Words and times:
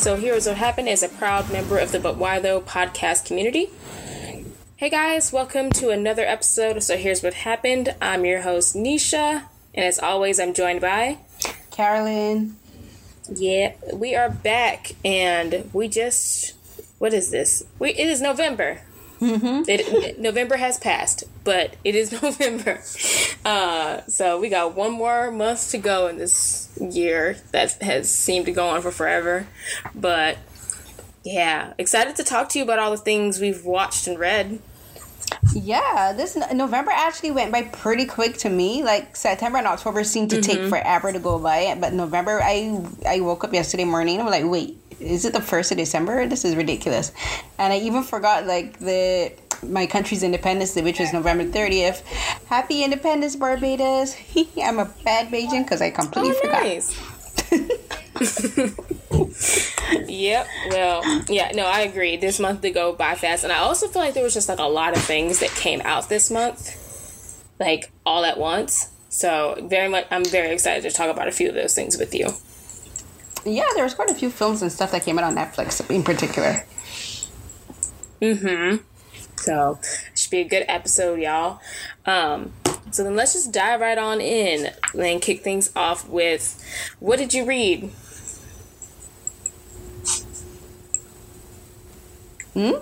So, 0.00 0.16
Here's 0.16 0.46
What 0.46 0.56
Happened 0.56 0.88
is 0.88 1.02
a 1.02 1.10
proud 1.10 1.52
member 1.52 1.76
of 1.76 1.92
the 1.92 2.00
But 2.00 2.16
Why 2.16 2.40
Though 2.40 2.62
podcast 2.62 3.26
community. 3.26 3.68
Hey 4.76 4.88
guys, 4.88 5.30
welcome 5.30 5.68
to 5.72 5.90
another 5.90 6.24
episode 6.24 6.78
of 6.78 6.82
So 6.82 6.96
Here's 6.96 7.22
What 7.22 7.34
Happened. 7.34 7.94
I'm 8.00 8.24
your 8.24 8.40
host, 8.40 8.74
Nisha, 8.74 9.42
and 9.74 9.84
as 9.84 9.98
always, 9.98 10.40
I'm 10.40 10.54
joined 10.54 10.80
by 10.80 11.18
Carolyn. 11.70 12.56
Yeah, 13.30 13.74
we 13.92 14.14
are 14.14 14.30
back, 14.30 14.92
and 15.04 15.68
we 15.74 15.86
just. 15.86 16.54
What 16.96 17.12
is 17.12 17.30
this? 17.30 17.62
We, 17.78 17.90
it 17.90 18.08
is 18.08 18.22
November. 18.22 18.80
Mm-hmm. 19.20 19.68
It, 19.68 20.18
November 20.18 20.56
has 20.56 20.78
passed, 20.78 21.24
but 21.44 21.76
it 21.84 21.94
is 21.94 22.10
November. 22.22 22.80
Uh, 23.44 24.02
so 24.06 24.40
we 24.40 24.48
got 24.48 24.74
one 24.74 24.92
more 24.92 25.30
month 25.30 25.70
to 25.70 25.78
go 25.78 26.06
in 26.08 26.18
this 26.18 26.70
year 26.80 27.36
that 27.52 27.72
has 27.82 28.10
seemed 28.10 28.46
to 28.46 28.52
go 28.52 28.68
on 28.68 28.82
for 28.82 28.90
forever. 28.90 29.46
But 29.94 30.38
yeah, 31.22 31.74
excited 31.78 32.16
to 32.16 32.24
talk 32.24 32.48
to 32.50 32.58
you 32.58 32.64
about 32.64 32.78
all 32.78 32.90
the 32.90 32.96
things 32.96 33.40
we've 33.40 33.64
watched 33.64 34.06
and 34.06 34.18
read. 34.18 34.60
Yeah, 35.54 36.12
this 36.12 36.36
November 36.52 36.90
actually 36.90 37.30
went 37.30 37.52
by 37.52 37.62
pretty 37.62 38.04
quick 38.04 38.38
to 38.38 38.50
me. 38.50 38.82
Like 38.82 39.16
September 39.16 39.58
and 39.58 39.66
October 39.66 40.02
seemed 40.02 40.30
to 40.30 40.36
mm-hmm. 40.36 40.60
take 40.60 40.68
forever 40.68 41.12
to 41.12 41.18
go 41.18 41.38
by, 41.38 41.76
but 41.78 41.92
November, 41.92 42.40
I 42.42 42.84
I 43.06 43.20
woke 43.20 43.44
up 43.44 43.52
yesterday 43.52 43.84
morning. 43.84 44.18
And 44.18 44.28
I'm 44.28 44.30
like, 44.30 44.50
wait, 44.50 44.79
is 45.00 45.24
it 45.24 45.32
the 45.32 45.40
first 45.40 45.72
of 45.72 45.78
December? 45.78 46.26
This 46.26 46.44
is 46.44 46.54
ridiculous. 46.54 47.12
And 47.58 47.72
I 47.72 47.78
even 47.78 48.02
forgot 48.02 48.46
like 48.46 48.78
the 48.78 49.32
my 49.62 49.86
country's 49.86 50.22
Independence 50.22 50.74
Day, 50.74 50.82
which 50.82 51.00
was 51.00 51.12
November 51.12 51.44
30th. 51.44 52.02
Happy 52.46 52.84
Independence, 52.84 53.36
Barbados. 53.36 54.16
I'm 54.62 54.78
a 54.78 54.86
bad 55.04 55.30
Bajan 55.30 55.64
because 55.64 55.82
I 55.82 55.90
completely 55.90 56.32
oh, 56.32 56.40
forgot. 56.40 56.62
Nice. 56.62 56.98
yep. 60.08 60.46
Well, 60.70 61.02
yeah, 61.28 61.52
no, 61.54 61.66
I 61.66 61.80
agree. 61.80 62.16
This 62.16 62.40
month 62.40 62.62
did 62.62 62.74
go 62.74 62.92
by 62.92 63.14
fast. 63.14 63.44
And 63.44 63.52
I 63.52 63.58
also 63.58 63.88
feel 63.88 64.02
like 64.02 64.14
there 64.14 64.24
was 64.24 64.34
just 64.34 64.48
like 64.48 64.58
a 64.58 64.64
lot 64.64 64.96
of 64.96 65.02
things 65.02 65.40
that 65.40 65.50
came 65.50 65.80
out 65.82 66.08
this 66.08 66.30
month, 66.30 67.44
like 67.58 67.90
all 68.06 68.24
at 68.24 68.38
once. 68.38 68.90
So, 69.08 69.66
very 69.68 69.88
much, 69.88 70.06
I'm 70.10 70.24
very 70.24 70.54
excited 70.54 70.88
to 70.88 70.96
talk 70.96 71.10
about 71.10 71.26
a 71.26 71.32
few 71.32 71.48
of 71.48 71.54
those 71.54 71.74
things 71.74 71.98
with 71.98 72.14
you. 72.14 72.28
Yeah, 73.44 73.64
there 73.74 73.84
was 73.84 73.94
quite 73.94 74.10
a 74.10 74.14
few 74.14 74.30
films 74.30 74.62
and 74.62 74.70
stuff 74.70 74.92
that 74.92 75.04
came 75.04 75.18
out 75.18 75.24
on 75.24 75.34
Netflix 75.34 75.88
in 75.90 76.02
particular. 76.02 76.64
Mm 78.20 78.40
hmm. 78.40 78.76
So, 79.36 79.78
it 80.12 80.18
should 80.18 80.30
be 80.30 80.40
a 80.40 80.48
good 80.48 80.66
episode, 80.68 81.18
y'all. 81.18 81.60
Um, 82.04 82.52
so 82.90 83.04
then 83.04 83.16
let's 83.16 83.32
just 83.32 83.52
dive 83.52 83.80
right 83.80 83.96
on 83.96 84.20
in 84.20 84.70
and 84.98 85.22
kick 85.22 85.42
things 85.42 85.70
off 85.74 86.08
with 86.08 86.62
what 86.98 87.18
did 87.18 87.32
you 87.32 87.44
read? 87.46 87.90
Hmm? 92.52 92.72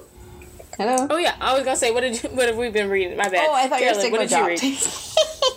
Hello. 0.79 1.09
Oh 1.11 1.17
yeah, 1.19 1.35
I 1.41 1.55
was 1.55 1.65
gonna 1.65 1.77
say 1.77 1.91
what 1.91 2.03
did 2.03 2.23
you, 2.23 2.29
what 2.33 2.47
have 2.47 2.57
we 2.57 2.71
been 2.71 2.89
reading? 2.89 3.17
My 3.17 3.29
bad. 3.29 3.49
Oh, 3.49 3.53
I 3.53 3.69
thought 3.69 3.81
Carolyn, 3.81 4.07
you 4.07 4.13
were 4.13 4.19
what 4.19 4.29
did 4.29 4.39
you 4.39 4.47
read? 4.47 4.79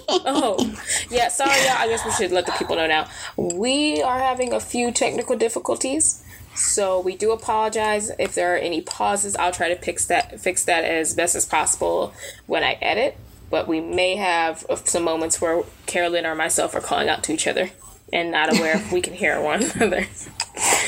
oh, 0.26 0.76
yeah. 1.12 1.28
Sorry, 1.28 1.52
y'all. 1.62 1.78
I 1.78 1.88
guess 1.88 2.04
we 2.04 2.12
should 2.12 2.32
let 2.32 2.48
the 2.48 2.54
people 2.54 2.76
know 2.76 2.88
now. 2.88 3.08
We 3.38 4.02
are 4.02 4.18
having 4.18 4.52
a 4.52 4.60
few 4.60 4.92
technical 4.92 5.38
difficulties. 5.38 6.26
So 6.56 7.00
we 7.00 7.16
do 7.16 7.32
apologize 7.32 8.12
if 8.18 8.34
there 8.34 8.56
are 8.56 8.58
any 8.58 8.82
pauses. 8.82 9.36
I'll 9.36 9.52
try 9.52 9.70
to 9.70 9.76
fix 9.76 10.08
that 10.08 10.40
fix 10.40 10.66
that 10.66 10.84
as 10.86 11.14
best 11.14 11.36
as 11.36 11.46
possible 11.46 12.14
when 12.48 12.64
I 12.64 12.74
edit. 12.82 13.16
But 13.52 13.68
we 13.68 13.80
may 13.80 14.16
have 14.16 14.66
some 14.86 15.04
moments 15.04 15.40
where 15.40 15.62
Carolyn 15.86 16.26
or 16.26 16.34
myself 16.34 16.74
are 16.74 16.82
calling 16.82 17.10
out 17.10 17.22
to 17.26 17.34
each 17.34 17.46
other 17.48 17.70
and 18.12 18.32
not 18.32 18.58
aware 18.58 18.76
if 18.76 18.92
we 18.92 19.02
can 19.02 19.14
hear 19.14 19.40
one 19.40 19.64
another. 19.76 20.08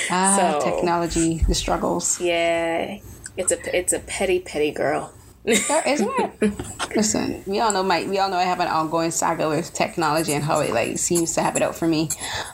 Ah, 0.09 0.57
so, 0.59 0.71
technology, 0.71 1.43
the 1.47 1.55
struggles. 1.55 2.19
Yeah, 2.19 2.97
it's 3.37 3.51
a 3.51 3.77
it's 3.77 3.93
a 3.93 3.99
petty 3.99 4.39
petty 4.39 4.71
girl. 4.71 5.13
There, 5.45 5.83
isn't 5.85 6.09
it? 6.19 6.53
Listen, 6.95 7.43
we 7.45 7.59
all 7.59 7.73
know 7.73 7.83
my 7.83 8.05
we 8.05 8.17
all 8.17 8.29
know 8.29 8.37
I 8.37 8.43
have 8.43 8.61
an 8.61 8.69
ongoing 8.69 9.11
saga 9.11 9.49
with 9.49 9.73
technology 9.73 10.31
and 10.31 10.41
how 10.41 10.61
it 10.61 10.71
like 10.71 10.97
seems 10.97 11.33
to 11.33 11.41
have 11.41 11.57
it 11.57 11.61
out 11.61 11.75
for 11.75 11.85
me. 11.85 12.09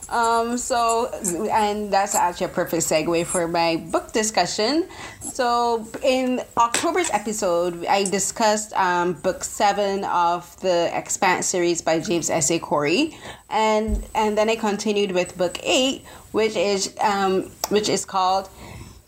Um, 0.09 0.57
so 0.57 1.11
and 1.51 1.93
that's 1.93 2.15
actually 2.15 2.47
a 2.47 2.49
perfect 2.49 2.81
segue 2.81 3.27
for 3.27 3.47
my 3.47 3.75
book 3.91 4.11
discussion. 4.11 4.87
So 5.21 5.87
in 6.03 6.41
October's 6.57 7.11
episode, 7.11 7.85
I 7.85 8.05
discussed 8.05 8.73
um, 8.73 9.13
book 9.13 9.43
seven 9.43 10.03
of 10.05 10.59
the 10.61 10.89
Expanse 10.97 11.45
series 11.45 11.83
by 11.83 11.99
James 11.99 12.31
S. 12.31 12.49
A. 12.49 12.57
Corey, 12.57 13.15
and 13.51 14.03
and 14.15 14.35
then 14.35 14.49
I 14.49 14.55
continued 14.55 15.11
with 15.11 15.37
book 15.37 15.59
eight, 15.61 16.05
which 16.31 16.55
is 16.55 16.95
um, 17.01 17.51
which 17.69 17.87
is 17.87 18.03
called 18.03 18.49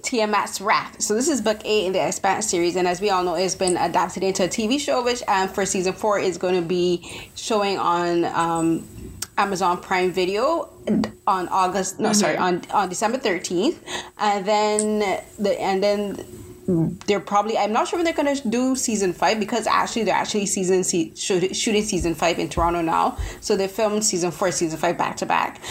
Tiamat's 0.03 0.61
Wrath. 0.61 1.01
So 1.01 1.13
this 1.13 1.27
is 1.27 1.41
book 1.41 1.59
eight 1.65 1.85
in 1.85 1.93
the 1.93 2.05
Expanse 2.05 2.49
series, 2.49 2.75
and 2.75 2.87
as 2.87 3.01
we 3.01 3.09
all 3.09 3.23
know, 3.23 3.35
it's 3.35 3.55
been 3.55 3.77
adapted 3.77 4.23
into 4.23 4.43
a 4.45 4.47
TV 4.47 4.79
show, 4.79 5.03
which 5.03 5.23
um, 5.27 5.47
for 5.47 5.65
season 5.65 5.93
four 5.93 6.19
is 6.19 6.37
going 6.37 6.55
to 6.55 6.67
be 6.67 7.29
showing 7.35 7.77
on 7.77 8.25
um, 8.25 8.87
Amazon 9.37 9.81
Prime 9.81 10.11
Video 10.11 10.69
on 11.27 11.47
August. 11.49 11.99
No, 11.99 12.09
mm-hmm. 12.09 12.13
sorry, 12.13 12.37
on 12.37 12.61
on 12.71 12.89
December 12.89 13.17
thirteenth, 13.17 13.83
and 14.17 14.45
then 14.45 14.99
the 15.39 15.59
and 15.61 15.83
then 15.83 16.25
they're 16.67 17.19
probably 17.19 17.57
I'm 17.57 17.71
not 17.73 17.87
sure 17.87 17.97
when 17.97 18.05
they're 18.05 18.13
gonna 18.13 18.35
do 18.41 18.75
season 18.75 19.13
five 19.13 19.39
because 19.39 19.67
actually 19.67 20.03
they're 20.03 20.15
actually 20.15 20.45
season 20.45 20.83
se- 20.83 21.13
shooting 21.15 21.83
season 21.83 22.15
five 22.15 22.39
in 22.39 22.49
Toronto 22.49 22.81
now. 22.81 23.17
So 23.39 23.55
they 23.55 23.67
filmed 23.67 24.03
season 24.03 24.31
four, 24.31 24.51
season 24.51 24.79
five 24.79 24.97
back 24.97 25.17
to 25.17 25.25
back. 25.25 25.61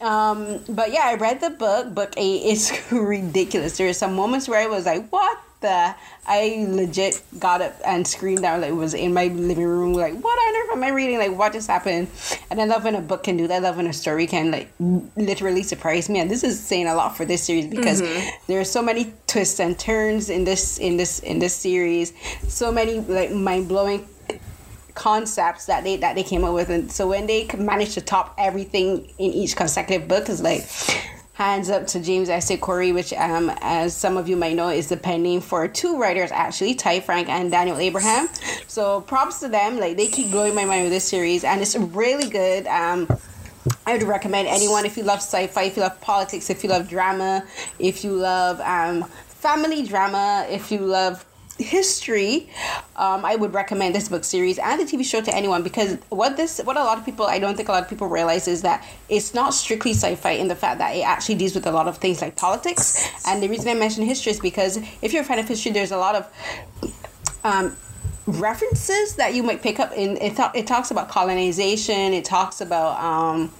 Um, 0.00 0.60
but 0.68 0.92
yeah, 0.92 1.02
I 1.04 1.14
read 1.14 1.40
the 1.40 1.50
book. 1.50 1.94
Book 1.94 2.14
eight 2.16 2.44
is 2.44 2.72
ridiculous. 2.90 3.76
There 3.76 3.88
are 3.88 3.92
some 3.92 4.14
moments 4.14 4.48
where 4.48 4.60
I 4.60 4.66
was 4.66 4.86
like, 4.86 5.08
"What 5.10 5.38
the 5.60 5.94
I 6.26 6.66
legit 6.68 7.22
got 7.38 7.62
up 7.62 7.74
and 7.84 8.06
screamed 8.06 8.44
out 8.44 8.60
like 8.60 8.70
it 8.70 8.74
was 8.74 8.94
in 8.94 9.12
my 9.12 9.26
living 9.26 9.64
room 9.64 9.92
like 9.92 10.14
what 10.14 10.38
on 10.38 10.56
earth 10.56 10.76
am 10.76 10.84
I 10.84 10.90
reading? 10.90 11.18
Like 11.18 11.36
what 11.36 11.52
just 11.52 11.68
happened? 11.68 12.08
And 12.50 12.60
I 12.60 12.64
love 12.64 12.84
when 12.84 12.94
a 12.94 13.00
book 13.00 13.24
can 13.24 13.36
do 13.36 13.48
that. 13.48 13.56
I 13.56 13.58
love 13.58 13.76
when 13.76 13.86
a 13.86 13.92
story 13.92 14.26
can 14.26 14.50
like 14.50 14.72
literally 15.16 15.62
surprise 15.62 16.08
me. 16.08 16.20
And 16.20 16.30
this 16.30 16.44
is 16.44 16.60
saying 16.60 16.86
a 16.86 16.94
lot 16.94 17.16
for 17.16 17.24
this 17.24 17.42
series 17.42 17.66
because 17.66 18.02
mm-hmm. 18.02 18.28
there 18.46 18.60
are 18.60 18.64
so 18.64 18.82
many 18.82 19.12
twists 19.26 19.58
and 19.58 19.78
turns 19.78 20.30
in 20.30 20.44
this 20.44 20.78
in 20.78 20.96
this 20.96 21.18
in 21.20 21.38
this 21.38 21.54
series. 21.54 22.12
So 22.48 22.70
many 22.70 23.00
like 23.00 23.32
mind-blowing 23.32 24.06
concepts 24.94 25.66
that 25.66 25.84
they 25.84 25.96
that 25.96 26.14
they 26.14 26.22
came 26.22 26.44
up 26.44 26.54
with. 26.54 26.68
And 26.70 26.90
so 26.90 27.08
when 27.08 27.26
they 27.26 27.48
managed 27.56 27.94
to 27.94 28.00
top 28.00 28.34
everything 28.38 29.06
in 29.18 29.32
each 29.32 29.56
consecutive 29.56 30.08
book 30.08 30.28
is 30.28 30.42
like 30.42 30.68
hands 31.38 31.70
up 31.70 31.86
to 31.86 32.00
James 32.00 32.28
S. 32.28 32.50
Corey, 32.60 32.90
which, 32.90 33.12
um, 33.12 33.48
as 33.60 33.96
some 33.96 34.16
of 34.16 34.28
you 34.28 34.36
might 34.36 34.56
know, 34.56 34.70
is 34.70 34.88
the 34.88 34.96
pen 34.96 35.22
name 35.22 35.40
for 35.40 35.68
two 35.68 35.96
writers 35.96 36.32
actually, 36.32 36.74
Ty 36.74 36.98
Franck 36.98 37.28
and 37.28 37.48
Daniel 37.48 37.78
Abraham. 37.78 38.28
So 38.66 39.02
props 39.02 39.38
to 39.40 39.48
them. 39.48 39.78
Like 39.78 39.96
they 39.96 40.08
keep 40.08 40.32
blowing 40.32 40.56
my 40.56 40.64
mind 40.64 40.82
with 40.82 40.92
this 40.92 41.06
series, 41.06 41.44
and 41.44 41.60
it's 41.60 41.76
really 41.76 42.28
good. 42.28 42.66
Um, 42.66 43.06
I 43.86 43.92
would 43.92 44.02
recommend 44.02 44.48
anyone 44.48 44.84
if 44.84 44.96
you 44.96 45.04
love 45.04 45.18
sci-fi, 45.18 45.62
if 45.62 45.76
you 45.76 45.82
love 45.82 46.00
politics, 46.00 46.50
if 46.50 46.64
you 46.64 46.70
love 46.70 46.88
drama, 46.88 47.46
if 47.78 48.02
you 48.02 48.14
love 48.14 48.60
um, 48.60 49.04
family 49.28 49.84
drama, 49.86 50.44
if 50.50 50.72
you 50.72 50.80
love 50.80 51.24
history, 51.58 52.48
um, 52.96 53.24
I 53.24 53.36
would 53.36 53.52
recommend 53.52 53.94
this 53.94 54.08
book 54.08 54.24
series 54.24 54.58
and 54.58 54.80
the 54.80 54.84
TV 54.84 55.04
show 55.04 55.20
to 55.20 55.34
anyone 55.34 55.62
because 55.62 55.98
what 56.08 56.36
this, 56.36 56.60
what 56.64 56.76
a 56.76 56.84
lot 56.84 56.98
of 56.98 57.04
people, 57.04 57.26
I 57.26 57.38
don't 57.38 57.56
think 57.56 57.68
a 57.68 57.72
lot 57.72 57.82
of 57.82 57.88
people 57.88 58.06
realize 58.06 58.48
is 58.48 58.62
that 58.62 58.86
it's 59.08 59.34
not 59.34 59.54
strictly 59.54 59.92
sci-fi 59.92 60.32
in 60.32 60.48
the 60.48 60.56
fact 60.56 60.78
that 60.78 60.94
it 60.94 61.02
actually 61.02 61.36
deals 61.36 61.54
with 61.54 61.66
a 61.66 61.72
lot 61.72 61.88
of 61.88 61.98
things 61.98 62.22
like 62.22 62.36
politics. 62.36 63.10
And 63.26 63.42
the 63.42 63.48
reason 63.48 63.68
I 63.68 63.74
mention 63.74 64.04
history 64.04 64.32
is 64.32 64.40
because 64.40 64.78
if 65.02 65.12
you're 65.12 65.22
a 65.22 65.24
fan 65.24 65.38
of 65.38 65.48
history, 65.48 65.72
there's 65.72 65.92
a 65.92 65.98
lot 65.98 66.14
of 66.14 66.92
um, 67.44 67.76
references 68.26 69.16
that 69.16 69.34
you 69.34 69.42
might 69.42 69.62
pick 69.62 69.80
up 69.80 69.92
in. 69.92 70.16
It, 70.18 70.36
th- 70.36 70.50
it 70.54 70.66
talks 70.66 70.90
about 70.90 71.08
colonization. 71.08 72.12
It 72.12 72.24
talks 72.24 72.60
about 72.60 73.02
um, 73.02 73.52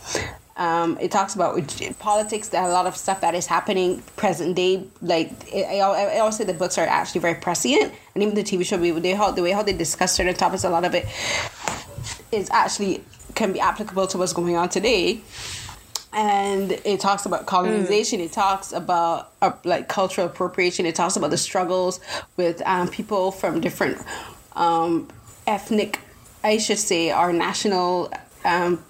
um, 0.58 0.98
it 1.00 1.12
talks 1.12 1.36
about 1.36 1.54
politics, 2.00 2.50
a 2.52 2.68
lot 2.68 2.86
of 2.86 2.96
stuff 2.96 3.20
that 3.20 3.36
is 3.36 3.46
happening 3.46 4.02
present 4.16 4.56
day. 4.56 4.84
Like 5.00 5.30
I, 5.54 5.78
I 5.78 6.18
always 6.18 6.36
say 6.36 6.44
the 6.44 6.52
books 6.52 6.76
are 6.78 6.86
actually 6.86 7.20
very 7.20 7.36
prescient, 7.36 7.94
and 8.14 8.22
even 8.22 8.34
the 8.34 8.42
TV 8.42 8.66
show, 8.66 8.76
they 8.76 9.14
how 9.14 9.30
the 9.30 9.42
way 9.42 9.52
how 9.52 9.62
they 9.62 9.72
discuss 9.72 10.14
certain 10.14 10.34
topics, 10.34 10.64
a 10.64 10.68
lot 10.68 10.84
of 10.84 10.94
it 10.96 11.06
is 12.32 12.50
actually 12.50 13.04
can 13.36 13.52
be 13.52 13.60
applicable 13.60 14.08
to 14.08 14.18
what's 14.18 14.32
going 14.32 14.56
on 14.56 14.68
today. 14.68 15.20
And 16.12 16.72
it 16.72 16.98
talks 16.98 17.24
about 17.24 17.46
colonization. 17.46 18.18
Mm. 18.18 18.24
It 18.24 18.32
talks 18.32 18.72
about 18.72 19.32
uh, 19.40 19.52
like 19.64 19.88
cultural 19.88 20.26
appropriation. 20.26 20.86
It 20.86 20.96
talks 20.96 21.16
about 21.16 21.30
the 21.30 21.36
struggles 21.36 22.00
with 22.36 22.62
um, 22.66 22.88
people 22.88 23.30
from 23.30 23.60
different 23.60 23.98
um, 24.56 25.08
ethnic, 25.46 26.00
I 26.42 26.58
should 26.58 26.78
say, 26.78 27.10
our 27.10 27.32
national 27.32 28.12
um, 28.44 28.82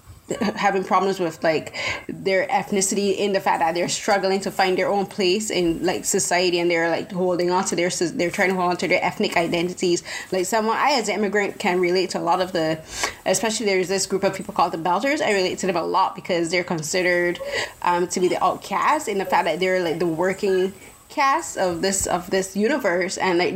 having 0.55 0.83
problems 0.83 1.19
with 1.19 1.43
like 1.43 1.75
their 2.07 2.47
ethnicity 2.47 3.17
in 3.17 3.33
the 3.33 3.39
fact 3.39 3.59
that 3.59 3.73
they're 3.75 3.89
struggling 3.89 4.39
to 4.41 4.51
find 4.51 4.77
their 4.77 4.87
own 4.87 5.05
place 5.05 5.49
in 5.49 5.85
like 5.85 6.05
society 6.05 6.59
and 6.59 6.69
they're 6.69 6.89
like 6.89 7.11
holding 7.11 7.51
on 7.51 7.63
to 7.65 7.75
their 7.75 7.89
they're 7.89 8.31
trying 8.31 8.49
to 8.49 8.55
hold 8.55 8.71
on 8.71 8.77
to 8.77 8.87
their 8.87 9.03
ethnic 9.03 9.37
identities. 9.37 10.03
Like 10.31 10.45
someone 10.45 10.77
i 10.77 10.91
as 10.91 11.09
an 11.09 11.15
immigrant 11.15 11.59
can 11.59 11.79
relate 11.79 12.11
to 12.11 12.19
a 12.19 12.21
lot 12.21 12.41
of 12.41 12.51
the 12.51 12.79
especially 13.25 13.65
there's 13.65 13.87
this 13.87 14.05
group 14.05 14.23
of 14.23 14.33
people 14.33 14.53
called 14.53 14.73
the 14.73 14.77
belters. 14.77 15.21
I 15.21 15.33
relate 15.33 15.59
to 15.59 15.67
them 15.67 15.75
a 15.75 15.83
lot 15.83 16.15
because 16.15 16.51
they're 16.51 16.63
considered 16.63 17.39
um, 17.81 18.07
to 18.07 18.19
be 18.19 18.27
the 18.27 18.43
outcasts 18.43 19.07
in 19.07 19.17
the 19.17 19.25
fact 19.25 19.45
that 19.45 19.59
they're 19.59 19.83
like 19.83 19.99
the 19.99 20.07
working 20.07 20.73
caste 21.09 21.57
of 21.57 21.81
this 21.81 22.05
of 22.07 22.29
this 22.29 22.55
universe. 22.55 23.17
And 23.17 23.37
like 23.37 23.55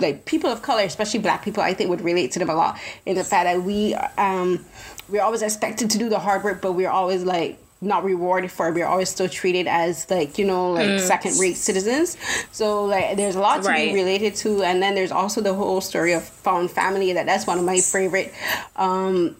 like 0.00 0.24
people 0.24 0.50
of 0.50 0.62
color 0.62 0.82
especially 0.82 1.20
black 1.20 1.44
people 1.44 1.62
i 1.62 1.74
think 1.74 1.90
would 1.90 2.00
relate 2.00 2.32
to 2.32 2.38
them 2.38 2.48
a 2.48 2.54
lot 2.54 2.78
in 3.06 3.16
the 3.16 3.24
fact 3.24 3.44
that 3.44 3.62
we 3.62 3.94
um 4.16 4.64
we're 5.10 5.22
always 5.22 5.42
expected 5.42 5.90
to 5.90 5.98
do 5.98 6.08
the 6.08 6.18
hard 6.18 6.44
work, 6.44 6.60
but 6.60 6.72
we're 6.72 6.90
always 6.90 7.22
like 7.24 7.58
not 7.80 8.04
rewarded 8.04 8.50
for 8.50 8.68
it. 8.68 8.74
We're 8.74 8.86
always 8.86 9.08
still 9.08 9.28
treated 9.28 9.66
as 9.66 10.08
like, 10.10 10.38
you 10.38 10.44
know, 10.44 10.72
like 10.72 10.88
mm. 10.88 11.00
second 11.00 11.38
rate 11.38 11.56
citizens. 11.56 12.16
So 12.52 12.84
like 12.84 13.16
there's 13.16 13.36
a 13.36 13.40
lot 13.40 13.62
to 13.62 13.68
right. 13.68 13.92
be 13.92 13.94
related 13.94 14.34
to. 14.36 14.62
And 14.62 14.82
then 14.82 14.94
there's 14.94 15.12
also 15.12 15.40
the 15.40 15.54
whole 15.54 15.80
story 15.80 16.12
of 16.12 16.22
found 16.22 16.70
family 16.70 17.12
that 17.14 17.26
that's 17.26 17.46
one 17.46 17.58
of 17.58 17.64
my 17.64 17.80
favorite 17.80 18.32
um 18.76 19.36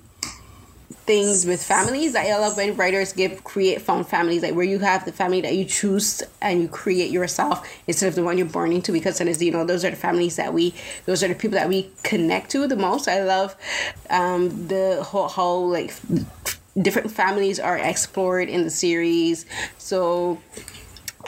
things 1.10 1.44
with 1.44 1.60
families. 1.60 2.12
That 2.12 2.24
I 2.26 2.38
love 2.38 2.56
when 2.56 2.76
writers 2.76 3.12
give 3.12 3.42
create 3.42 3.82
found 3.82 4.06
families, 4.06 4.44
like 4.44 4.54
where 4.54 4.64
you 4.64 4.78
have 4.78 5.04
the 5.04 5.10
family 5.10 5.40
that 5.40 5.56
you 5.56 5.64
choose 5.64 6.22
and 6.40 6.62
you 6.62 6.68
create 6.68 7.10
yourself 7.10 7.68
instead 7.88 8.06
of 8.06 8.14
the 8.14 8.22
one 8.22 8.38
you're 8.38 8.46
born 8.46 8.70
into. 8.72 8.92
Because 8.92 9.18
then, 9.18 9.26
you 9.40 9.50
know, 9.50 9.64
those 9.64 9.84
are 9.84 9.90
the 9.90 9.96
families 9.96 10.36
that 10.36 10.54
we, 10.54 10.72
those 11.06 11.24
are 11.24 11.28
the 11.28 11.34
people 11.34 11.58
that 11.58 11.68
we 11.68 11.90
connect 12.04 12.52
to 12.52 12.68
the 12.68 12.76
most. 12.76 13.08
I 13.08 13.24
love 13.24 13.56
um, 14.08 14.68
the 14.68 15.02
whole, 15.02 15.26
whole 15.26 15.68
like 15.68 15.92
different 16.80 17.10
families 17.10 17.58
are 17.58 17.76
explored 17.76 18.48
in 18.48 18.62
the 18.62 18.70
series. 18.70 19.46
So 19.78 20.38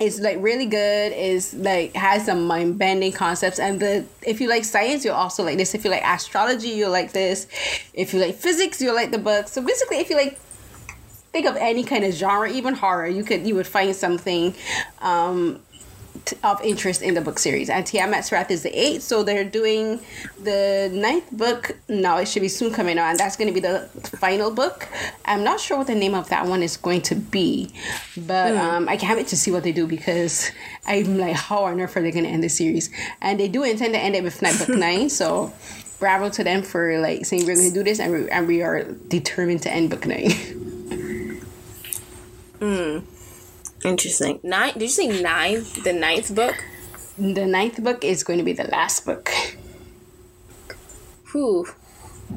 it's 0.01 0.21
like 0.21 0.39
really 0.41 0.67
good. 0.67 1.13
Is 1.13 1.55
like 1.55 1.95
has 1.95 2.27
some 2.27 2.47
mind 2.47 2.79
bending 2.79 3.13
concepts. 3.13 3.59
And 3.59 3.81
the 3.81 4.05
if 4.23 4.41
you 4.41 4.49
like 4.49 4.65
science 4.65 5.05
you'll 5.05 5.15
also 5.15 5.43
like 5.43 5.59
this. 5.59 5.75
If 5.75 5.85
you 5.85 5.91
like 5.91 6.05
astrology 6.05 6.69
you'll 6.69 6.91
like 6.91 7.13
this. 7.13 7.47
If 7.93 8.13
you 8.15 8.21
like 8.21 8.37
physics 8.37 8.81
you'll 8.81 8.95
like 8.95 9.11
the 9.11 9.19
book. 9.19 9.49
So 9.49 9.63
basically 9.63 9.99
if 9.99 10.11
you 10.11 10.17
like 10.17 10.39
think 11.33 11.47
of 11.47 11.57
any 11.57 11.83
kind 11.83 12.05
of 12.05 12.13
genre 12.13 12.51
even 12.51 12.75
horror 12.75 13.07
you 13.07 13.25
could 13.25 13.47
you 13.47 13.55
would 13.55 13.67
find 13.67 13.97
something 13.97 14.55
um 15.01 15.59
of 16.43 16.61
interest 16.63 17.03
in 17.03 17.15
the 17.15 17.21
book 17.21 17.39
series. 17.39 17.69
And 17.71 17.85
Tiamat's 17.85 18.33
Wrath 18.33 18.51
is 18.51 18.63
the 18.63 18.71
eighth, 18.79 19.03
so 19.03 19.23
they're 19.23 19.45
doing 19.45 20.01
the 20.43 20.91
ninth 20.93 21.31
book 21.33 21.77
now. 21.89 22.19
It 22.19 22.29
should 22.29 22.43
be 22.43 22.49
soon 22.49 22.73
coming 22.73 22.99
out, 22.99 23.11
and 23.11 23.19
that's 23.19 23.37
going 23.37 23.49
to 23.49 23.55
be 23.55 23.61
the 23.61 23.89
final 24.19 24.51
book. 24.51 24.89
I'm 25.25 25.45
not 25.45 25.61
sure 25.61 25.79
what 25.79 25.87
the 25.87 25.95
name 25.95 26.15
of 26.15 26.29
that 26.29 26.47
one 26.47 26.63
is 26.63 26.77
going 26.77 27.03
to 27.03 27.15
be, 27.15 27.73
but 28.17 28.53
mm. 28.53 28.59
um, 28.59 28.89
I 28.89 28.97
can't 28.97 29.17
wait 29.17 29.29
to 29.29 29.37
see 29.37 29.51
what 29.51 29.63
they 29.63 29.73
do 29.73 29.87
because 29.87 30.51
I'm 30.87 31.19
like, 31.19 31.37
how 31.37 31.65
on 31.65 31.81
earth 31.81 31.97
are 31.97 32.03
they 32.03 32.13
going 32.13 32.25
to 32.25 32.31
end 32.31 32.45
the 32.45 32.49
series? 32.49 32.91
And 33.21 33.39
they 33.39 33.49
do 33.49 33.63
intend 33.63 33.95
to 33.95 34.01
end 34.01 34.15
it 34.15 34.23
with 34.23 34.43
night 34.43 34.59
book 34.59 34.69
nine, 34.77 35.11
so 35.11 35.53
bravo 35.99 36.29
to 36.31 36.43
them 36.43 36.63
for 36.63 36.99
like 36.99 37.25
saying 37.25 37.47
we're 37.47 37.55
going 37.55 37.69
to 37.69 37.75
do 37.75 37.85
this, 37.85 38.01
and 38.01 38.13
we, 38.13 38.31
and 38.31 38.47
we 38.47 38.63
are 38.63 38.85
determined 39.09 39.63
to 39.63 39.73
end 39.73 39.91
book 39.91 40.07
nine. 40.07 40.31
Hmm. 42.63 43.01
Interesting. 43.85 44.41
Nine? 44.43 44.75
Did 44.75 44.83
you 44.83 44.89
say 44.89 45.23
nine? 45.23 45.65
The 45.83 45.93
ninth 45.93 46.35
book? 46.35 46.63
The 47.19 47.47
ninth 47.47 47.83
book 47.83 48.05
is 48.05 48.25
going 48.25 48.39
to 48.39 48.45
be 48.45 48.53
the 48.53 48.65
last 48.65 49.05
book. 49.05 49.31
Whew. 51.33 51.67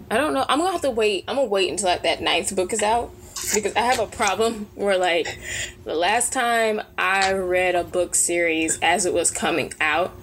I 0.09 0.18
don't 0.18 0.33
know. 0.33 0.45
I'm 0.50 0.59
gonna 0.59 0.71
have 0.71 0.81
to 0.81 0.92
wait. 0.92 1.24
I'm 1.27 1.36
gonna 1.36 1.47
wait 1.47 1.69
until 1.69 1.88
like 1.88 2.03
that 2.03 2.21
ninth 2.21 2.56
book 2.56 2.74
is 2.74 2.81
out 2.81 3.12
because 3.53 3.75
I 3.75 3.81
have 3.81 4.00
a 4.00 4.07
problem 4.07 4.68
where 4.75 4.97
like 4.97 5.39
the 5.83 5.95
last 5.95 6.33
time 6.33 6.81
I 6.97 7.33
read 7.33 7.75
a 7.75 7.83
book 7.83 8.15
series 8.15 8.80
as 8.81 9.06
it 9.06 9.13
was 9.13 9.31
coming 9.31 9.74
out, 9.80 10.13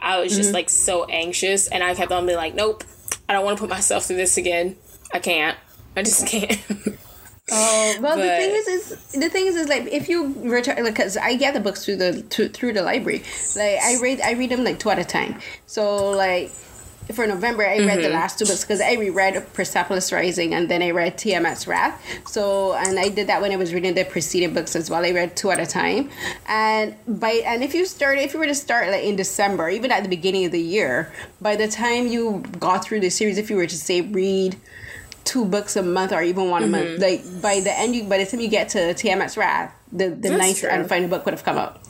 I 0.00 0.20
was 0.20 0.34
just 0.36 0.48
mm-hmm. 0.48 0.54
like 0.54 0.70
so 0.70 1.04
anxious, 1.04 1.68
and 1.68 1.82
I 1.82 1.94
kept 1.94 2.12
on 2.12 2.26
being 2.26 2.38
like, 2.38 2.54
"Nope, 2.54 2.84
I 3.28 3.32
don't 3.32 3.44
want 3.44 3.56
to 3.56 3.60
put 3.60 3.70
myself 3.70 4.06
through 4.06 4.16
this 4.16 4.36
again. 4.36 4.76
I 5.12 5.18
can't. 5.18 5.56
I 5.96 6.02
just 6.02 6.26
can't." 6.28 6.60
Oh 7.50 7.96
well, 8.00 8.16
but, 8.16 8.22
the 8.22 8.28
thing 8.28 8.50
is, 8.54 8.68
is 8.68 9.12
the 9.12 9.28
thing 9.28 9.46
is, 9.46 9.56
is 9.56 9.68
like 9.68 9.82
if 9.86 10.08
you 10.08 10.34
return, 10.38 10.82
like, 10.82 10.96
cause 10.96 11.16
I 11.18 11.34
get 11.36 11.52
the 11.52 11.60
books 11.60 11.84
through 11.84 11.96
the 11.96 12.22
to, 12.22 12.48
through 12.48 12.72
the 12.72 12.82
library. 12.82 13.22
Like 13.54 13.78
I 13.82 13.98
read, 14.00 14.20
I 14.22 14.32
read 14.32 14.50
them 14.50 14.64
like 14.64 14.78
two 14.78 14.90
at 14.90 14.98
a 14.98 15.04
time. 15.04 15.40
So 15.66 16.10
like 16.10 16.50
for 17.12 17.26
November, 17.26 17.66
I 17.66 17.78
read 17.78 17.88
mm-hmm. 17.88 18.02
the 18.02 18.08
last 18.08 18.38
two 18.38 18.46
books 18.46 18.62
because 18.62 18.80
I 18.80 18.94
reread 18.94 19.52
Persepolis 19.52 20.10
Rising 20.10 20.54
and 20.54 20.70
then 20.70 20.82
I 20.82 20.90
read 20.90 21.18
Tiamat's 21.18 21.66
Wrath. 21.66 22.00
So, 22.26 22.72
and 22.74 22.98
I 22.98 23.10
did 23.10 23.26
that 23.26 23.42
when 23.42 23.52
I 23.52 23.56
was 23.56 23.74
reading 23.74 23.94
the 23.94 24.04
preceding 24.04 24.54
books 24.54 24.74
as 24.74 24.88
well. 24.88 25.04
I 25.04 25.10
read 25.10 25.36
two 25.36 25.50
at 25.50 25.60
a 25.60 25.66
time. 25.66 26.08
And 26.46 26.96
by 27.06 27.42
and 27.44 27.62
if 27.62 27.74
you 27.74 27.84
start, 27.84 28.18
if 28.18 28.32
you 28.32 28.38
were 28.40 28.46
to 28.46 28.54
start 28.54 28.88
like 28.88 29.04
in 29.04 29.16
December, 29.16 29.68
even 29.68 29.92
at 29.92 30.02
the 30.02 30.08
beginning 30.08 30.46
of 30.46 30.52
the 30.52 30.62
year, 30.62 31.12
by 31.42 31.56
the 31.56 31.68
time 31.68 32.06
you 32.06 32.42
got 32.58 32.84
through 32.84 33.00
the 33.00 33.10
series, 33.10 33.36
if 33.36 33.50
you 33.50 33.56
were 33.56 33.66
to 33.66 33.76
say 33.76 34.00
read 34.00 34.56
two 35.24 35.44
books 35.44 35.76
a 35.76 35.82
month 35.82 36.12
or 36.12 36.22
even 36.22 36.50
one 36.50 36.62
mm-hmm. 36.62 36.74
a 36.74 36.78
month. 36.78 37.00
Mm-hmm. 37.00 37.02
Like 37.02 37.42
by 37.42 37.60
the 37.60 37.76
end, 37.76 37.96
you 37.96 38.04
by 38.04 38.18
the 38.18 38.26
time 38.26 38.40
you 38.40 38.48
get 38.48 38.68
to 38.70 38.94
Tiamat's 38.94 39.36
Wrath, 39.36 39.74
the 39.90 40.08
the 40.10 40.28
That's 40.28 40.38
ninth 40.38 40.60
true. 40.60 40.68
and 40.68 40.88
final 40.88 41.08
book 41.08 41.24
would 41.24 41.34
have 41.34 41.44
come 41.44 41.58
out. 41.58 41.80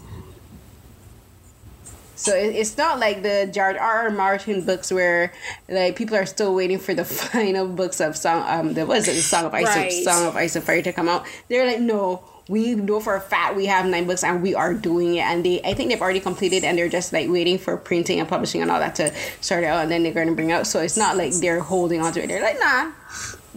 So 2.16 2.34
it, 2.34 2.54
it's 2.54 2.78
not 2.78 2.98
like 2.98 3.22
the 3.22 3.50
George 3.52 3.76
R. 3.76 4.04
R. 4.04 4.10
Martin 4.10 4.64
books 4.64 4.92
where 4.92 5.32
like 5.68 5.96
people 5.96 6.16
are 6.16 6.26
still 6.26 6.54
waiting 6.54 6.78
for 6.78 6.94
the 6.94 7.04
final 7.32 7.68
books 7.68 8.00
of 8.00 8.16
song 8.16 8.44
um 8.46 8.74
the 8.74 8.86
was 8.86 9.08
it 9.08 9.14
the 9.14 9.22
Song 9.22 9.44
of 9.44 9.54
Ice 9.54 9.66
right. 9.66 9.92
Song 9.92 10.26
of 10.26 10.36
Ice 10.36 10.56
and 10.56 10.64
Fire 10.64 10.82
to 10.82 10.92
come 10.92 11.08
out. 11.08 11.26
They're 11.48 11.66
like 11.66 11.80
no. 11.80 12.24
We 12.48 12.74
know 12.74 13.00
for 13.00 13.14
a 13.14 13.20
fact 13.20 13.56
we 13.56 13.66
have 13.66 13.86
nine 13.86 14.06
books 14.06 14.22
and 14.22 14.42
we 14.42 14.54
are 14.54 14.74
doing 14.74 15.16
it. 15.16 15.22
And 15.22 15.44
they, 15.44 15.62
I 15.62 15.74
think 15.74 15.90
they've 15.90 16.00
already 16.00 16.20
completed 16.20 16.64
and 16.64 16.76
they're 16.76 16.88
just 16.88 17.12
like 17.12 17.28
waiting 17.30 17.58
for 17.58 17.76
printing 17.76 18.20
and 18.20 18.28
publishing 18.28 18.60
and 18.60 18.70
all 18.70 18.80
that 18.80 18.94
to 18.96 19.14
start 19.40 19.64
out 19.64 19.82
and 19.82 19.90
then 19.90 20.02
they're 20.02 20.12
going 20.12 20.28
to 20.28 20.34
bring 20.34 20.52
out. 20.52 20.66
So 20.66 20.80
it's 20.80 20.96
not 20.96 21.16
like 21.16 21.32
they're 21.34 21.60
holding 21.60 22.00
on 22.00 22.12
to 22.12 22.22
it. 22.22 22.26
They're 22.26 22.42
like, 22.42 22.58
nah, 22.60 22.92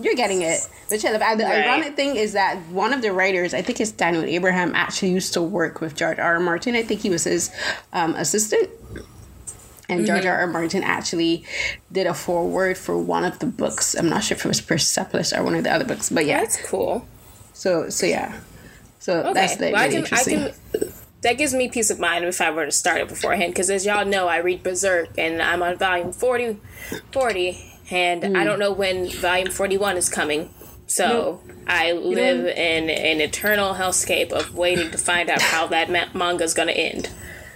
you're 0.01 0.15
getting 0.15 0.41
it. 0.41 0.67
But 0.89 1.01
the 1.01 1.19
right. 1.19 1.65
ironic 1.65 1.95
thing 1.97 2.15
is 2.15 2.33
that 2.33 2.57
one 2.69 2.93
of 2.93 3.01
the 3.01 3.11
writers, 3.11 3.53
I 3.53 3.61
think 3.61 3.81
it's 3.81 3.91
Daniel 3.91 4.23
Abraham, 4.23 4.73
actually 4.73 5.11
used 5.11 5.33
to 5.33 5.41
work 5.41 5.81
with 5.81 5.95
George 5.95 6.17
R. 6.17 6.35
R. 6.35 6.39
Martin. 6.39 6.75
I 6.75 6.83
think 6.83 7.01
he 7.01 7.09
was 7.09 7.25
his 7.25 7.51
um, 7.91 8.15
assistant. 8.15 8.69
And 9.89 10.05
George 10.05 10.21
mm-hmm. 10.21 10.29
R. 10.29 10.39
R. 10.39 10.47
Martin 10.47 10.83
actually 10.83 11.45
did 11.91 12.07
a 12.07 12.13
foreword 12.13 12.77
for 12.77 12.97
one 12.97 13.25
of 13.25 13.39
the 13.39 13.45
books. 13.45 13.95
I'm 13.95 14.09
not 14.09 14.23
sure 14.23 14.35
if 14.35 14.45
it 14.45 14.47
was 14.47 14.61
Persepolis 14.61 15.33
or 15.33 15.43
one 15.43 15.55
of 15.55 15.63
the 15.63 15.71
other 15.71 15.85
books, 15.85 16.09
but 16.09 16.25
yeah, 16.25 16.39
that's 16.39 16.61
cool. 16.65 17.07
So 17.53 17.89
so 17.89 18.05
yeah, 18.05 18.39
so 19.07 19.21
okay. 19.21 19.33
that's 19.33 19.59
like, 19.61 19.71
well, 19.71 19.83
I 19.83 19.89
can. 19.89 20.05
I 20.11 20.23
can, 20.23 20.53
that 21.21 21.37
gives 21.37 21.53
me 21.53 21.69
peace 21.69 21.89
of 21.89 21.97
mind 21.97 22.25
if 22.25 22.41
I 22.41 22.51
were 22.51 22.65
to 22.65 22.71
start 22.73 22.99
it 22.99 23.07
beforehand. 23.07 23.53
Because 23.53 23.69
as 23.69 23.85
y'all 23.85 24.05
know, 24.05 24.27
I 24.27 24.39
read 24.39 24.63
Berserk 24.63 25.17
and 25.17 25.41
I'm 25.41 25.63
on 25.63 25.77
volume 25.77 26.11
40, 26.11 26.59
40 27.13 27.79
and 27.89 28.21
mm. 28.21 28.35
I 28.35 28.43
don't 28.43 28.59
know 28.59 28.73
when 28.73 29.09
volume 29.09 29.49
41 29.49 29.95
is 29.95 30.09
coming. 30.09 30.53
So 30.87 31.41
nope. 31.47 31.57
I 31.67 31.93
live 31.93 32.47
in 32.47 32.89
an 32.89 33.21
eternal 33.21 33.75
hellscape 33.75 34.33
of 34.33 34.55
waiting 34.55 34.91
to 34.91 34.97
find 34.97 35.29
out 35.29 35.41
how 35.41 35.67
that 35.67 35.89
ma- 35.89 36.09
manga 36.13 36.43
is 36.43 36.53
going 36.53 36.67
to 36.67 36.77
end. 36.77 37.09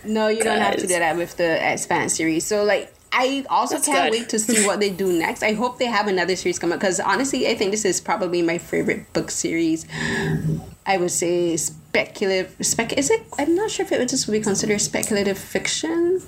No, 0.05 0.29
you 0.29 0.41
don't 0.41 0.57
have 0.57 0.77
to 0.77 0.87
do 0.87 0.99
that 0.99 1.17
with 1.17 1.35
the 1.35 1.73
Expanse 1.73 2.15
series. 2.15 2.45
So 2.45 2.63
like 2.63 2.93
I 3.13 3.45
also 3.49 3.75
That's 3.75 3.87
can't 3.87 4.11
good. 4.11 4.19
wait 4.21 4.29
to 4.29 4.39
see 4.39 4.65
what 4.65 4.79
they 4.79 4.89
do 4.89 5.11
next. 5.11 5.43
I 5.43 5.53
hope 5.53 5.79
they 5.79 5.85
have 5.85 6.07
another 6.07 6.35
series 6.35 6.57
come 6.59 6.71
up 6.71 6.79
because 6.79 6.99
honestly, 6.99 7.47
I 7.47 7.55
think 7.55 7.71
this 7.71 7.83
is 7.83 7.99
probably 7.99 8.41
my 8.41 8.57
favorite 8.57 9.11
book 9.13 9.31
series. 9.31 9.85
I 10.85 10.97
would 10.97 11.11
say 11.11 11.57
speculative. 11.57 12.55
Spec 12.61 12.93
is 12.97 13.09
it? 13.09 13.21
I'm 13.37 13.55
not 13.55 13.69
sure 13.69 13.85
if 13.85 13.91
it 13.91 13.99
would 13.99 14.09
just 14.09 14.31
be 14.31 14.39
considered 14.39 14.79
speculative 14.79 15.37
fiction. 15.37 16.21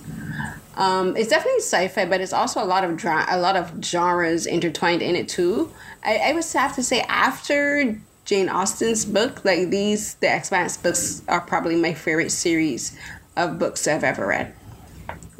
Um, 0.75 1.15
it's 1.15 1.29
definitely 1.29 1.61
sci-fi, 1.61 2.05
but 2.05 2.19
it's 2.19 2.33
also 2.33 2.61
a 2.61 2.65
lot 2.65 2.83
of 2.83 2.97
dra- 2.97 3.27
a 3.29 3.39
lot 3.39 3.55
of 3.55 3.83
genres 3.83 4.45
intertwined 4.45 5.01
in 5.01 5.15
it 5.15 5.29
too. 5.29 5.71
I, 6.03 6.17
I 6.17 6.33
would 6.33 6.45
have 6.53 6.75
to 6.75 6.83
say 6.83 7.01
after 7.01 7.97
Jane 8.25 8.49
Austen's 8.49 9.05
book, 9.05 9.45
like 9.45 9.69
these, 9.69 10.15
the 10.15 10.35
Expanse 10.35 10.77
books 10.77 11.21
are 11.27 11.41
probably 11.41 11.75
my 11.75 11.93
favorite 11.93 12.31
series 12.31 12.97
of 13.37 13.59
books 13.59 13.87
I've 13.87 14.03
ever 14.03 14.27
read. 14.27 14.53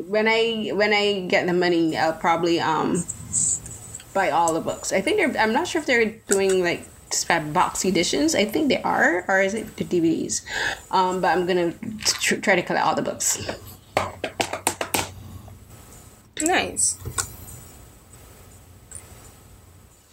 When 0.08 0.28
I 0.28 0.72
when 0.74 0.94
I 0.94 1.26
get 1.28 1.46
the 1.48 1.54
money, 1.54 1.98
I'll 1.98 2.14
probably 2.14 2.60
um 2.60 3.04
buy 4.14 4.30
all 4.30 4.54
the 4.54 4.62
books. 4.62 4.92
I 4.94 5.02
think 5.02 5.18
they're. 5.18 5.42
I'm 5.42 5.54
not 5.54 5.68
sure 5.68 5.80
if 5.82 5.86
they're 5.88 6.06
doing 6.28 6.64
like 6.64 6.88
box 7.54 7.86
editions. 7.86 8.36
I 8.36 8.46
think 8.46 8.70
they 8.70 8.82
are, 8.82 9.24
or 9.28 9.42
is 9.42 9.54
it 9.54 9.78
the 9.78 9.84
DVDs? 9.86 10.42
Um, 10.92 11.22
but 11.22 11.30
I'm 11.30 11.46
gonna 11.46 11.74
tr- 12.04 12.36
try 12.36 12.56
to 12.56 12.62
collect 12.62 12.86
all 12.86 12.96
the 12.96 13.02
books. 13.02 13.50
Nice. 16.42 16.98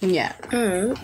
Yeah. 0.00 0.32
Mm. 0.50 0.98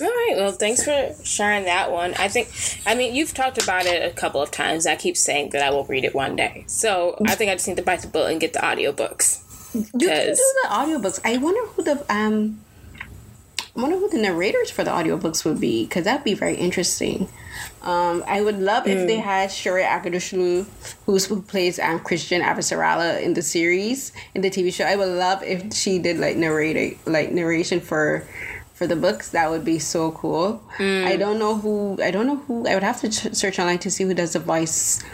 All 0.00 0.08
right. 0.08 0.34
Well, 0.36 0.52
thanks 0.52 0.84
for 0.84 1.14
sharing 1.24 1.64
that 1.64 1.90
one. 1.92 2.14
I 2.14 2.28
think, 2.28 2.48
I 2.86 2.94
mean, 2.94 3.14
you've 3.14 3.34
talked 3.34 3.62
about 3.62 3.86
it 3.86 4.10
a 4.10 4.14
couple 4.14 4.40
of 4.40 4.50
times. 4.50 4.86
I 4.86 4.96
keep 4.96 5.16
saying 5.16 5.50
that 5.50 5.62
I 5.62 5.70
will 5.70 5.84
read 5.84 6.04
it 6.04 6.14
one 6.14 6.36
day. 6.36 6.64
So 6.66 7.16
I 7.26 7.34
think 7.34 7.50
I 7.50 7.54
just 7.54 7.68
need 7.68 7.76
to 7.76 7.82
bite 7.82 8.00
the 8.00 8.08
bullet 8.08 8.32
and 8.32 8.40
get 8.40 8.52
the 8.52 8.60
audiobooks. 8.60 9.46
You 9.74 10.08
can 10.08 10.26
do 10.26 10.34
the 10.62 10.68
audiobooks. 10.68 11.20
I 11.24 11.36
wonder 11.36 11.64
who 11.72 11.82
the 11.84 12.04
um 12.12 12.60
I 13.76 13.80
wonder 13.80 13.96
who 13.96 14.08
the 14.08 14.18
narrators 14.18 14.70
for 14.70 14.82
the 14.82 14.90
audiobooks 14.90 15.44
would 15.44 15.60
be 15.60 15.84
because 15.84 16.04
that'd 16.04 16.24
be 16.24 16.34
very 16.34 16.56
interesting. 16.56 17.28
Um, 17.82 18.24
I 18.26 18.40
would 18.40 18.58
love 18.58 18.84
mm. 18.84 18.88
if 18.88 19.06
they 19.06 19.16
hmm. 19.16 19.22
had 19.22 19.50
Shohreh 19.50 19.86
Aghdashloo, 19.86 20.66
who's 21.06 21.26
who 21.26 21.40
plays 21.40 21.78
um, 21.78 22.00
Chrisjen 22.00 22.42
Avasarala 22.42 23.22
in 23.22 23.34
the 23.34 23.42
series 23.42 24.12
in 24.34 24.42
the 24.42 24.50
TV 24.50 24.72
show. 24.72 24.84
I 24.84 24.96
would 24.96 25.08
love 25.08 25.42
if 25.42 25.72
she 25.72 25.98
did 25.98 26.18
like 26.18 26.36
narrate 26.36 26.98
like 27.06 27.32
narration 27.32 27.80
for 27.80 28.26
for 28.80 28.86
the 28.86 28.96
books. 28.96 29.28
That 29.28 29.50
would 29.50 29.62
be 29.62 29.78
so 29.78 30.10
cool. 30.12 30.62
Mm. 30.78 31.04
I 31.04 31.16
don't 31.16 31.38
know 31.38 31.54
who. 31.58 31.98
I 32.02 32.10
don't 32.10 32.26
know 32.26 32.36
who. 32.36 32.66
I 32.66 32.72
would 32.72 32.82
have 32.82 32.98
to 33.02 33.10
ch- 33.10 33.34
search 33.36 33.58
online 33.58 33.78
to 33.80 33.90
see 33.90 34.04
who 34.04 34.14
does 34.14 34.32
the 34.32 34.38
voice. 34.38 35.04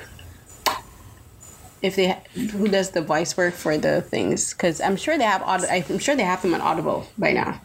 If 1.82 1.96
they 1.96 2.16
who 2.52 2.68
does 2.68 2.90
the 2.90 3.02
voice 3.02 3.37
work 3.37 3.54
for 3.54 3.76
the 3.76 4.02
things, 4.02 4.54
because 4.54 4.80
I'm 4.80 4.96
sure 4.96 5.18
they 5.18 5.25
have. 5.25 5.42
I'm 5.44 5.99
sure 5.99 6.14
they 6.14 6.23
have 6.23 6.42
them 6.42 6.54
on 6.54 6.61
Audible 6.61 7.08
by 7.18 7.32
now. 7.32 7.61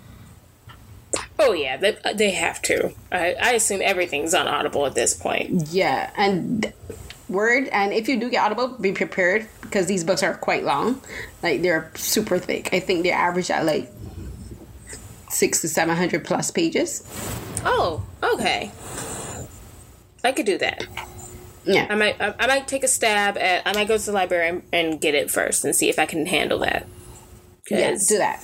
Oh 1.38 1.54
yeah, 1.54 1.78
they, 1.78 1.96
they 2.16 2.32
have 2.32 2.64
to. 2.64 2.94
I, 3.12 3.36
I 3.40 3.52
assume 3.52 3.82
everything's 3.84 4.34
on 4.34 4.48
Audible 4.48 4.88
at 4.88 4.96
this 4.96 5.14
point. 5.14 5.68
Yeah, 5.70 6.10
and 6.18 6.74
word 7.30 7.68
and 7.68 7.94
if 7.94 8.10
you 8.10 8.20
do 8.20 8.28
get 8.32 8.44
Audible, 8.44 8.70
be 8.70 8.92
prepared 8.92 9.48
because 9.62 9.86
these 9.86 10.04
books 10.04 10.24
are 10.24 10.34
quite 10.34 10.64
long. 10.64 11.00
Like 11.44 11.62
they're 11.62 11.92
super 11.94 12.40
thick. 12.40 12.74
I 12.74 12.80
think 12.80 13.04
they 13.04 13.12
average 13.12 13.52
at 13.52 13.66
like 13.66 13.92
six 15.42 15.62
to 15.62 15.68
seven 15.68 15.98
hundred 15.98 16.24
plus 16.24 16.52
pages. 16.52 17.04
Oh, 17.66 18.04
okay. 18.22 18.72
I 20.24 20.32
could 20.32 20.46
do 20.46 20.58
that. 20.60 20.86
Yeah, 21.66 21.88
I 21.90 21.96
might. 21.96 22.22
I, 22.22 22.36
I 22.40 22.48
might 22.48 22.68
take 22.68 22.84
a 22.84 22.88
stab 22.88 23.38
at. 23.38 23.66
I 23.66 23.74
might 23.74 23.88
go 23.88 23.98
to 23.98 24.06
the 24.06 24.12
library 24.12 24.50
and, 24.50 24.64
and 24.72 25.02
get 25.02 25.16
it 25.16 25.32
first 25.32 25.66
and 25.66 25.76
see 25.76 25.90
if 25.90 25.98
I 25.98 26.06
can 26.06 26.28
handle 26.28 26.60
that. 26.60 26.88
Yeah, 27.70 27.98
do 28.08 28.18
that 28.18 28.44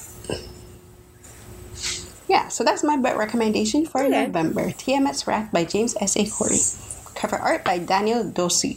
yeah, 2.27 2.49
so 2.49 2.63
that's 2.63 2.83
my 2.83 2.97
book 2.97 3.17
recommendation 3.17 3.85
for 3.85 4.03
okay. 4.03 4.25
November. 4.25 4.71
Tiamat's 4.71 5.25
Wrath 5.27 5.51
by 5.51 5.63
James 5.63 5.95
S. 5.99 6.17
A. 6.17 6.29
Corey. 6.29 6.59
Cover 7.15 7.37
art 7.37 7.63
by 7.63 7.79
Daniel 7.79 8.23
Dociu. 8.23 8.75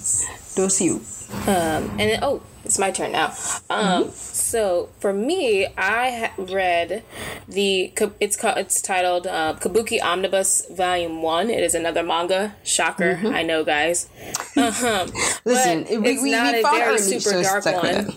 Dociu. 0.54 1.00
Um, 1.46 1.90
and 1.98 2.00
then, 2.00 2.18
oh, 2.22 2.42
it's 2.70 2.78
my 2.78 2.92
turn 2.92 3.10
now. 3.10 3.26
Um, 3.68 4.04
mm-hmm. 4.04 4.10
so 4.10 4.90
for 5.00 5.12
me, 5.12 5.66
I 5.76 6.30
read 6.38 7.02
the 7.48 7.92
it's 8.20 8.36
called 8.36 8.58
it's 8.58 8.80
titled 8.80 9.26
uh, 9.26 9.56
Kabuki 9.58 10.00
Omnibus 10.00 10.68
Volume 10.70 11.20
One. 11.20 11.50
It 11.50 11.64
is 11.64 11.74
another 11.74 12.04
manga. 12.04 12.54
Shocker, 12.62 13.16
mm-hmm. 13.16 13.34
I 13.34 13.42
know, 13.42 13.64
guys. 13.64 14.08
Um, 14.60 15.10
Listen, 15.44 16.02
we, 16.02 16.10
it's 16.10 16.22
we, 16.22 16.30
not 16.30 16.52
we 16.52 16.60
a 16.60 16.62
very 16.62 16.98
super 16.98 17.42
dark 17.42 17.64
one. 17.64 18.04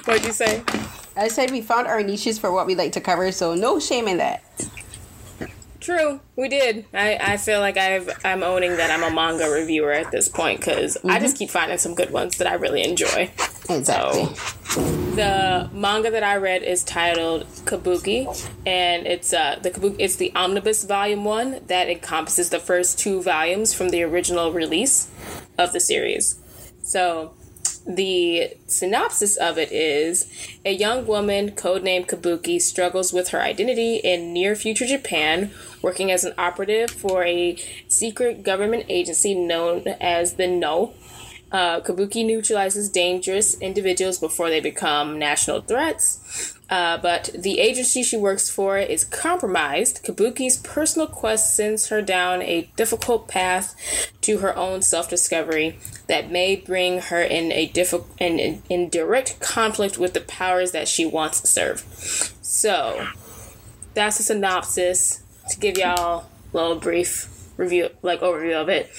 What'd 0.04 0.24
you 0.24 0.32
say? 0.32 0.62
I 1.16 1.28
said 1.28 1.50
we 1.50 1.60
found 1.60 1.86
our 1.86 2.02
niches 2.02 2.38
for 2.38 2.50
what 2.50 2.66
we 2.66 2.74
like 2.74 2.92
to 2.92 3.00
cover, 3.00 3.30
so 3.30 3.54
no 3.54 3.78
shame 3.78 4.08
in 4.08 4.16
that. 4.18 4.42
True, 5.86 6.18
we 6.34 6.48
did. 6.48 6.84
I, 6.92 7.16
I 7.16 7.36
feel 7.36 7.60
like 7.60 7.76
I've 7.76 8.10
I'm 8.24 8.42
owning 8.42 8.76
that 8.76 8.90
I'm 8.90 9.04
a 9.04 9.14
manga 9.14 9.48
reviewer 9.48 9.92
at 9.92 10.10
this 10.10 10.28
point 10.28 10.58
because 10.58 10.96
mm-hmm. 10.96 11.12
I 11.12 11.20
just 11.20 11.38
keep 11.38 11.48
finding 11.48 11.78
some 11.78 11.94
good 11.94 12.10
ones 12.10 12.38
that 12.38 12.48
I 12.48 12.54
really 12.54 12.82
enjoy. 12.82 13.30
Exactly. 13.70 14.34
So, 14.64 14.80
the 15.14 15.70
manga 15.72 16.10
that 16.10 16.24
I 16.24 16.38
read 16.38 16.64
is 16.64 16.82
titled 16.82 17.46
Kabuki, 17.66 18.26
and 18.66 19.06
it's 19.06 19.32
uh 19.32 19.60
the 19.62 19.70
Kabuki 19.70 19.94
it's 20.00 20.16
the 20.16 20.32
omnibus 20.34 20.82
volume 20.82 21.24
one 21.24 21.60
that 21.68 21.88
encompasses 21.88 22.50
the 22.50 22.58
first 22.58 22.98
two 22.98 23.22
volumes 23.22 23.72
from 23.72 23.90
the 23.90 24.02
original 24.02 24.50
release 24.50 25.08
of 25.56 25.72
the 25.72 25.78
series. 25.78 26.36
So 26.82 27.35
the 27.86 28.50
synopsis 28.66 29.36
of 29.36 29.58
it 29.58 29.70
is 29.70 30.28
a 30.64 30.72
young 30.72 31.06
woman, 31.06 31.52
codenamed 31.52 32.08
Kabuki, 32.08 32.60
struggles 32.60 33.12
with 33.12 33.28
her 33.28 33.40
identity 33.40 33.96
in 33.96 34.32
near 34.32 34.56
future 34.56 34.86
Japan, 34.86 35.52
working 35.82 36.10
as 36.10 36.24
an 36.24 36.34
operative 36.36 36.90
for 36.90 37.24
a 37.24 37.56
secret 37.88 38.42
government 38.42 38.86
agency 38.88 39.34
known 39.34 39.86
as 40.00 40.34
the 40.34 40.48
No. 40.48 40.94
Uh, 41.52 41.80
Kabuki 41.80 42.26
neutralizes 42.26 42.90
dangerous 42.90 43.58
individuals 43.60 44.18
before 44.18 44.50
they 44.50 44.60
become 44.60 45.16
national 45.16 45.60
threats. 45.60 46.55
Uh, 46.68 46.98
but 46.98 47.30
the 47.36 47.60
agency 47.60 48.02
she 48.02 48.16
works 48.16 48.50
for 48.50 48.76
is 48.76 49.04
compromised. 49.04 50.04
Kabuki's 50.04 50.56
personal 50.56 51.06
quest 51.06 51.54
sends 51.54 51.88
her 51.88 52.02
down 52.02 52.42
a 52.42 52.68
difficult 52.76 53.28
path 53.28 54.10
to 54.22 54.38
her 54.38 54.56
own 54.56 54.82
self 54.82 55.08
discovery 55.08 55.78
that 56.08 56.30
may 56.30 56.56
bring 56.56 57.00
her 57.00 57.22
in 57.22 57.52
a 57.52 57.66
difficult 57.66 58.10
in, 58.18 58.62
in 58.68 58.88
direct 58.88 59.38
conflict 59.40 59.96
with 59.96 60.12
the 60.12 60.20
powers 60.20 60.72
that 60.72 60.88
she 60.88 61.06
wants 61.06 61.40
to 61.40 61.46
serve. 61.46 61.80
So 62.42 63.08
that's 63.94 64.18
a 64.18 64.24
synopsis 64.24 65.22
to 65.50 65.60
give 65.60 65.78
y'all 65.78 66.26
a 66.52 66.56
little 66.56 66.76
brief 66.76 67.28
review, 67.56 67.90
like 68.02 68.20
overview 68.20 68.60
of 68.60 68.68
it. 68.68 68.90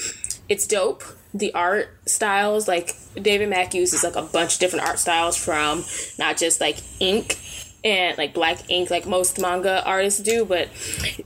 It's 0.48 0.66
dope. 0.66 1.04
The 1.34 1.54
art 1.54 1.90
styles, 2.06 2.70
like 2.70 2.96
David 3.22 3.50
Mack 3.50 3.74
uses 3.74 4.04
like 4.04 4.16
a 4.16 4.22
bunch 4.22 4.54
of 4.54 4.60
different 4.62 4.86
art 4.86 4.98
styles 4.98 5.36
from 5.36 5.84
not 6.18 6.38
just 6.38 6.62
like 6.62 6.78
ink 7.02 7.38
and 7.88 8.18
like 8.18 8.34
black 8.34 8.70
ink 8.70 8.90
like 8.90 9.06
most 9.06 9.40
manga 9.40 9.84
artists 9.86 10.20
do 10.20 10.46
but 10.46 10.68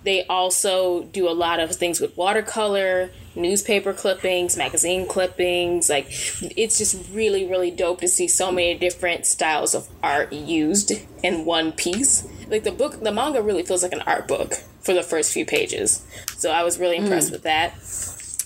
they 0.03 0.25
also 0.25 1.03
do 1.03 1.27
a 1.29 1.31
lot 1.31 1.59
of 1.59 1.75
things 1.75 1.99
with 1.99 2.15
watercolor 2.17 3.09
newspaper 3.35 3.93
clippings 3.93 4.57
magazine 4.57 5.07
clippings 5.07 5.89
like 5.89 6.05
it's 6.57 6.77
just 6.77 6.97
really 7.13 7.47
really 7.47 7.71
dope 7.71 7.99
to 7.99 8.07
see 8.07 8.27
so 8.27 8.51
many 8.51 8.77
different 8.77 9.25
styles 9.25 9.73
of 9.73 9.87
art 10.03 10.31
used 10.33 10.91
in 11.23 11.45
one 11.45 11.71
piece. 11.71 12.27
Like 12.47 12.63
the 12.63 12.71
book 12.71 13.01
the 13.01 13.11
manga 13.11 13.41
really 13.41 13.63
feels 13.63 13.83
like 13.83 13.93
an 13.93 14.01
art 14.01 14.27
book 14.27 14.55
for 14.81 14.93
the 14.93 15.03
first 15.03 15.31
few 15.31 15.45
pages. 15.45 16.05
So 16.37 16.51
i 16.51 16.63
was 16.63 16.79
really 16.79 16.97
impressed 16.97 17.29
mm. 17.29 17.33
with 17.33 17.43
that. 17.43 17.73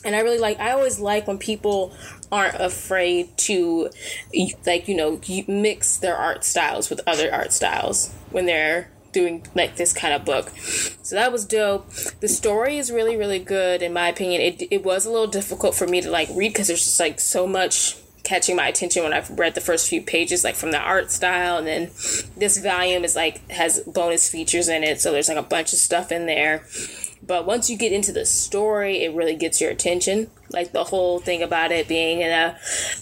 And 0.05 0.15
i 0.15 0.19
really 0.19 0.39
like 0.39 0.59
i 0.59 0.71
always 0.71 0.99
like 0.99 1.27
when 1.27 1.37
people 1.37 1.93
aren't 2.31 2.55
afraid 2.55 3.37
to 3.37 3.89
like 4.65 4.87
you 4.87 4.95
know 4.95 5.19
mix 5.47 5.97
their 5.97 6.15
art 6.15 6.43
styles 6.43 6.89
with 6.89 7.01
other 7.07 7.33
art 7.33 7.53
styles 7.53 8.13
when 8.31 8.45
they're 8.45 8.89
doing 9.11 9.47
like 9.55 9.77
this 9.77 9.93
kind 9.93 10.13
of 10.13 10.25
book. 10.25 10.49
So 11.01 11.15
that 11.15 11.31
was 11.31 11.45
dope. 11.45 11.89
The 12.19 12.27
story 12.27 12.77
is 12.77 12.91
really 12.91 13.15
really 13.15 13.39
good 13.39 13.81
in 13.81 13.93
my 13.93 14.09
opinion. 14.09 14.41
It 14.41 14.67
it 14.69 14.83
was 14.83 15.05
a 15.05 15.11
little 15.11 15.27
difficult 15.27 15.75
for 15.75 15.87
me 15.87 16.01
to 16.01 16.09
like 16.09 16.29
read 16.35 16.49
because 16.49 16.67
there's 16.67 16.83
just 16.83 16.99
like 16.99 17.19
so 17.19 17.47
much 17.47 17.95
catching 18.25 18.55
my 18.55 18.67
attention 18.67 19.03
when 19.03 19.13
I've 19.13 19.29
read 19.29 19.55
the 19.55 19.61
first 19.61 19.87
few 19.87 20.01
pages 20.01 20.43
like 20.43 20.55
from 20.55 20.71
the 20.71 20.79
art 20.79 21.11
style 21.11 21.57
and 21.57 21.67
then 21.67 21.91
this 22.35 22.57
volume 22.57 23.03
is 23.05 23.15
like 23.15 23.49
has 23.51 23.79
bonus 23.81 24.27
features 24.27 24.67
in 24.67 24.83
it 24.83 24.99
so 24.99 25.11
there's 25.11 25.29
like 25.29 25.37
a 25.37 25.43
bunch 25.43 25.73
of 25.73 25.79
stuff 25.79 26.11
in 26.11 26.25
there 26.25 26.65
but 27.25 27.45
once 27.45 27.69
you 27.69 27.77
get 27.77 27.91
into 27.91 28.11
the 28.11 28.25
story, 28.25 29.03
it 29.03 29.13
really 29.13 29.35
gets 29.35 29.59
your 29.61 29.71
attention. 29.71 30.29
Like 30.51 30.71
the 30.71 30.83
whole 30.83 31.19
thing 31.19 31.41
about 31.41 31.71
it 31.71 31.87
being 31.87 32.21
in 32.21 32.31
a, 32.31 32.55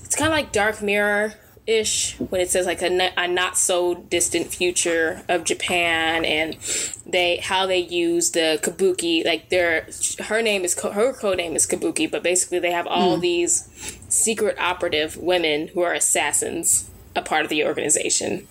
it's 0.04 0.16
kind 0.16 0.32
of 0.32 0.38
like 0.38 0.52
Dark 0.52 0.82
Mirror 0.82 1.36
ish 1.66 2.20
when 2.20 2.42
it 2.42 2.50
says 2.50 2.66
like 2.66 2.82
a, 2.82 3.12
a 3.18 3.28
not 3.28 3.58
so 3.58 3.96
distant 3.96 4.48
future 4.48 5.24
of 5.30 5.46
Japan 5.46 6.26
and 6.26 6.58
they 7.06 7.38
how 7.38 7.66
they 7.66 7.78
use 7.78 8.32
the 8.32 8.60
kabuki 8.62 9.26
like 9.26 9.48
their 9.50 9.88
her 10.26 10.42
name 10.42 10.66
is 10.66 10.78
her 10.82 11.14
code 11.14 11.38
name 11.38 11.56
is 11.56 11.66
kabuki 11.66 12.10
but 12.10 12.22
basically 12.22 12.60
they 12.60 12.72
have 12.72 12.86
all 12.88 13.18
mm. 13.18 13.22
these 13.22 13.70
secret 14.10 14.58
operative 14.60 15.16
women 15.16 15.70
who 15.70 15.82
are 15.82 15.94
assassins 15.94 16.90
a 17.16 17.22
part 17.22 17.46
of 17.46 17.50
the 17.50 17.64
organization 17.64 18.46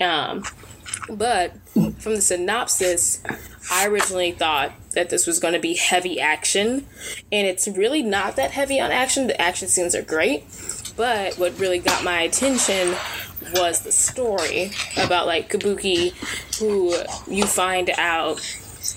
um 0.00 0.42
but 1.08 1.52
from 1.74 2.14
the 2.14 2.20
synopsis 2.20 3.22
I 3.70 3.86
originally 3.86 4.32
thought 4.32 4.72
that 4.92 5.10
this 5.10 5.26
was 5.26 5.38
going 5.38 5.54
to 5.54 5.60
be 5.60 5.74
heavy 5.74 6.20
action, 6.20 6.86
and 7.30 7.46
it's 7.46 7.68
really 7.68 8.02
not 8.02 8.36
that 8.36 8.50
heavy 8.50 8.80
on 8.80 8.90
action. 8.90 9.28
The 9.28 9.40
action 9.40 9.68
scenes 9.68 9.94
are 9.94 10.02
great, 10.02 10.44
but 10.96 11.38
what 11.38 11.58
really 11.58 11.78
got 11.78 12.04
my 12.04 12.22
attention 12.22 12.94
was 13.54 13.82
the 13.82 13.92
story 13.92 14.72
about 14.96 15.26
like 15.26 15.50
Kabuki, 15.50 16.12
who 16.58 16.94
you 17.32 17.46
find 17.46 17.90
out 17.96 18.40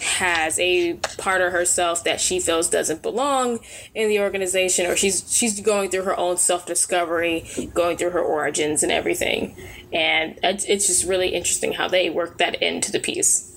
has 0.02 0.60
a 0.60 0.94
part 1.18 1.42
of 1.42 1.52
herself 1.52 2.04
that 2.04 2.20
she 2.20 2.40
feels 2.40 2.70
doesn't 2.70 3.02
belong 3.02 3.60
in 3.94 4.10
the 4.10 4.20
organization 4.20 4.86
or 4.86 4.96
she's 4.96 5.32
she's 5.34 5.60
going 5.62 5.90
through 5.90 6.04
her 6.04 6.18
own 6.18 6.38
self-discovery 6.38 7.70
going 7.74 7.98
through 7.98 8.10
her 8.12 8.22
origins 8.22 8.84
and 8.84 8.92
everything 8.92 9.56
and 9.94 10.40
it's, 10.44 10.66
just 10.66 11.06
really 11.06 11.30
interesting 11.30 11.74
how 11.74 11.88
they 11.88 12.10
work 12.10 12.38
that 12.38 12.62
into 12.62 12.92
the 12.92 13.00
piece 13.00 13.52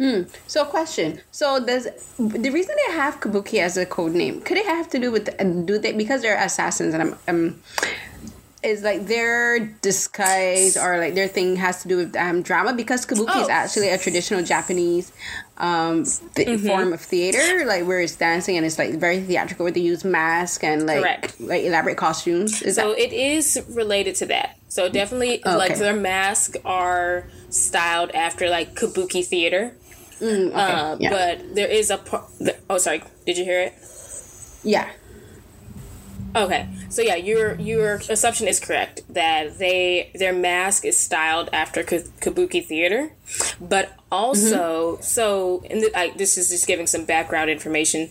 Hmm. 0.00 0.22
So, 0.46 0.64
question. 0.64 1.20
So, 1.30 1.62
does 1.62 1.86
the 2.18 2.48
reason 2.48 2.74
they 2.86 2.94
have 2.94 3.20
Kabuki 3.20 3.60
as 3.60 3.76
a 3.76 3.84
code 3.84 4.14
name 4.14 4.40
could 4.40 4.56
it 4.56 4.64
have 4.64 4.88
to 4.90 4.98
do 4.98 5.12
with 5.12 5.26
do 5.66 5.78
they 5.78 5.92
because 5.92 6.22
they're 6.22 6.42
assassins 6.42 6.94
and 6.94 7.02
I'm 7.02 7.18
um 7.28 7.62
is 8.62 8.82
like 8.82 9.06
their 9.06 9.58
disguise 9.80 10.76
or 10.76 10.98
like 10.98 11.14
their 11.14 11.28
thing 11.28 11.56
has 11.56 11.82
to 11.82 11.88
do 11.88 11.96
with 11.96 12.16
um, 12.16 12.42
drama 12.42 12.74
because 12.74 13.06
kabuki 13.06 13.30
oh. 13.34 13.42
is 13.42 13.48
actually 13.48 13.88
a 13.88 13.96
traditional 13.96 14.42
Japanese 14.44 15.12
um, 15.56 16.04
th- 16.34 16.48
mm-hmm. 16.48 16.66
form 16.66 16.92
of 16.92 17.00
theater, 17.00 17.64
like 17.66 17.86
where 17.86 18.00
it's 18.00 18.16
dancing 18.16 18.56
and 18.56 18.66
it's 18.66 18.78
like 18.78 18.94
very 18.94 19.20
theatrical, 19.20 19.64
where 19.64 19.72
they 19.72 19.80
use 19.80 20.04
masks 20.04 20.62
and 20.62 20.86
like 20.86 21.00
Correct. 21.00 21.40
like 21.40 21.64
elaborate 21.64 21.96
costumes. 21.96 22.60
Is 22.62 22.76
so 22.76 22.90
that- 22.90 22.98
it 22.98 23.12
is 23.12 23.62
related 23.70 24.14
to 24.16 24.26
that. 24.26 24.58
So 24.68 24.88
definitely, 24.88 25.40
Okay. 25.40 25.56
like 25.56 25.78
their 25.78 25.96
masks 25.96 26.56
are 26.64 27.24
styled 27.48 28.10
after 28.12 28.48
like 28.50 28.74
kabuki 28.74 29.24
theater. 29.24 29.74
Mm, 30.20 30.48
okay. 30.48 30.54
Uh, 30.54 30.96
yeah. 31.00 31.10
But 31.10 31.54
there 31.54 31.68
is 31.68 31.90
a 31.90 31.96
par- 31.96 32.26
the, 32.38 32.56
oh 32.68 32.78
sorry, 32.78 33.02
did 33.24 33.38
you 33.38 33.44
hear 33.44 33.60
it? 33.60 33.74
yeah. 34.62 34.90
Okay, 36.34 36.68
so 36.88 37.02
yeah, 37.02 37.16
your 37.16 37.56
your 37.56 37.94
assumption 38.08 38.46
is 38.46 38.60
correct 38.60 39.02
that 39.08 39.58
they 39.58 40.12
their 40.14 40.32
mask 40.32 40.84
is 40.84 40.96
styled 40.96 41.48
after 41.52 41.82
ka- 41.82 42.08
kabuki 42.20 42.64
theater, 42.64 43.12
but 43.60 43.96
also 44.12 44.98
so 45.00 45.64
and 45.68 45.82
the, 45.82 45.98
I, 45.98 46.10
this 46.10 46.38
is 46.38 46.50
just 46.50 46.68
giving 46.68 46.86
some 46.86 47.04
background 47.04 47.50
information. 47.50 48.10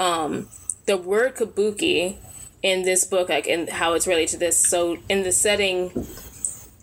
Um, 0.00 0.48
the 0.86 0.96
word 0.96 1.36
kabuki 1.36 2.16
in 2.60 2.82
this 2.82 3.04
book, 3.04 3.28
like 3.28 3.46
and 3.46 3.68
how 3.68 3.92
it's 3.92 4.06
related 4.06 4.30
to 4.30 4.38
this. 4.38 4.58
So 4.58 4.98
in 5.08 5.22
the 5.22 5.30
setting 5.30 6.06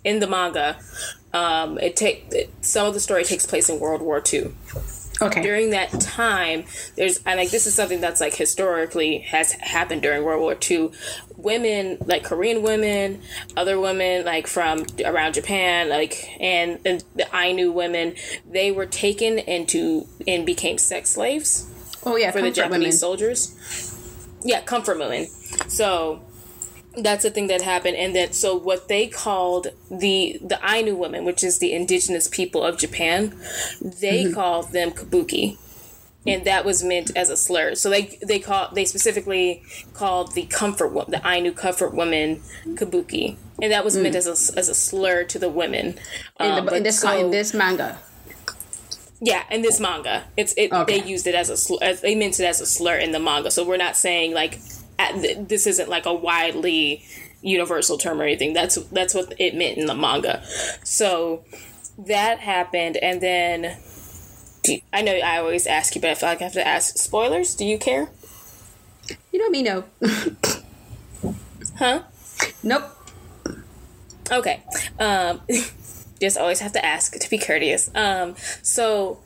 in 0.06 0.20
the 0.20 0.28
manga, 0.28 0.78
um, 1.34 1.78
it 1.80 1.98
take 1.98 2.50
some 2.62 2.88
of 2.88 2.94
the 2.94 3.02
story 3.02 3.26
takes 3.26 3.46
place 3.46 3.70
in 3.70 3.82
World 3.82 4.02
War 4.02 4.24
II 4.34 4.54
Okay. 5.22 5.42
during 5.42 5.72
that 5.72 5.90
time 6.00 6.66
there's 6.96 7.20
and 7.26 7.40
like 7.40 7.50
this 7.50 7.66
is 7.66 7.74
something 7.74 8.00
that's 8.00 8.22
like 8.22 8.36
historically 8.36 9.20
has 9.20 9.52
happened 9.54 10.02
during 10.04 10.24
world 10.24 10.42
war 10.42 10.58
ii 10.70 10.90
women 11.38 11.98
like 12.06 12.24
korean 12.24 12.62
women 12.62 13.22
other 13.56 13.80
women 13.80 14.26
like 14.26 14.46
from 14.46 14.86
around 15.04 15.34
japan 15.34 15.90
like 15.90 16.30
and, 16.40 16.80
and 16.86 17.04
the 17.16 17.28
ainu 17.36 17.72
women 17.72 18.14
they 18.50 18.72
were 18.72 18.86
taken 18.86 19.40
into 19.40 20.08
and 20.28 20.46
became 20.46 20.78
sex 20.78 21.12
slaves 21.12 21.68
oh 22.06 22.16
yeah. 22.16 22.30
for 22.30 22.42
the 22.42 22.52
japanese 22.52 22.80
women. 22.80 22.92
soldiers 22.92 23.98
yeah 24.44 24.62
comfort 24.62 25.00
women 25.00 25.26
so 25.68 26.22
that's 27.04 27.24
the 27.24 27.30
thing 27.30 27.48
that 27.48 27.62
happened 27.62 27.96
and 27.96 28.16
that 28.16 28.34
so 28.34 28.56
what 28.56 28.88
they 28.88 29.08
called 29.08 29.68
the 29.92 30.40
the 30.42 30.60
ainu 30.68 30.96
women 30.96 31.24
which 31.26 31.44
is 31.44 31.60
the 31.60 31.72
indigenous 31.74 32.28
people 32.28 32.64
of 32.64 32.78
japan 32.78 33.34
they 33.82 34.24
Mm-hmm. 34.26 34.34
called 34.34 34.72
them 34.74 34.92
kabuki 34.92 35.58
and 36.26 36.44
that 36.46 36.66
was 36.66 36.84
meant 36.84 37.12
as 37.16 37.30
a 37.30 37.38
slur 37.38 37.76
so 37.76 37.90
they 37.90 38.18
they 38.26 38.40
call 38.40 38.70
they 38.74 38.84
specifically 38.86 39.62
called 39.94 40.34
the 40.34 40.44
comfort 40.48 40.90
wo- 40.92 41.06
the 41.08 41.22
ainu 41.28 41.52
comfort 41.52 41.94
women 41.94 42.42
kabuki 42.76 43.36
and 43.62 43.72
that 43.72 43.84
was 43.86 43.96
meant 43.98 44.16
as 44.16 44.28
a, 44.28 44.58
as 44.60 44.68
a 44.70 44.74
slur 44.76 45.24
to 45.24 45.38
the 45.40 45.50
women 45.50 45.94
Mm. 46.40 46.46
in, 46.46 46.52
Um, 46.60 46.66
the, 46.66 46.76
in 46.78 46.84
this 46.84 47.00
so- 47.00 47.18
in 47.20 47.32
this 47.32 47.54
manga. 47.54 47.98
yeah, 49.20 49.44
in 49.50 49.62
this 49.64 49.80
manga, 49.80 50.26
it's 50.38 50.54
it. 50.58 50.72
Okay. 50.72 51.00
They 51.00 51.08
used 51.08 51.26
it 51.26 51.34
as 51.34 51.50
a 51.50 51.58
sl- 51.58 51.82
as 51.82 52.02
they 52.02 52.14
meant 52.14 52.40
it 52.40 52.46
as 52.46 52.62
a 52.62 52.68
slur 52.68 52.98
in 52.98 53.12
the 53.14 53.20
manga. 53.20 53.50
So 53.50 53.66
we're 53.66 53.78
not 53.88 53.96
saying 53.98 54.34
like 54.34 54.60
this 55.48 55.68
isn't 55.68 55.90
like 55.90 56.06
a 56.06 56.14
widely 56.14 57.04
universal 57.42 57.98
term 57.98 58.20
or 58.20 58.24
anything. 58.24 58.54
That's 58.54 58.76
that's 58.88 59.14
what 59.14 59.34
it 59.40 59.56
meant 59.56 59.78
in 59.78 59.86
the 59.86 59.96
manga. 59.96 60.44
So 60.84 61.44
that 61.98 62.40
happened, 62.40 62.98
and 62.98 63.22
then 63.22 63.78
you- 64.66 64.82
I 64.92 65.02
know 65.02 65.14
I 65.14 65.38
always 65.38 65.66
ask 65.68 65.96
you, 65.96 66.02
but 66.02 66.10
I 66.12 66.16
feel 66.16 66.30
like 66.30 66.42
I 66.42 66.46
have 66.46 66.54
to 66.54 66.68
ask 66.68 66.98
spoilers. 66.98 67.56
Do 67.56 67.66
you 67.66 67.78
care? 67.78 68.10
You 69.32 69.40
know 69.40 69.50
me, 69.50 69.64
no. 69.64 69.84
Huh? 71.78 72.04
nope. 72.64 72.84
Okay. 74.32 74.64
Um, 75.00 75.42
just 76.20 76.38
always 76.38 76.60
have 76.60 76.74
to 76.74 76.84
ask 76.86 77.14
to 77.18 77.30
be 77.30 77.38
courteous. 77.38 77.90
Um, 77.96 78.36
so 78.62 79.20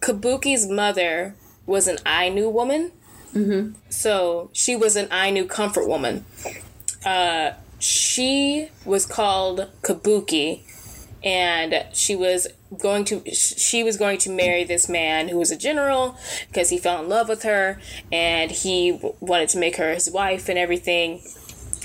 Kabuki's 0.00 0.68
mother 0.68 1.36
was 1.66 1.86
an 1.86 1.98
Ainu 2.06 2.48
woman. 2.48 2.92
Mm-hmm. 3.34 3.76
So 3.90 4.50
she 4.52 4.76
was 4.76 4.96
an 4.96 5.08
Ainu 5.12 5.46
comfort 5.46 5.88
woman. 5.88 6.24
Uh, 7.04 7.52
she 7.78 8.68
was 8.84 9.06
called 9.06 9.68
Kabuki, 9.82 10.62
and 11.24 11.86
she 11.92 12.14
was 12.14 12.48
going 12.78 13.04
to 13.04 13.22
she 13.30 13.82
was 13.82 13.96
going 13.96 14.18
to 14.18 14.30
marry 14.30 14.64
this 14.64 14.88
man 14.88 15.28
who 15.28 15.38
was 15.38 15.50
a 15.50 15.56
general 15.56 16.16
because 16.48 16.70
he 16.70 16.78
fell 16.78 17.02
in 17.02 17.08
love 17.08 17.28
with 17.28 17.42
her 17.42 17.78
and 18.10 18.50
he 18.50 18.98
wanted 19.20 19.48
to 19.48 19.58
make 19.58 19.76
her 19.76 19.92
his 19.92 20.10
wife 20.10 20.48
and 20.48 20.58
everything 20.58 21.22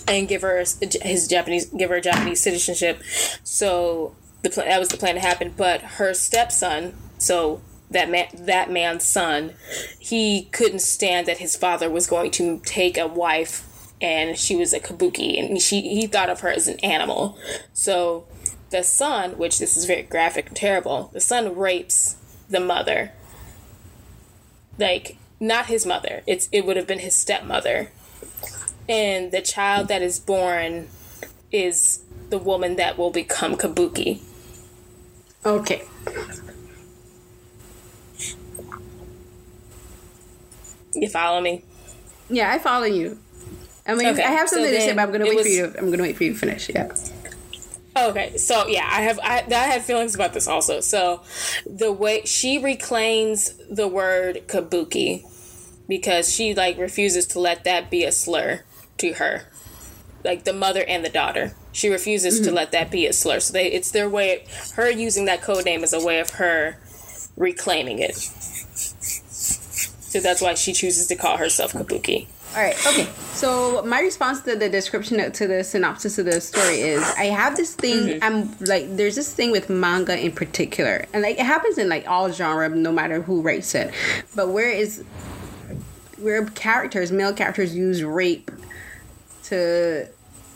and 0.07 0.27
give 0.27 0.41
her 0.41 0.59
his 0.59 1.27
Japanese 1.27 1.65
give 1.65 1.89
her 1.89 1.99
Japanese 1.99 2.41
citizenship. 2.41 3.01
So 3.43 4.15
the 4.43 4.49
plan 4.49 4.67
that 4.69 4.79
was 4.79 4.89
the 4.89 4.97
plan 4.97 5.15
to 5.15 5.21
happen. 5.21 5.53
But 5.55 5.81
her 5.81 6.13
stepson, 6.13 6.95
so 7.17 7.61
that 7.89 8.09
man 8.09 8.27
that 8.33 8.71
man's 8.71 9.03
son, 9.03 9.53
he 9.99 10.43
couldn't 10.51 10.79
stand 10.79 11.27
that 11.27 11.37
his 11.37 11.55
father 11.55 11.89
was 11.89 12.07
going 12.07 12.31
to 12.31 12.59
take 12.65 12.97
a 12.97 13.07
wife 13.07 13.65
and 13.99 14.37
she 14.37 14.55
was 14.55 14.73
a 14.73 14.79
kabuki 14.79 15.39
and 15.39 15.61
she 15.61 15.81
he 15.81 16.07
thought 16.07 16.29
of 16.29 16.41
her 16.41 16.49
as 16.49 16.67
an 16.67 16.79
animal. 16.79 17.37
So 17.73 18.25
the 18.69 18.83
son, 18.83 19.37
which 19.37 19.59
this 19.59 19.77
is 19.77 19.85
very 19.85 20.03
graphic 20.03 20.47
and 20.47 20.55
terrible, 20.55 21.09
the 21.13 21.21
son 21.21 21.55
rapes 21.55 22.17
the 22.49 22.59
mother. 22.59 23.11
Like 24.77 25.17
not 25.39 25.67
his 25.67 25.85
mother. 25.85 26.23
It's 26.27 26.49
it 26.51 26.65
would 26.65 26.77
have 26.77 26.87
been 26.87 26.99
his 26.99 27.15
stepmother 27.15 27.91
and 28.89 29.31
the 29.31 29.41
child 29.41 29.87
that 29.89 30.01
is 30.01 30.19
born 30.19 30.87
is 31.51 32.03
the 32.29 32.37
woman 32.37 32.75
that 32.77 32.97
will 32.97 33.11
become 33.11 33.55
kabuki. 33.55 34.21
Okay. 35.45 35.83
You 40.93 41.09
follow 41.09 41.41
me? 41.41 41.63
Yeah, 42.29 42.51
I 42.51 42.59
follow 42.59 42.85
you. 42.85 43.19
I 43.85 43.95
mean, 43.95 44.07
Okay, 44.07 44.23
I 44.23 44.31
have 44.31 44.49
so 44.49 44.57
something 44.57 44.73
to 44.73 44.81
say, 44.81 44.93
but 44.93 45.01
I'm 45.01 45.11
gonna 45.11 45.25
it 45.25 45.29
wait 45.29 45.37
for 45.37 45.43
was- 45.43 45.55
you. 45.55 45.73
I'm 45.77 45.89
gonna 45.91 46.03
wait 46.03 46.17
for 46.17 46.23
you 46.25 46.33
to 46.33 46.39
finish. 46.39 46.69
Yeah. 46.69 46.91
Okay, 47.97 48.37
so 48.37 48.67
yeah, 48.67 48.87
I 48.91 49.01
have 49.01 49.19
I, 49.23 49.43
I 49.49 49.67
have 49.67 49.83
feelings 49.83 50.13
about 50.13 50.33
this 50.33 50.47
also. 50.47 50.81
So 50.81 51.21
the 51.65 51.91
way 51.91 52.23
she 52.25 52.57
reclaims 52.59 53.55
the 53.69 53.87
word 53.87 54.43
kabuki 54.47 55.23
because 55.87 56.31
she 56.31 56.53
like 56.53 56.77
refuses 56.77 57.25
to 57.27 57.39
let 57.39 57.63
that 57.63 57.89
be 57.89 58.03
a 58.03 58.11
slur 58.11 58.63
to 58.97 59.13
her, 59.13 59.43
like 60.23 60.43
the 60.43 60.53
mother 60.53 60.83
and 60.87 61.03
the 61.03 61.09
daughter. 61.09 61.53
She 61.71 61.89
refuses 61.89 62.39
to 62.39 62.47
mm-hmm. 62.47 62.55
let 62.55 62.71
that 62.71 62.91
be 62.91 63.07
a 63.07 63.13
slur. 63.13 63.39
So 63.39 63.53
they 63.53 63.71
it's 63.71 63.91
their 63.91 64.09
way. 64.09 64.45
Her 64.75 64.91
using 64.91 65.25
that 65.25 65.41
code 65.41 65.65
name 65.65 65.83
is 65.83 65.93
a 65.93 66.03
way 66.03 66.19
of 66.19 66.31
her 66.31 66.77
reclaiming 67.35 67.99
it. 67.99 68.29
So 70.07 70.19
that's 70.21 70.41
why 70.41 70.53
she 70.53 70.73
chooses 70.73 71.07
to 71.07 71.15
call 71.15 71.37
herself 71.37 71.73
kabuki. 71.73 72.27
All 72.55 72.63
right. 72.63 72.75
Okay. 72.87 73.07
So 73.33 73.83
my 73.83 73.99
response 73.99 74.41
to 74.41 74.55
the 74.55 74.69
description 74.69 75.31
to 75.31 75.47
the 75.47 75.63
synopsis 75.63 76.17
of 76.17 76.25
the 76.25 76.39
story 76.39 76.79
is 76.79 77.03
I 77.17 77.25
have 77.25 77.57
this 77.57 77.75
thing. 77.75 77.97
Mm-hmm. 77.97 78.23
I'm 78.23 78.57
like, 78.65 78.95
there's 78.95 79.15
this 79.15 79.33
thing 79.33 79.51
with 79.51 79.69
manga 79.69 80.17
in 80.17 80.31
particular, 80.31 81.05
and 81.13 81.21
like 81.23 81.37
it 81.37 81.45
happens 81.45 81.77
in 81.77 81.89
like 81.89 82.07
all 82.07 82.31
genre, 82.31 82.69
no 82.69 82.91
matter 82.91 83.21
who 83.21 83.41
writes 83.41 83.75
it. 83.75 83.93
But 84.33 84.49
where 84.49 84.69
is 84.71 85.03
where 86.19 86.45
characters, 86.45 87.11
male 87.11 87.33
characters, 87.33 87.75
use 87.75 88.01
rape 88.03 88.49
to 89.43 90.07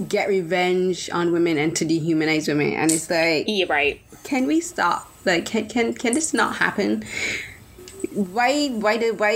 get 0.07 0.27
revenge 0.29 1.09
on 1.11 1.31
women 1.31 1.57
and 1.57 1.75
to 1.75 1.85
dehumanize 1.85 2.47
women, 2.47 2.73
and 2.73 2.89
it's 2.89 3.09
like 3.09 3.45
Yeah, 3.47 3.65
right. 3.69 4.01
can 4.23 4.47
we 4.47 4.61
stop? 4.61 5.11
Like, 5.25 5.45
can 5.45 5.67
can 5.67 5.93
can 5.93 6.13
this 6.13 6.33
not 6.33 6.55
happen? 6.55 7.03
Why 8.13 8.69
why 8.69 8.97
did 8.97 9.19
why 9.19 9.31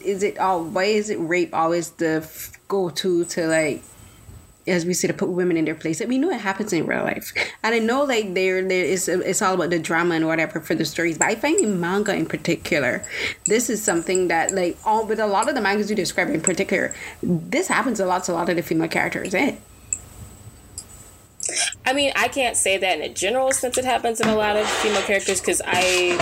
is 0.00 0.22
it 0.22 0.38
all 0.38 0.64
why 0.64 0.84
is 0.84 1.10
it 1.10 1.16
rape 1.16 1.54
always 1.54 1.90
the 1.90 2.28
go 2.68 2.90
to 2.90 3.24
to 3.24 3.46
like 3.46 3.82
as 4.68 4.84
we 4.84 4.94
say 4.94 5.06
to 5.06 5.14
put 5.14 5.28
women 5.28 5.56
in 5.56 5.64
their 5.64 5.74
place? 5.74 6.00
Like, 6.00 6.08
we 6.08 6.18
know 6.18 6.30
it 6.30 6.40
happens 6.40 6.72
in 6.72 6.86
real 6.86 7.04
life, 7.04 7.32
and 7.62 7.74
I 7.74 7.78
know 7.78 8.04
like 8.04 8.34
there 8.34 8.66
there 8.66 8.84
is 8.84 9.08
it's 9.08 9.42
all 9.42 9.54
about 9.54 9.70
the 9.70 9.78
drama 9.78 10.16
and 10.16 10.26
whatever 10.26 10.60
for 10.60 10.74
the 10.74 10.84
stories. 10.84 11.18
But 11.18 11.28
I 11.28 11.34
find 11.34 11.58
in 11.60 11.80
manga 11.80 12.14
in 12.14 12.26
particular, 12.26 13.04
this 13.46 13.70
is 13.70 13.82
something 13.82 14.28
that 14.28 14.52
like 14.52 14.76
all 14.84 15.06
with 15.06 15.20
a 15.20 15.26
lot 15.26 15.48
of 15.48 15.54
the 15.54 15.60
mangas 15.60 15.90
you 15.90 15.96
describe 15.96 16.30
in 16.30 16.40
particular, 16.40 16.94
this 17.22 17.68
happens 17.68 18.00
a 18.00 18.06
lot 18.06 18.24
to 18.24 18.32
a 18.32 18.34
lot 18.34 18.48
of 18.48 18.56
the 18.56 18.62
female 18.62 18.88
characters. 18.88 19.34
Eh? 19.34 19.56
I 21.84 21.92
mean, 21.92 22.12
I 22.16 22.28
can't 22.28 22.56
say 22.56 22.78
that 22.78 22.98
in 22.98 23.02
a 23.02 23.12
general 23.12 23.52
sense 23.52 23.78
it 23.78 23.84
happens 23.84 24.20
in 24.20 24.28
a 24.28 24.34
lot 24.34 24.56
of 24.56 24.68
female 24.68 25.02
characters 25.02 25.40
because 25.40 25.62
I, 25.64 26.16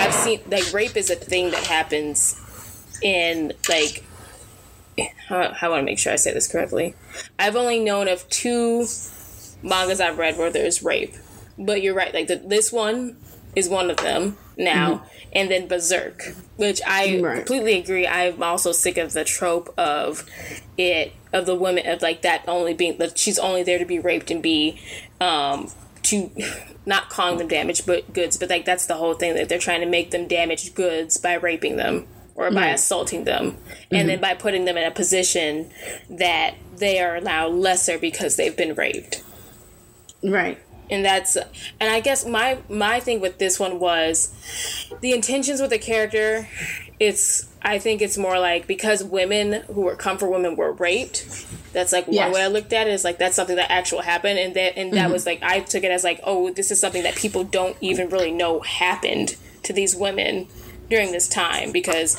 I've 0.00 0.14
seen 0.14 0.40
like 0.48 0.72
rape 0.72 0.96
is 0.96 1.10
a 1.10 1.16
thing 1.16 1.50
that 1.50 1.64
happens 1.64 2.40
in 3.02 3.52
like. 3.68 4.04
How, 5.28 5.54
I 5.60 5.68
want 5.68 5.80
to 5.80 5.84
make 5.84 5.98
sure 5.98 6.12
I 6.12 6.16
say 6.16 6.32
this 6.32 6.50
correctly. 6.50 6.94
I've 7.38 7.54
only 7.54 7.80
known 7.80 8.08
of 8.08 8.28
two 8.30 8.86
mangas 9.62 10.00
I've 10.00 10.18
read 10.18 10.38
where 10.38 10.50
there's 10.50 10.82
rape, 10.82 11.14
but 11.58 11.82
you're 11.82 11.94
right. 11.94 12.12
Like 12.14 12.28
the, 12.28 12.36
this 12.36 12.72
one 12.72 13.16
is 13.58 13.68
one 13.68 13.90
of 13.90 13.96
them 13.98 14.36
now, 14.56 15.04
and 15.32 15.50
then 15.50 15.66
Berserk, 15.68 16.34
which 16.56 16.80
I 16.86 17.20
Right. 17.20 17.36
completely 17.38 17.78
agree. 17.78 18.06
I'm 18.06 18.42
also 18.42 18.72
sick 18.72 18.96
of 18.98 19.12
the 19.12 19.24
trope 19.24 19.72
of 19.78 20.24
it 20.76 21.12
of 21.32 21.44
the 21.46 21.54
women 21.54 21.86
of 21.86 22.00
like 22.02 22.22
that 22.22 22.42
only 22.48 22.72
being 22.72 22.96
that 22.98 23.18
she's 23.18 23.38
only 23.38 23.62
there 23.62 23.78
to 23.78 23.84
be 23.84 23.98
raped 23.98 24.30
and 24.30 24.42
be 24.42 24.80
um 25.20 25.70
to 26.04 26.30
not 26.86 27.10
calling 27.10 27.36
them 27.36 27.48
damaged 27.48 27.84
but 27.84 28.10
goods 28.14 28.38
but 28.38 28.48
like 28.48 28.64
that's 28.64 28.86
the 28.86 28.94
whole 28.94 29.12
thing 29.14 29.34
that 29.34 29.48
they're 29.48 29.58
trying 29.58 29.80
to 29.80 29.86
make 29.86 30.10
them 30.10 30.26
damaged 30.26 30.74
goods 30.74 31.18
by 31.18 31.34
raping 31.34 31.76
them 31.76 32.06
or 32.34 32.50
by 32.50 32.68
assaulting 32.68 33.24
them 33.24 33.56
and 33.90 34.08
then 34.08 34.18
by 34.20 34.32
putting 34.32 34.64
them 34.64 34.76
in 34.78 34.84
a 34.84 34.90
position 34.90 35.70
that 36.08 36.54
they 36.76 36.98
are 37.00 37.20
now 37.20 37.46
lesser 37.48 37.98
because 37.98 38.36
they've 38.36 38.56
been 38.56 38.74
raped 38.74 39.22
Right. 40.22 40.58
And 40.90 41.04
that's 41.04 41.36
and 41.36 41.90
I 41.90 42.00
guess 42.00 42.26
my 42.26 42.58
my 42.68 43.00
thing 43.00 43.20
with 43.20 43.38
this 43.38 43.60
one 43.60 43.78
was 43.78 44.32
the 45.00 45.12
intentions 45.12 45.60
with 45.60 45.70
the 45.70 45.78
character. 45.78 46.48
It's 46.98 47.46
I 47.62 47.78
think 47.78 48.02
it's 48.02 48.16
more 48.16 48.38
like 48.38 48.66
because 48.66 49.04
women 49.04 49.62
who 49.62 49.82
were 49.82 49.96
comfort 49.96 50.30
women 50.30 50.56
were 50.56 50.72
raped. 50.72 51.46
That's 51.72 51.92
like 51.92 52.06
yes. 52.08 52.24
one 52.24 52.32
way 52.32 52.42
I 52.42 52.48
looked 52.48 52.72
at 52.72 52.86
it 52.86 52.92
is 52.92 53.04
like 53.04 53.18
that's 53.18 53.36
something 53.36 53.56
that 53.56 53.70
actual 53.70 54.00
happened, 54.00 54.38
and 54.38 54.54
that 54.54 54.78
and 54.78 54.92
that 54.94 55.04
mm-hmm. 55.04 55.12
was 55.12 55.26
like 55.26 55.42
I 55.42 55.60
took 55.60 55.84
it 55.84 55.90
as 55.90 56.04
like 56.04 56.20
oh 56.24 56.50
this 56.50 56.70
is 56.70 56.80
something 56.80 57.02
that 57.02 57.14
people 57.16 57.44
don't 57.44 57.76
even 57.80 58.08
really 58.08 58.32
know 58.32 58.60
happened 58.60 59.36
to 59.64 59.72
these 59.72 59.94
women 59.94 60.48
during 60.88 61.12
this 61.12 61.28
time 61.28 61.72
because 61.72 62.16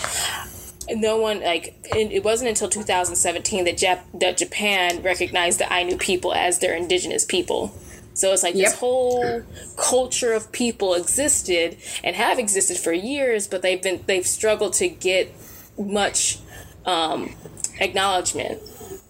no 0.91 1.17
one 1.17 1.41
like 1.41 1.75
it 1.85 2.23
wasn't 2.23 2.49
until 2.49 2.69
2017 2.69 3.65
that 3.65 3.77
Jap- 3.77 4.19
that 4.19 4.37
Japan 4.37 5.01
recognized 5.01 5.59
the 5.59 5.71
Ainu 5.71 5.97
people 5.97 6.33
as 6.33 6.59
their 6.59 6.75
indigenous 6.75 7.25
people. 7.25 7.73
So 8.19 8.33
it's 8.33 8.43
like 8.43 8.53
yep. 8.53 8.65
this 8.65 8.79
whole 8.79 9.43
culture 9.77 10.33
of 10.33 10.51
people 10.51 10.93
existed 10.93 11.77
and 12.03 12.17
have 12.17 12.37
existed 12.37 12.77
for 12.77 12.91
years, 12.91 13.47
but 13.47 13.61
they've 13.61 13.81
been 13.81 14.03
they've 14.07 14.27
struggled 14.27 14.73
to 14.73 14.89
get 14.89 15.33
much 15.77 16.39
um, 16.85 17.33
acknowledgement 17.79 18.61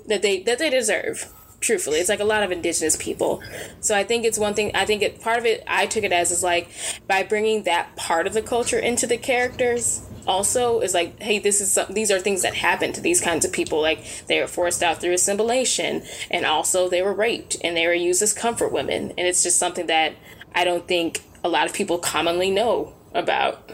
that 0.08 0.22
they 0.22 0.44
that 0.44 0.60
they 0.60 0.70
deserve. 0.70 1.34
Truthfully, 1.62 2.00
it's 2.00 2.10
like 2.10 2.20
a 2.20 2.26
lot 2.26 2.44
of 2.44 2.52
indigenous 2.52 2.96
people. 2.96 3.42
So 3.82 3.96
I 3.96 4.04
think 4.04 4.26
it's 4.26 4.38
one 4.38 4.54
thing. 4.54 4.72
I 4.76 4.86
think 4.86 5.02
it 5.02 5.22
part 5.22 5.38
of 5.38 5.46
it. 5.46 5.64
I 5.68 5.86
took 5.88 6.04
it 6.04 6.12
as 6.12 6.32
is 6.32 6.44
like 6.44 6.70
by 7.08 7.24
bringing 7.24 7.64
that 7.64 7.96
part 7.96 8.28
of 8.28 8.34
the 8.34 8.42
culture 8.42 8.80
into 8.80 9.06
the 9.06 9.18
characters 9.18 10.02
also 10.30 10.80
is 10.80 10.94
like 10.94 11.20
hey 11.22 11.40
this 11.40 11.60
is 11.60 11.74
some, 11.74 11.92
these 11.92 12.12
are 12.12 12.20
things 12.20 12.44
that 12.44 12.54
happen 12.54 12.94
to 12.94 13.02
these 13.02 13.20
kinds 13.20 13.44
of 13.44 13.52
people 13.52 13.82
like 13.82 14.06
they 14.28 14.40
were 14.40 14.48
forced 14.48 14.84
out 14.84 15.02
through 15.02 15.14
assimilation 15.14 16.04
and 16.30 16.46
also 16.46 16.88
they 16.88 17.02
were 17.02 17.14
raped 17.14 17.58
and 17.64 17.76
they 17.76 17.88
were 17.88 17.94
used 17.94 18.22
as 18.22 18.32
comfort 18.32 18.72
women 18.72 19.10
and 19.18 19.28
it's 19.28 19.42
just 19.42 19.58
something 19.58 19.88
that 19.88 20.14
i 20.54 20.64
don't 20.64 20.88
think 20.88 21.24
a 21.44 21.50
lot 21.50 21.66
of 21.66 21.74
people 21.74 21.98
commonly 21.98 22.52
know 22.52 22.94
about 23.14 23.72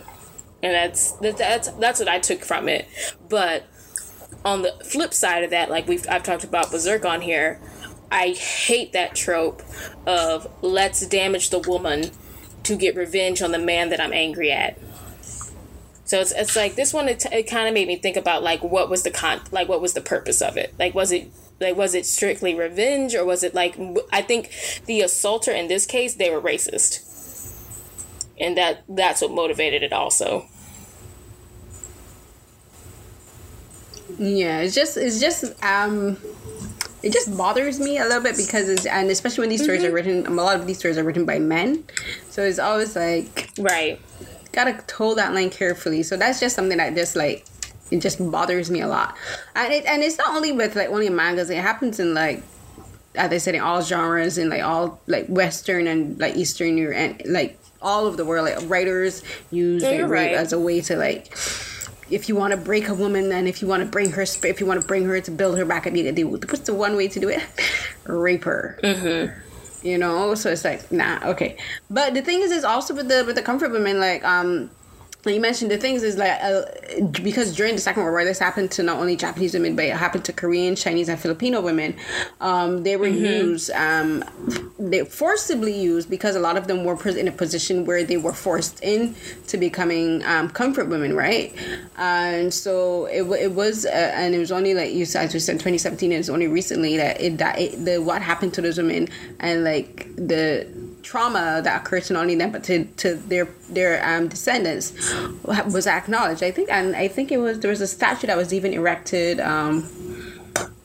and 0.64 0.74
that's 0.74 1.12
that's 1.14 1.68
that's 1.72 2.00
what 2.00 2.08
i 2.08 2.20
took 2.20 2.44
from 2.44 2.70
it 2.70 2.88
but 3.28 3.66
on 4.46 4.62
the 4.62 4.72
flip 4.84 5.14
side 5.14 5.44
of 5.44 5.50
that 5.50 5.70
like 5.70 5.88
we've 5.88 6.08
i've 6.10 6.24
talked 6.24 6.44
about 6.44 6.72
berserk 6.72 7.04
on 7.04 7.22
here 7.22 7.60
i 8.12 8.30
hate 8.30 8.94
that 8.94 9.16
trope 9.16 9.62
of 10.06 10.48
let's 10.62 11.06
damage 11.08 11.50
the 11.50 11.60
woman 11.60 12.12
to 12.64 12.76
get 12.76 12.96
revenge 12.96 13.42
on 13.42 13.52
the 13.52 13.60
man 13.60 13.90
that 13.90 14.00
i'm 14.00 14.14
angry 14.14 14.52
at 14.52 14.78
so 16.06 16.22
it's, 16.22 16.32
it's 16.32 16.56
like 16.56 16.76
this 16.76 16.94
one. 16.94 17.10
It, 17.10 17.26
it 17.32 17.44
kind 17.44 17.68
of 17.68 17.74
made 17.74 17.88
me 17.88 17.98
think 17.98 18.16
about 18.16 18.44
like 18.44 18.64
what 18.64 18.90
was 18.90 19.04
the 19.04 19.12
con 19.12 19.42
like 19.52 19.68
what 19.68 19.82
was 19.82 19.94
the 19.94 20.02
purpose 20.02 20.42
of 20.42 20.56
it? 20.56 20.74
Like 20.78 20.94
was 20.94 21.12
it 21.12 21.32
like 21.60 21.76
was 21.76 21.96
it 21.96 22.06
strictly 22.06 22.54
revenge 22.54 23.16
or 23.16 23.26
was 23.26 23.44
it 23.44 23.56
like 23.56 23.78
I 24.12 24.22
think 24.22 24.52
the 24.86 25.02
assaulter 25.02 25.52
in 25.52 25.68
this 25.68 25.88
case 25.88 26.14
they 26.14 26.30
were 26.30 26.40
racist, 26.40 27.02
and 28.40 28.56
that 28.56 28.84
that's 28.88 29.22
what 29.22 29.32
motivated 29.32 29.82
it 29.82 29.94
also. 29.94 30.46
Yeah, 34.20 34.60
it's 34.60 34.76
just 34.76 34.98
it's 34.98 35.20
just 35.20 35.44
um 35.64 36.18
it 37.06 37.14
just 37.14 37.38
bothers 37.38 37.80
me 37.80 38.00
a 38.00 38.04
little 38.04 38.22
bit 38.22 38.36
because 38.36 38.68
it's 38.68 38.86
and 38.86 39.10
especially 39.10 39.44
when 39.44 39.50
these 39.50 39.64
stories 39.64 39.82
mm-hmm. 39.82 39.92
are 39.92 39.96
written 39.96 40.28
a 40.28 40.32
lot 40.32 40.60
of 40.60 40.68
these 40.68 40.78
stories 40.78 40.98
are 40.98 41.04
written 41.04 41.26
by 41.26 41.40
men 41.40 41.84
so 42.30 42.42
it's 42.42 42.60
always 42.60 42.96
like 42.96 43.50
right 43.60 44.02
gotta 44.56 44.82
toe 44.88 45.14
that 45.16 45.34
line 45.34 45.50
carefully. 45.50 46.02
So 46.02 46.18
that's 46.18 46.40
just 46.40 46.56
something 46.56 46.78
that 46.78 46.96
just 46.96 47.16
like 47.16 47.46
it 47.92 48.00
just 48.00 48.32
bothers 48.32 48.72
me 48.72 48.82
a 48.82 48.88
lot. 48.88 49.16
And 49.56 49.72
it 49.72 49.86
and 49.86 50.02
it's 50.02 50.18
not 50.18 50.30
only 50.30 50.52
with 50.52 50.76
like 50.76 50.90
only 50.90 51.10
mangas. 51.10 51.50
It 51.50 51.58
happens 51.58 52.00
in 52.00 52.14
like 52.14 52.42
as 53.14 53.32
I 53.32 53.38
said 53.38 53.56
in 53.56 53.62
all 53.62 53.82
genres 53.82 54.38
in 54.38 54.50
like 54.50 54.64
all 54.64 55.00
like 55.06 55.28
Western 55.28 55.86
and 55.86 56.18
like 56.20 56.36
Eastern 56.36 56.80
and 56.94 57.22
like 57.26 57.60
all 57.82 58.06
over 58.06 58.18
the 58.18 58.26
world. 58.26 58.46
Like 58.46 58.70
writers 58.70 59.22
use 59.52 59.84
yeah, 59.84 60.02
rape 60.02 60.10
right. 60.10 60.32
as 60.32 60.54
a 60.54 60.60
way 60.60 60.82
to 60.82 60.96
like 60.96 61.36
if 62.10 62.30
you 62.30 62.36
want 62.36 62.52
to 62.52 62.58
break 62.58 62.88
a 62.88 62.94
woman 62.94 63.32
and 63.32 63.48
if 63.48 63.62
you 63.62 63.68
want 63.68 63.82
to 63.84 63.90
bring 63.90 64.12
her 64.12 64.22
if 64.44 64.60
you 64.60 64.66
want 64.66 64.82
to 64.82 64.88
bring 64.88 65.06
her 65.06 65.20
to 65.20 65.32
build 65.32 65.58
her 65.58 65.66
back 65.66 65.88
up 65.88 65.94
you 65.94 66.04
can 66.04 66.16
do 66.16 66.28
what's 66.28 66.60
the 66.60 66.74
one 66.74 66.96
way 66.96 67.08
to 67.08 67.20
do 67.20 67.30
it? 67.30 67.42
Rape 68.06 68.44
her. 68.44 68.80
Mm-hmm. 68.84 69.88
You 69.88 69.98
know? 69.98 70.36
So 70.36 70.52
it's 70.52 70.64
like 70.64 70.92
nah 70.92 71.20
okay. 71.24 71.58
But 71.90 72.14
the 72.14 72.22
thing 72.22 72.42
is 72.42 72.52
is 72.52 72.64
also 72.64 72.94
with 72.94 73.08
the 73.08 73.24
with 73.26 73.36
the 73.36 73.42
comfort 73.42 73.72
women 73.72 74.00
like 74.00 74.24
um 74.24 74.70
you 75.30 75.42
mentioned 75.42 75.72
the 75.72 75.78
things 75.78 76.04
is 76.04 76.18
like 76.18 76.40
uh, 76.42 76.64
because 77.24 77.56
during 77.56 77.76
the 77.76 77.82
Second 77.82 78.04
World 78.04 78.14
War, 78.14 78.24
this 78.24 78.40
happened 78.40 78.72
to 78.72 78.84
not 78.84 78.98
only 78.98 79.16
Japanese 79.16 79.54
women, 79.54 79.76
but 79.76 79.86
it 79.86 79.96
happened 79.96 80.26
to 80.26 80.34
Korean, 80.34 80.76
Chinese, 80.76 81.10
and 81.10 81.20
Filipino 81.20 81.62
women. 81.62 81.96
Um, 82.42 82.84
they 82.84 82.96
were 82.98 83.08
mm-hmm. 83.08 83.26
used, 83.26 83.72
um, 83.72 84.24
they 84.78 85.04
forcibly 85.04 85.80
used 85.80 86.10
because 86.10 86.36
a 86.36 86.40
lot 86.40 86.58
of 86.58 86.68
them 86.68 86.84
were 86.84 86.96
in 87.10 87.28
a 87.28 87.32
position 87.32 87.86
where 87.86 88.04
they 88.04 88.18
were 88.18 88.34
forced 88.34 88.84
in 88.84 89.16
to 89.48 89.58
becoming 89.58 90.24
um, 90.26 90.50
comfort 90.50 90.88
women, 90.90 91.16
right? 91.16 91.54
And 91.98 92.54
so 92.54 93.06
it, 93.06 93.24
it 93.40 93.52
was, 93.52 93.86
uh, 93.86 93.90
and 93.90 94.36
it 94.36 94.40
was 94.40 94.52
only 94.52 94.74
like 94.74 94.94
you 94.94 95.06
said, 95.06 95.34
you 95.34 95.40
said 95.40 95.54
2017. 95.54 96.12
It 96.12 96.18
was 96.18 96.30
only 96.30 96.48
recently 96.48 96.98
that 96.98 97.20
it 97.20 97.38
that 97.38 97.60
it, 97.60 97.84
the 97.84 98.00
what 98.00 98.22
happened 98.22 98.54
to 98.56 98.62
those 98.62 98.78
women 98.78 99.08
and 99.40 99.64
like 99.64 100.16
the 100.16 100.68
trauma 101.06 101.62
that 101.64 101.82
occurred 101.82 102.04
to 102.04 102.14
not 102.14 102.24
only 102.24 102.36
them 102.36 102.52
but 102.52 102.64
to, 102.64 102.84
to 102.98 103.14
their 103.14 103.46
their 103.70 104.04
um, 104.06 104.28
descendants 104.28 104.92
was 105.44 105.88
acknowledged. 105.88 106.44
I 106.44 106.52
think 106.52 106.70
and 106.70 106.96
I 106.96 107.08
think 107.08 107.32
it 107.32 107.38
was 107.38 107.60
there 107.60 107.70
was 107.70 107.82
a 107.82 107.88
statue 107.88 108.28
that 108.28 108.36
was 108.36 108.54
even 108.54 108.74
erected. 108.74 109.40
Um, 109.40 109.90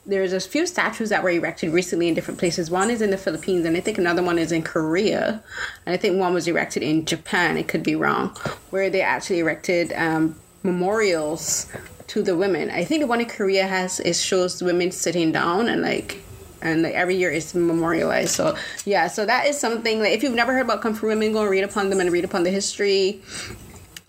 there's 0.06 0.32
a 0.32 0.40
few 0.40 0.66
statues 0.66 1.08
that 1.10 1.22
were 1.22 1.30
erected 1.30 1.72
recently 1.72 2.08
in 2.08 2.14
different 2.14 2.38
places. 2.38 2.68
One 2.70 2.90
is 2.90 3.00
in 3.00 3.10
the 3.10 3.16
Philippines, 3.16 3.64
and 3.64 3.76
I 3.76 3.80
think 3.80 3.96
another 3.96 4.24
one 4.24 4.38
is 4.38 4.50
in 4.50 4.62
Korea, 4.62 5.42
and 5.86 5.94
I 5.94 5.96
think 5.96 6.18
one 6.18 6.34
was 6.34 6.48
erected 6.48 6.82
in 6.82 7.04
Japan. 7.04 7.56
It 7.56 7.68
could 7.68 7.84
be 7.84 7.94
wrong, 7.94 8.30
where 8.70 8.90
they 8.90 9.02
actually 9.02 9.38
erected 9.38 9.92
um, 9.92 10.34
memorials 10.64 11.66
to 12.08 12.22
the 12.22 12.36
women. 12.36 12.70
I 12.70 12.84
think 12.84 13.00
the 13.02 13.06
one 13.06 13.20
in 13.20 13.28
Korea 13.28 13.66
has 13.68 14.00
it 14.00 14.16
shows 14.16 14.62
women 14.62 14.90
sitting 14.90 15.32
down 15.32 15.68
and 15.68 15.80
like 15.80 16.22
and 16.62 16.82
like 16.82 16.94
every 16.94 17.16
year 17.16 17.30
it's 17.30 17.54
memorialized. 17.54 18.34
So 18.34 18.56
yeah, 18.84 19.08
so 19.08 19.26
that 19.26 19.46
is 19.46 19.58
something 19.58 20.00
like 20.00 20.12
if 20.12 20.22
you've 20.22 20.34
never 20.34 20.52
heard 20.52 20.64
about 20.64 20.82
comfort 20.82 21.06
women, 21.06 21.32
go 21.32 21.42
and 21.42 21.50
read 21.50 21.64
upon 21.64 21.90
them 21.90 22.00
and 22.00 22.10
read 22.10 22.24
upon 22.24 22.42
the 22.42 22.50
history. 22.50 23.22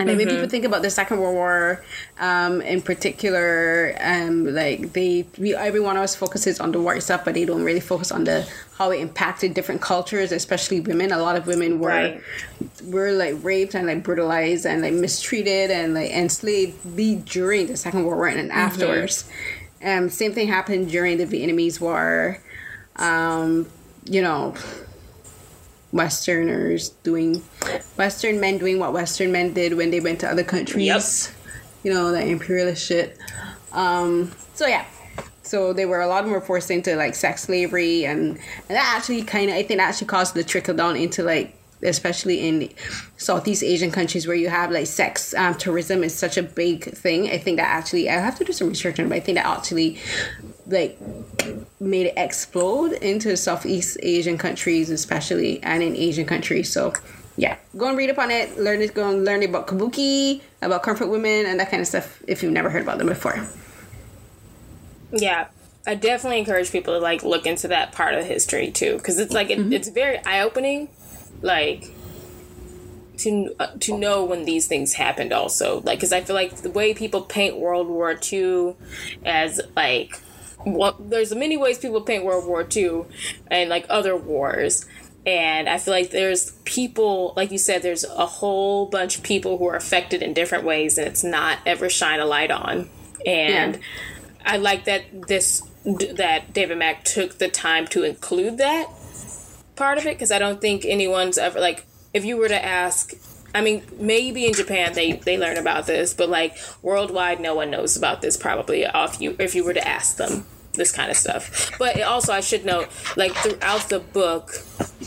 And 0.01 0.09
mm-hmm. 0.09 0.17
maybe 0.17 0.31
people 0.31 0.49
think 0.49 0.65
about 0.65 0.81
the 0.81 0.89
Second 0.89 1.19
World 1.19 1.35
War, 1.35 1.83
um, 2.19 2.59
in 2.61 2.81
particular, 2.81 3.95
um, 4.01 4.51
like 4.51 4.93
they, 4.93 5.27
we, 5.37 5.53
every 5.53 5.79
one 5.79 5.95
of 5.95 6.01
us 6.01 6.15
focuses 6.15 6.59
on 6.59 6.71
the 6.71 6.81
war 6.81 6.95
itself, 6.95 7.23
but 7.23 7.35
they 7.35 7.45
don't 7.45 7.61
really 7.61 7.79
focus 7.79 8.11
on 8.11 8.23
the 8.23 8.47
how 8.79 8.89
it 8.89 8.99
impacted 8.99 9.53
different 9.53 9.79
cultures, 9.79 10.31
especially 10.31 10.79
women. 10.79 11.11
A 11.11 11.19
lot 11.19 11.35
of 11.35 11.45
women 11.45 11.79
were 11.79 11.89
right. 11.89 12.21
were 12.85 13.11
like 13.11 13.35
raped 13.43 13.75
and 13.75 13.85
like 13.85 14.01
brutalized 14.01 14.65
and 14.65 14.81
like 14.81 14.93
mistreated 14.93 15.69
and 15.69 15.93
like 15.93 16.09
enslaved 16.09 17.25
during 17.25 17.67
the 17.67 17.77
Second 17.77 18.03
World 18.05 18.17
War 18.17 18.27
and 18.27 18.49
mm-hmm. 18.49 18.57
afterwards. 18.57 19.29
Um, 19.83 20.09
same 20.09 20.33
thing 20.33 20.47
happened 20.47 20.89
during 20.89 21.17
the 21.17 21.25
Vietnamese 21.25 21.79
War. 21.79 22.39
Um, 22.97 23.67
you 24.05 24.21
know, 24.21 24.55
Westerners 25.91 26.89
doing, 27.03 27.41
Western 27.97 28.39
men 28.39 28.57
doing 28.57 28.79
what 28.79 28.93
Western 28.93 29.31
men 29.31 29.53
did 29.53 29.75
when 29.75 29.91
they 29.91 29.99
went 29.99 30.19
to 30.21 30.29
other 30.29 30.43
countries. 30.43 30.85
Yep. 30.85 31.35
You 31.83 31.93
know, 31.93 32.11
the 32.11 32.25
imperialist 32.25 32.85
shit. 32.85 33.17
Um, 33.71 34.31
so 34.53 34.67
yeah. 34.67 34.85
So 35.43 35.73
they 35.73 35.85
were 35.85 36.01
a 36.01 36.07
lot 36.07 36.27
more 36.27 36.39
forced 36.39 36.71
into 36.71 36.95
like 36.95 37.15
sex 37.15 37.43
slavery 37.43 38.05
and, 38.05 38.37
and 38.37 38.37
that 38.69 38.95
actually 38.95 39.23
kind 39.23 39.49
of 39.49 39.55
I 39.55 39.63
think 39.63 39.79
that 39.79 39.89
actually 39.89 40.07
caused 40.07 40.33
the 40.33 40.43
trickle 40.43 40.75
down 40.75 40.95
into 40.95 41.23
like 41.23 41.57
especially 41.83 42.47
in 42.47 42.69
Southeast 43.17 43.63
Asian 43.63 43.91
countries 43.91 44.27
where 44.27 44.35
you 44.35 44.49
have 44.49 44.71
like 44.71 44.87
sex 44.87 45.33
um, 45.33 45.55
tourism 45.55 46.03
is 46.03 46.13
such 46.13 46.37
a 46.37 46.43
big 46.43 46.85
thing. 46.85 47.29
I 47.29 47.37
think 47.37 47.57
that 47.57 47.67
actually 47.67 48.09
I 48.09 48.13
have 48.13 48.37
to 48.37 48.43
do 48.43 48.53
some 48.53 48.69
research 48.69 48.99
on, 48.99 49.05
it, 49.05 49.09
but 49.09 49.15
I 49.15 49.19
think 49.19 49.37
that 49.37 49.45
actually 49.45 49.99
like 50.67 50.97
made 51.79 52.07
it 52.07 52.13
explode 52.17 52.93
into 52.93 53.35
Southeast 53.35 53.97
Asian 54.01 54.37
countries, 54.37 54.89
especially 54.89 55.61
and 55.63 55.83
in 55.83 55.95
Asian 55.95 56.25
countries. 56.25 56.71
So 56.71 56.93
yeah, 57.37 57.57
go 57.77 57.87
and 57.87 57.97
read 57.97 58.09
up 58.09 58.19
on 58.19 58.31
it. 58.31 58.57
Learn 58.57 58.81
it. 58.81 58.93
Go 58.93 59.09
and 59.09 59.25
learn 59.25 59.43
about 59.43 59.67
kabuki, 59.67 60.41
about 60.61 60.83
comfort 60.83 61.07
women, 61.07 61.45
and 61.45 61.59
that 61.59 61.71
kind 61.71 61.81
of 61.81 61.87
stuff. 61.87 62.21
If 62.27 62.43
you've 62.43 62.51
never 62.51 62.69
heard 62.69 62.83
about 62.83 62.97
them 62.97 63.07
before. 63.07 63.47
Yeah, 65.11 65.47
I 65.85 65.95
definitely 65.95 66.39
encourage 66.39 66.71
people 66.71 66.93
to 66.93 66.99
like 66.99 67.23
look 67.23 67.45
into 67.45 67.67
that 67.69 67.91
part 67.91 68.13
of 68.13 68.25
history 68.25 68.71
too, 68.71 68.97
because 68.97 69.19
it's 69.19 69.33
like 69.33 69.49
it, 69.49 69.59
mm-hmm. 69.59 69.73
it's 69.73 69.89
very 69.89 70.23
eye 70.25 70.41
opening 70.41 70.89
like 71.41 71.91
to 73.21 73.55
uh, 73.59 73.67
to 73.79 73.97
know 73.97 74.23
when 74.25 74.45
these 74.45 74.67
things 74.67 74.93
happened 74.93 75.31
also. 75.31 75.81
Like 75.81 75.99
because 75.99 76.11
i 76.11 76.21
feel 76.21 76.35
like 76.35 76.57
the 76.57 76.71
way 76.71 76.93
people 76.93 77.21
paint 77.21 77.57
world 77.57 77.87
war 77.87 78.17
ii 78.31 78.75
as 79.25 79.61
like 79.75 80.19
what 80.63 81.09
there's 81.09 81.33
many 81.33 81.57
ways 81.57 81.79
people 81.79 82.01
paint 82.01 82.23
world 82.23 82.45
war 82.47 82.67
ii 82.75 83.03
and 83.47 83.69
like 83.69 83.85
other 83.89 84.15
wars. 84.15 84.85
And 85.25 85.69
i 85.69 85.77
feel 85.77 85.93
like 85.93 86.09
there's 86.11 86.51
people 86.65 87.33
like 87.35 87.51
you 87.51 87.57
said 87.57 87.81
there's 87.81 88.03
a 88.03 88.25
whole 88.25 88.87
bunch 88.87 89.17
of 89.17 89.23
people 89.23 89.57
who 89.57 89.67
are 89.67 89.75
affected 89.75 90.21
in 90.21 90.33
different 90.33 90.63
ways 90.63 90.97
and 90.97 91.07
it's 91.07 91.23
not 91.23 91.59
ever 91.65 91.89
shine 91.89 92.19
a 92.19 92.25
light 92.25 92.51
on. 92.51 92.89
And 93.25 93.75
yeah. 93.75 93.81
i 94.45 94.57
like 94.57 94.85
that 94.85 95.03
this 95.27 95.61
that 95.83 96.53
david 96.53 96.77
mack 96.77 97.03
took 97.03 97.39
the 97.39 97.47
time 97.47 97.87
to 97.87 98.03
include 98.03 98.59
that 98.59 98.87
part 99.81 99.97
of 99.97 100.05
it 100.05 100.13
because 100.13 100.31
I 100.31 100.37
don't 100.37 100.61
think 100.61 100.85
anyone's 100.85 101.39
ever 101.39 101.59
like 101.59 101.85
if 102.13 102.23
you 102.23 102.37
were 102.37 102.47
to 102.47 102.63
ask 102.63 103.13
I 103.53 103.61
mean, 103.61 103.83
maybe 103.99 104.45
in 104.45 104.53
Japan 104.53 104.93
they 104.93 105.13
they 105.13 105.37
learn 105.37 105.57
about 105.57 105.87
this, 105.87 106.13
but 106.13 106.29
like 106.29 106.55
worldwide, 106.81 107.41
no 107.41 107.55
one 107.55 107.69
knows 107.71 107.97
about 107.97 108.21
this. 108.21 108.37
Probably, 108.37 108.83
if 108.83 109.19
you 109.19 109.35
if 109.39 109.55
you 109.55 109.65
were 109.65 109.73
to 109.73 109.85
ask 109.85 110.17
them 110.17 110.45
this 110.73 110.91
kind 110.91 111.11
of 111.11 111.17
stuff. 111.17 111.71
But 111.77 112.01
also, 112.01 112.31
I 112.31 112.39
should 112.39 112.63
note, 112.63 112.87
like 113.17 113.33
throughout 113.33 113.89
the 113.89 113.99
book, 113.99 114.51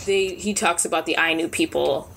they 0.05 0.35
he 0.35 0.53
talks 0.53 0.85
about 0.85 1.07
the 1.07 1.17
Ainu 1.19 1.49
people 1.49 2.11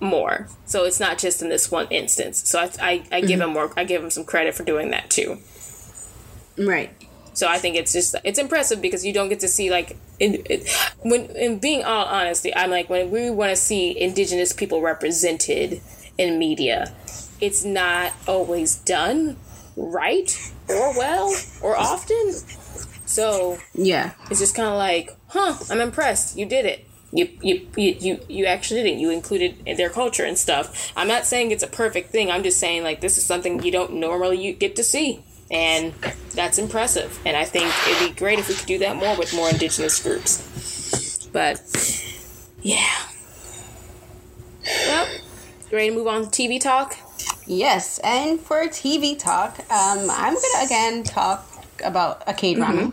more. 0.00 0.48
So 0.66 0.84
it's 0.84 1.00
not 1.00 1.16
just 1.16 1.40
in 1.40 1.48
this 1.48 1.70
one 1.70 1.86
instance. 1.88 2.46
So 2.46 2.58
I 2.58 2.70
I, 2.82 3.04
I 3.10 3.20
give 3.22 3.40
mm-hmm. 3.40 3.48
him 3.48 3.54
more. 3.54 3.72
I 3.76 3.84
give 3.84 4.02
him 4.02 4.10
some 4.10 4.24
credit 4.24 4.54
for 4.54 4.64
doing 4.64 4.90
that 4.90 5.08
too. 5.08 5.38
Right. 6.58 6.90
So 7.32 7.48
I 7.48 7.58
think 7.58 7.76
it's 7.76 7.94
just 7.94 8.16
it's 8.22 8.38
impressive 8.38 8.82
because 8.82 9.06
you 9.06 9.14
don't 9.14 9.30
get 9.30 9.40
to 9.40 9.48
see 9.48 9.70
like 9.70 9.96
in, 10.20 10.42
it, 10.44 10.70
when 11.02 11.24
in 11.34 11.58
being 11.58 11.82
all 11.82 12.04
honesty, 12.04 12.54
I'm 12.54 12.70
like 12.70 12.88
when 12.88 13.10
we 13.10 13.30
want 13.30 13.50
to 13.50 13.56
see 13.56 13.98
indigenous 13.98 14.52
people 14.52 14.82
represented 14.82 15.80
in 16.18 16.38
media, 16.38 16.94
it's 17.40 17.64
not 17.64 18.12
always 18.28 18.76
done 18.76 19.36
right 19.76 20.52
or 20.68 20.96
well 20.96 21.34
or 21.62 21.76
often. 21.76 22.34
So 23.06 23.58
yeah, 23.74 24.12
it's 24.30 24.38
just 24.38 24.54
kind 24.54 24.68
of 24.68 24.76
like, 24.76 25.16
huh? 25.28 25.56
I'm 25.70 25.80
impressed. 25.80 26.36
You 26.36 26.46
did 26.46 26.66
it. 26.66 26.86
You, 27.12 27.28
you 27.42 27.68
you 27.76 27.96
you 27.98 28.20
you 28.28 28.44
actually 28.44 28.82
did 28.84 28.92
it. 28.92 28.98
You 28.98 29.10
included 29.10 29.64
their 29.76 29.90
culture 29.90 30.24
and 30.24 30.38
stuff. 30.38 30.92
I'm 30.96 31.08
not 31.08 31.24
saying 31.24 31.50
it's 31.50 31.64
a 31.64 31.66
perfect 31.66 32.10
thing. 32.10 32.30
I'm 32.30 32.44
just 32.44 32.60
saying 32.60 32.84
like 32.84 33.00
this 33.00 33.18
is 33.18 33.24
something 33.24 33.62
you 33.64 33.72
don't 33.72 33.94
normally 33.94 34.40
you 34.40 34.52
get 34.52 34.76
to 34.76 34.84
see 34.84 35.24
and 35.50 35.92
that's 36.34 36.58
impressive. 36.58 37.18
And 37.24 37.36
I 37.36 37.44
think 37.44 37.72
it'd 37.88 38.08
be 38.08 38.14
great 38.18 38.38
if 38.38 38.48
we 38.48 38.54
could 38.54 38.66
do 38.66 38.78
that 38.78 38.96
more 38.96 39.16
with 39.18 39.34
more 39.34 39.48
indigenous 39.48 40.02
groups. 40.02 41.26
But 41.32 41.60
yeah. 42.62 43.06
Well, 44.86 45.08
ready 45.72 45.90
to 45.90 45.94
move 45.94 46.06
on 46.06 46.30
to 46.30 46.30
TV 46.30 46.60
talk? 46.60 46.96
Yes, 47.46 47.98
and 48.04 48.38
for 48.38 48.66
TV 48.68 49.18
talk, 49.18 49.58
um, 49.70 50.08
I'm 50.10 50.34
gonna 50.34 50.64
again 50.64 51.02
talk 51.02 51.46
about 51.82 52.22
a 52.26 52.34
K 52.34 52.54
drama. 52.54 52.82
Mm-hmm. 52.82 52.90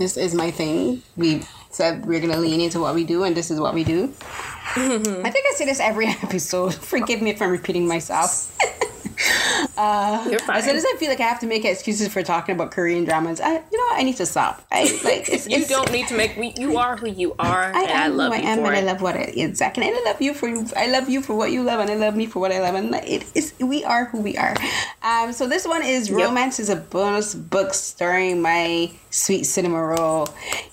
This 0.00 0.16
is 0.16 0.34
my 0.34 0.50
thing. 0.50 1.02
We 1.16 1.42
said 1.70 2.04
we're 2.06 2.20
gonna 2.20 2.38
lean 2.38 2.60
into 2.60 2.80
what 2.80 2.96
we 2.96 3.04
do, 3.04 3.22
and 3.22 3.36
this 3.36 3.50
is 3.50 3.60
what 3.60 3.74
we 3.74 3.84
do. 3.84 4.08
Mm-hmm. 4.08 5.26
I 5.26 5.30
think 5.30 5.46
I 5.48 5.54
say 5.54 5.66
this 5.66 5.78
every 5.78 6.06
episode. 6.22 6.74
Forgive 6.74 7.22
me 7.22 7.30
if 7.30 7.40
I'm 7.40 7.50
repeating 7.50 7.86
myself. 7.86 8.56
Uh, 9.76 10.24
You're 10.30 10.38
fine. 10.38 10.58
As 10.58 10.64
soon 10.64 10.76
as 10.76 10.84
I 10.84 10.96
feel 10.98 11.08
like 11.08 11.18
I 11.18 11.24
have 11.24 11.40
to 11.40 11.46
make 11.46 11.64
excuses 11.64 12.12
for 12.12 12.22
talking 12.22 12.54
about 12.54 12.70
Korean 12.70 13.04
dramas, 13.04 13.40
I, 13.40 13.54
you 13.54 13.78
know. 13.78 13.96
I 13.96 14.04
need 14.04 14.16
to 14.18 14.26
stop. 14.26 14.64
I 14.70 14.82
like. 15.02 15.28
It's, 15.28 15.48
you 15.48 15.58
it's, 15.58 15.68
don't 15.68 15.90
need 15.90 16.06
to 16.08 16.16
make. 16.16 16.36
We, 16.36 16.54
you 16.56 16.76
are 16.78 16.96
who 16.96 17.08
you 17.08 17.34
are, 17.40 17.72
I 17.74 17.82
and 17.82 17.92
I 17.92 18.06
love 18.06 18.32
who 18.32 18.38
I 18.38 18.42
am, 18.42 18.58
and 18.60 18.68
it. 18.68 18.78
I 18.78 18.80
love 18.82 19.02
what 19.02 19.16
I 19.16 19.22
exactly. 19.22 19.88
And 19.88 19.96
I 19.96 20.04
love 20.04 20.22
you 20.22 20.32
for. 20.32 20.48
I 20.76 20.86
love 20.86 21.08
you 21.08 21.20
for 21.20 21.34
what 21.34 21.50
you 21.50 21.64
love, 21.64 21.80
and 21.80 21.90
I 21.90 21.96
love 21.96 22.14
me 22.14 22.26
for 22.26 22.38
what 22.38 22.52
I 22.52 22.60
love. 22.60 22.76
And 22.76 22.94
it 22.94 23.24
is. 23.34 23.54
We 23.58 23.82
are 23.84 24.04
who 24.04 24.20
we 24.20 24.36
are. 24.36 24.54
Um. 25.02 25.32
So 25.32 25.48
this 25.48 25.66
one 25.66 25.82
is 25.82 26.08
yep. 26.08 26.18
romance 26.18 26.60
is 26.60 26.68
a 26.68 26.76
bonus 26.76 27.34
book 27.34 27.74
starring 27.74 28.42
my 28.42 28.92
sweet 29.14 29.44
cinema 29.44 29.80
roll. 29.80 30.28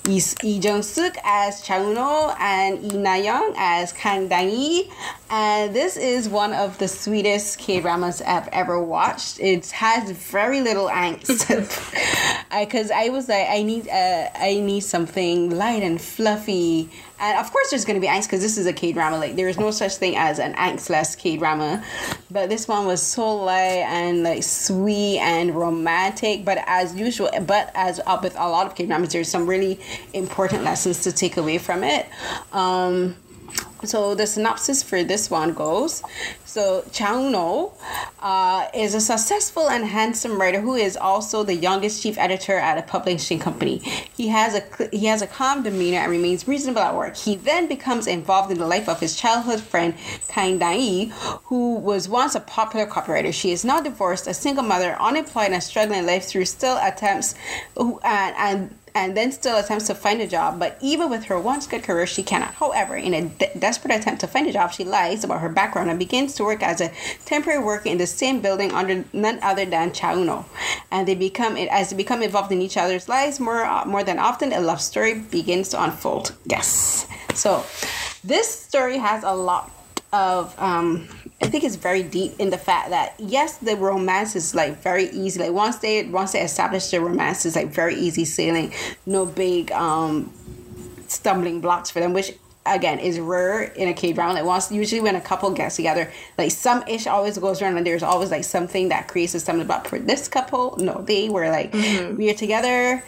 Lee, 0.07 0.21
Lee 0.41 0.59
Jong 0.59 0.81
Suk 0.81 1.15
as 1.23 1.61
Cha 1.61 1.75
Eun-ho 1.75 2.35
and 2.39 2.91
Lee 2.91 2.97
Na 2.97 3.13
Young 3.13 3.53
as 3.55 3.93
Kang 3.93 4.27
Dang 4.27 4.49
Yi. 4.49 4.89
And 5.29 5.75
this 5.75 5.95
is 5.95 6.27
one 6.27 6.51
of 6.51 6.77
the 6.79 6.87
sweetest 6.87 7.59
K 7.59 7.79
dramas 7.79 8.21
I've 8.21 8.47
ever 8.49 8.81
watched. 8.81 9.39
It 9.39 9.69
has 9.71 10.09
very 10.11 10.61
little 10.61 10.89
angst. 10.89 11.47
Because 12.49 12.91
I, 12.91 13.05
I, 13.05 13.09
was 13.09 13.29
like, 13.29 13.47
I 13.47 13.61
need, 13.61 13.87
uh, 13.87 14.29
I 14.35 14.59
need 14.59 14.81
something 14.81 15.51
light 15.55 15.83
and 15.83 16.01
fluffy 16.01 16.89
and 17.21 17.37
of 17.37 17.51
course, 17.51 17.69
there's 17.69 17.85
going 17.85 17.95
to 17.95 18.01
be 18.01 18.11
angst 18.11 18.23
because 18.23 18.41
this 18.41 18.57
is 18.57 18.65
a 18.65 18.73
K 18.73 18.91
drama. 18.91 19.17
Like 19.17 19.35
there 19.35 19.47
is 19.47 19.59
no 19.59 19.69
such 19.69 19.95
thing 19.95 20.17
as 20.17 20.39
an 20.39 20.53
angstless 20.55 21.15
K 21.15 21.37
drama, 21.37 21.83
but 22.31 22.49
this 22.49 22.67
one 22.67 22.87
was 22.87 23.01
so 23.01 23.35
light 23.35 23.85
and 23.87 24.23
like 24.23 24.43
sweet 24.43 25.19
and 25.19 25.55
romantic. 25.55 26.43
But 26.43 26.63
as 26.65 26.95
usual, 26.95 27.29
but 27.45 27.71
as 27.75 28.01
up 28.07 28.23
with 28.23 28.35
a 28.37 28.49
lot 28.49 28.65
of 28.65 28.75
K 28.75 28.87
dramas, 28.87 29.13
there's 29.13 29.29
some 29.29 29.45
really 29.45 29.79
important 30.13 30.63
lessons 30.63 31.01
to 31.03 31.11
take 31.11 31.37
away 31.37 31.59
from 31.59 31.83
it. 31.83 32.09
Um, 32.51 33.15
so 33.83 34.15
the 34.15 34.27
synopsis 34.27 34.83
for 34.83 35.03
this 35.03 35.29
one 35.29 35.53
goes 35.53 36.03
so 36.51 36.83
Cha 36.91 37.13
Eun-ho 37.13 37.71
uh, 38.19 38.67
is 38.73 38.93
a 38.93 38.99
successful 38.99 39.69
and 39.69 39.85
handsome 39.85 40.37
writer 40.37 40.59
who 40.59 40.75
is 40.75 40.97
also 40.97 41.43
the 41.43 41.55
youngest 41.55 42.03
chief 42.03 42.17
editor 42.17 42.57
at 42.57 42.77
a 42.77 42.81
publishing 42.81 43.39
company. 43.39 43.77
He 44.17 44.27
has 44.27 44.55
a 44.55 44.89
he 44.91 45.05
has 45.05 45.21
a 45.21 45.27
calm 45.27 45.63
demeanor 45.63 45.99
and 45.99 46.11
remains 46.11 46.49
reasonable 46.49 46.81
at 46.81 46.93
work. 46.93 47.15
He 47.15 47.37
then 47.37 47.69
becomes 47.69 48.05
involved 48.05 48.51
in 48.51 48.57
the 48.57 48.67
life 48.67 48.89
of 48.89 48.99
his 48.99 49.15
childhood 49.15 49.61
friend 49.61 49.93
Kang 50.27 50.59
Dan-i, 50.59 51.05
who 51.45 51.75
was 51.75 52.09
once 52.09 52.35
a 52.35 52.41
popular 52.41 52.85
copywriter. 52.85 53.33
She 53.33 53.51
is 53.51 53.63
now 53.63 53.79
divorced, 53.79 54.27
a 54.27 54.33
single 54.33 54.65
mother, 54.65 54.97
unemployed, 54.99 55.53
and 55.53 55.63
struggling 55.63 55.99
in 55.99 56.05
life 56.05 56.25
through 56.25 56.45
still 56.45 56.77
attempts 56.81 57.33
and, 57.77 57.95
and 58.03 58.75
and 58.93 59.15
then 59.15 59.31
still 59.31 59.57
attempts 59.57 59.87
to 59.87 59.95
find 59.95 60.21
a 60.21 60.27
job. 60.27 60.59
But 60.59 60.77
even 60.81 61.09
with 61.09 61.25
her 61.25 61.39
once 61.39 61.67
good 61.67 61.83
career, 61.83 62.05
she 62.05 62.23
cannot. 62.23 62.55
However, 62.55 62.95
in 62.95 63.13
a 63.13 63.21
de- 63.29 63.57
desperate 63.71 63.95
attempt 63.95 64.19
to 64.19 64.27
find 64.27 64.45
a 64.47 64.51
job, 64.51 64.73
she 64.73 64.83
lies 64.83 65.23
about 65.23 65.39
her 65.39 65.47
background 65.47 65.89
and 65.89 65.97
begins 65.97 66.35
to 66.35 66.43
work 66.43 66.61
as 66.61 66.81
a 66.81 66.91
temporary 67.25 67.63
worker 67.63 67.87
in 67.87 67.97
the 67.97 68.05
same 68.21 68.41
building 68.41 68.69
under 68.73 69.05
none 69.13 69.39
other 69.41 69.65
than 69.65 69.93
Cha 69.93 70.13
Eun-ho. 70.13 70.45
And 70.91 71.07
they 71.07 71.15
become 71.15 71.55
as 71.55 71.89
they 71.89 71.95
become 71.95 72.21
involved 72.21 72.51
in 72.51 72.61
each 72.61 72.77
other's 72.83 73.07
lives 73.07 73.39
more 73.39 73.63
uh, 73.63 73.85
more 73.85 74.03
than 74.03 74.19
often, 74.19 74.51
a 74.51 74.59
love 74.59 74.81
story 74.81 75.13
begins 75.37 75.69
to 75.69 75.77
unfold. 75.81 76.35
Yes. 76.45 77.07
So 77.33 77.63
this 78.31 78.47
story 78.67 78.97
has 78.97 79.23
a 79.23 79.35
lot 79.49 79.71
of 80.11 80.53
um, 80.59 81.07
I 81.41 81.47
think 81.47 81.63
it's 81.63 81.79
very 81.89 82.03
deep 82.03 82.33
in 82.43 82.49
the 82.49 82.57
fact 82.69 82.89
that 82.89 83.15
yes, 83.17 83.57
the 83.57 83.75
romance 83.77 84.35
is 84.35 84.53
like 84.53 84.83
very 84.83 85.07
easy. 85.23 85.39
Like 85.39 85.53
once 85.53 85.77
they 85.77 85.95
once 86.19 86.33
they 86.33 86.41
establish 86.41 86.91
the 86.91 86.99
romance, 86.99 87.45
is 87.45 87.55
like 87.55 87.69
very 87.69 87.95
easy 87.95 88.25
sailing. 88.25 88.73
No 89.05 89.25
big 89.25 89.71
um, 89.71 90.29
stumbling 91.07 91.61
blocks 91.61 91.89
for 91.89 92.01
them, 92.01 92.13
which 92.13 92.33
again 92.65 92.99
is 92.99 93.19
rare 93.19 93.63
in 93.63 93.87
a 93.87 93.93
K 93.93 94.13
drama. 94.13 94.33
Like 94.33 94.45
once 94.45 94.71
usually 94.71 95.01
when 95.01 95.15
a 95.15 95.21
couple 95.21 95.49
gets 95.51 95.75
together, 95.75 96.11
like 96.37 96.51
some 96.51 96.83
ish 96.87 97.07
always 97.07 97.37
goes 97.37 97.61
around 97.61 97.77
and 97.77 97.85
there's 97.85 98.03
always 98.03 98.31
like 98.31 98.43
something 98.43 98.89
that 98.89 99.07
creates 99.07 99.35
a 99.35 99.63
block 99.63 99.87
for 99.87 99.99
this 99.99 100.27
couple. 100.27 100.77
No, 100.77 101.01
they 101.01 101.29
were 101.29 101.49
like 101.49 101.71
mm-hmm. 101.71 102.17
we 102.17 102.29
are 102.29 102.35
together. 102.35 103.03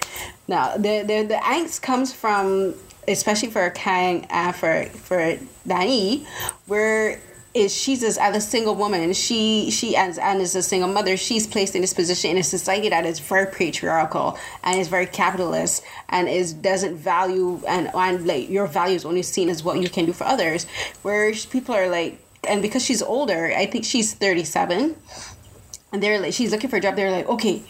Now 0.47 0.75
the 0.75 1.03
the 1.05 1.25
the 1.27 1.39
angst 1.43 1.81
comes 1.81 2.13
from 2.13 2.73
especially 3.07 3.49
for 3.49 3.69
Kang 3.71 4.25
uh, 4.29 4.51
for 4.51 4.85
for 4.85 5.37
Dani, 5.67 6.25
where 6.67 7.19
is 7.53 7.73
she's 7.73 8.03
as, 8.03 8.17
as 8.17 8.35
a 8.35 8.41
single 8.41 8.73
woman 8.73 9.13
she 9.13 9.69
she 9.69 9.95
as 9.95 10.17
and 10.17 10.41
as 10.41 10.55
a 10.55 10.63
single 10.63 10.89
mother 10.89 11.15
she's 11.15 11.45
placed 11.45 11.75
in 11.75 11.81
this 11.81 11.93
position 11.93 12.31
in 12.31 12.37
a 12.37 12.43
society 12.43 12.89
that 12.89 13.05
is 13.05 13.19
very 13.19 13.45
patriarchal 13.45 14.37
and 14.63 14.79
is 14.79 14.87
very 14.87 15.05
capitalist 15.05 15.83
and 16.09 16.27
is 16.27 16.53
doesn't 16.53 16.95
value 16.95 17.61
and 17.67 17.91
and 17.93 18.25
like 18.25 18.49
your 18.49 18.65
value 18.65 18.95
is 18.95 19.05
only 19.05 19.21
seen 19.21 19.49
as 19.49 19.63
what 19.63 19.79
you 19.79 19.89
can 19.89 20.05
do 20.05 20.13
for 20.13 20.23
others. 20.25 20.65
Where 21.03 21.31
people 21.33 21.75
are 21.75 21.89
like 21.89 22.19
and 22.47 22.61
because 22.61 22.83
she's 22.83 23.01
older 23.01 23.53
i 23.55 23.65
think 23.65 23.85
she's 23.85 24.13
37 24.13 24.95
and 25.91 26.03
they're 26.03 26.19
like 26.19 26.33
she's 26.33 26.51
looking 26.51 26.69
for 26.69 26.77
a 26.77 26.81
job 26.81 26.95
they're 26.95 27.11
like 27.11 27.27
okay 27.29 27.63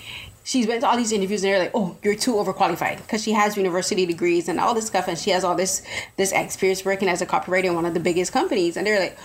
she's 0.44 0.68
went 0.68 0.82
to 0.82 0.88
all 0.88 0.98
these 0.98 1.12
interviews 1.12 1.44
and 1.44 1.54
they're 1.54 1.60
like, 1.60 1.72
"Oh, 1.74 1.96
you're 2.04 2.16
too 2.16 2.34
overqualified," 2.34 2.98
because 2.98 3.24
she 3.24 3.32
has 3.32 3.56
university 3.56 4.06
degrees 4.06 4.50
and 4.50 4.60
all 4.60 4.74
this 4.74 4.88
stuff, 4.88 5.08
and 5.08 5.18
she 5.18 5.30
has 5.32 5.44
all 5.44 5.56
this 5.56 5.84
this 6.18 6.32
experience 6.32 6.84
working 6.84 7.08
as 7.08 7.22
a 7.22 7.26
copywriter 7.26 7.66
in 7.66 7.76
one 7.76 7.86
of 7.86 7.94
the 7.94 8.00
biggest 8.00 8.32
companies, 8.34 8.76
and 8.76 8.86
they're 8.86 9.00
like, 9.00 9.18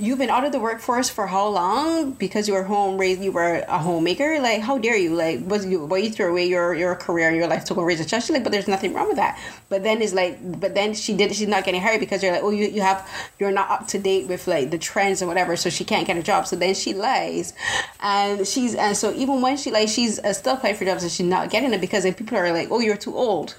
you've 0.00 0.18
been 0.18 0.30
out 0.30 0.44
of 0.44 0.52
the 0.52 0.58
workforce 0.58 1.10
for 1.10 1.26
how 1.26 1.46
long? 1.46 2.12
Because 2.12 2.48
you 2.48 2.54
were 2.54 2.62
home 2.62 2.98
raised 2.98 3.22
you 3.22 3.30
were 3.30 3.64
a 3.68 3.78
homemaker? 3.78 4.40
Like 4.40 4.62
how 4.62 4.78
dare 4.78 4.96
you? 4.96 5.14
Like 5.14 5.40
was 5.46 5.66
you 5.66 5.84
why 5.84 5.98
you 5.98 6.10
threw 6.10 6.30
away 6.30 6.46
your 6.46 6.74
your 6.74 6.94
career 6.94 7.28
and 7.28 7.36
your 7.36 7.46
life 7.46 7.66
to 7.66 7.74
go 7.74 7.82
raise 7.82 8.00
a 8.00 8.04
child? 8.04 8.22
She's 8.22 8.30
like 8.30 8.42
but 8.42 8.50
there's 8.50 8.66
nothing 8.66 8.94
wrong 8.94 9.08
with 9.08 9.16
that. 9.16 9.38
But 9.68 9.82
then 9.82 10.00
it's 10.00 10.14
like 10.14 10.38
but 10.60 10.74
then 10.74 10.94
she 10.94 11.14
did 11.14 11.34
she's 11.34 11.48
not 11.48 11.64
getting 11.64 11.82
hired 11.82 12.00
because 12.00 12.22
you're 12.22 12.32
like 12.32 12.42
oh 12.42 12.50
you, 12.50 12.68
you 12.68 12.80
have 12.80 13.06
you're 13.38 13.52
not 13.52 13.70
up 13.70 13.88
to 13.88 13.98
date 13.98 14.26
with 14.26 14.46
like 14.46 14.70
the 14.70 14.78
trends 14.78 15.20
and 15.20 15.28
whatever 15.28 15.54
so 15.54 15.68
she 15.68 15.84
can't 15.84 16.06
get 16.06 16.16
a 16.16 16.22
job. 16.22 16.46
So 16.46 16.56
then 16.56 16.74
she 16.74 16.94
lies. 16.94 17.52
And 18.00 18.46
she's 18.46 18.74
and 18.74 18.96
so 18.96 19.12
even 19.12 19.42
when 19.42 19.58
she 19.58 19.70
like 19.70 19.88
she's 19.88 20.18
uh, 20.18 20.32
still 20.32 20.54
applying 20.54 20.76
for 20.76 20.86
jobs 20.86 21.02
and 21.02 21.12
she's 21.12 21.26
not 21.26 21.50
getting 21.50 21.74
it 21.74 21.80
because 21.80 22.04
then 22.04 22.14
people 22.14 22.38
are 22.38 22.52
like 22.52 22.68
oh 22.70 22.80
you're 22.80 22.96
too 22.96 23.14
old. 23.14 23.54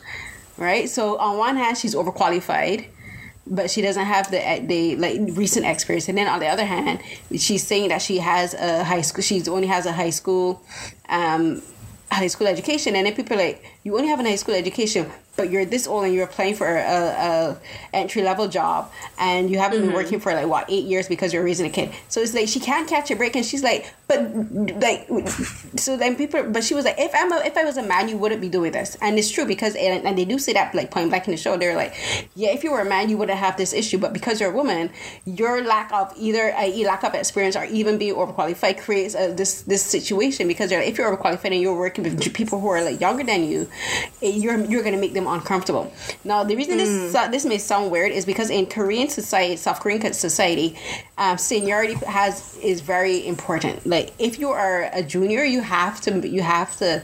Right? 0.58 0.90
So 0.90 1.18
on 1.18 1.38
one 1.38 1.56
hand 1.56 1.78
she's 1.78 1.94
overqualified 1.94 2.88
but 3.48 3.70
she 3.70 3.82
doesn't 3.82 4.06
have 4.06 4.30
the 4.32 4.64
the 4.66 4.96
like 4.98 5.20
recent 5.34 5.66
experience. 5.66 6.08
And 6.08 6.18
then 6.18 6.28
on 6.28 6.40
the 6.40 6.48
other 6.48 6.66
hand, 6.66 7.02
she's 7.38 7.66
saying 7.66 7.90
that 7.90 8.02
she 8.02 8.18
has 8.18 8.54
a 8.54 8.84
high 8.84 9.02
school. 9.02 9.24
She's 9.24 9.48
only 9.48 9.68
has 9.68 9.86
a 9.86 9.92
high 9.92 10.12
school, 10.12 10.62
um, 11.10 11.62
high 12.12 12.28
school 12.28 12.48
education. 12.48 12.96
And 12.96 13.06
then 13.06 13.16
people 13.16 13.38
like, 13.38 13.64
you 13.84 13.98
only 13.98 14.10
have 14.10 14.20
an 14.20 14.26
high 14.26 14.36
school 14.36 14.54
education, 14.54 15.10
but 15.38 15.50
you're 15.50 15.66
this 15.66 15.88
old 15.88 16.06
and 16.06 16.14
you're 16.14 16.26
applying 16.26 16.54
for 16.54 16.68
a, 16.68 16.82
a 16.82 17.58
entry 17.94 18.22
level 18.22 18.48
job 18.48 18.92
and 19.18 19.50
you 19.50 19.58
haven't 19.58 19.80
mm-hmm. 19.80 19.88
been 19.88 19.96
working 19.96 20.20
for 20.20 20.34
like 20.34 20.46
what 20.46 20.70
eight 20.70 20.84
years 20.84 21.08
because 21.08 21.34
you're 21.34 21.44
raising 21.44 21.66
a 21.66 21.70
kid. 21.70 21.92
So 22.10 22.22
it's 22.22 22.34
like 22.34 22.48
she 22.48 22.60
can't 22.60 22.88
catch 22.88 23.10
a 23.12 23.16
break, 23.16 23.36
and 23.36 23.46
she's 23.46 23.64
like, 23.64 23.94
but 24.08 24.20
like, 24.82 25.08
so 25.78 25.98
then 25.98 26.16
people, 26.16 26.44
but 26.44 26.64
she 26.64 26.74
was 26.76 26.86
like, 26.86 27.00
if 27.00 27.12
I'm 27.16 27.32
a, 27.32 27.38
if 27.46 27.58
I 27.58 27.64
was 27.64 27.78
a 27.78 27.84
man, 27.84 28.10
you 28.10 28.18
wouldn't 28.18 28.42
be 28.42 28.50
doing 28.50 28.72
this, 28.72 28.98
and 29.02 29.18
it's 29.18 29.32
true 29.32 29.46
because 29.46 29.76
and, 29.76 30.06
and 30.06 30.18
they 30.18 30.26
do 30.26 30.38
say 30.38 30.54
that 30.54 30.76
like 30.76 30.92
point 30.92 31.10
blank 31.10 31.28
in 31.28 31.32
the 31.32 31.38
show. 31.38 31.58
They're 31.58 31.76
like, 31.76 31.96
yeah, 32.36 32.50
if 32.50 32.64
you 32.64 32.72
were 32.72 32.82
a 32.82 32.86
man, 32.86 33.10
you 33.10 33.18
wouldn't 33.18 33.40
have 33.40 33.58
this 33.58 33.74
issue, 33.74 33.98
but 33.98 34.14
because 34.14 34.40
you're 34.40 34.52
a 34.52 34.56
woman, 34.56 34.92
your 35.26 35.64
lack 35.64 35.92
of 35.92 36.14
either 36.18 36.54
a 36.58 36.84
lack 36.84 37.04
of 37.04 37.16
experience 37.16 37.56
or 37.56 37.66
even 37.66 37.98
being 37.98 38.14
overqualified 38.14 38.80
creates 38.80 39.16
a, 39.16 39.34
this 39.34 39.62
this 39.64 39.84
situation 39.84 40.48
because 40.48 40.72
like, 40.72 40.88
if 40.88 40.98
you're 40.98 41.16
overqualified 41.16 41.52
and 41.52 41.62
you're 41.62 41.78
working 41.78 42.04
with 42.04 42.34
people 42.34 42.60
who 42.60 42.68
are 42.68 42.84
like 42.84 43.00
younger 43.00 43.24
than 43.24 43.44
you, 43.46 43.68
you're 44.22 44.60
you're 44.66 44.84
gonna 44.84 44.98
make 44.98 45.14
them 45.14 45.28
uncomfortable. 45.28 45.92
Now, 46.24 46.44
the 46.44 46.56
reason 46.56 46.76
mm. 46.76 46.78
this 46.78 47.16
uh, 47.16 47.28
this 47.28 47.46
may 47.46 47.58
sound 47.58 47.92
weird 47.92 48.12
is 48.12 48.26
because 48.26 48.50
in 48.50 48.66
Korean 48.66 49.10
society, 49.10 49.56
South 49.56 49.80
Korean 49.80 50.14
society, 50.14 50.78
um, 51.18 51.38
seniority 51.38 51.94
has 52.06 52.58
is 52.58 52.82
very 52.82 53.26
important. 53.28 53.86
Like 53.86 54.14
if 54.20 54.40
you 54.40 54.50
are 54.50 54.90
a 54.94 55.04
junior, 55.04 55.44
you 55.44 55.62
have 55.62 56.02
to 56.02 56.28
you 56.28 56.42
have 56.42 56.76
to 56.78 57.04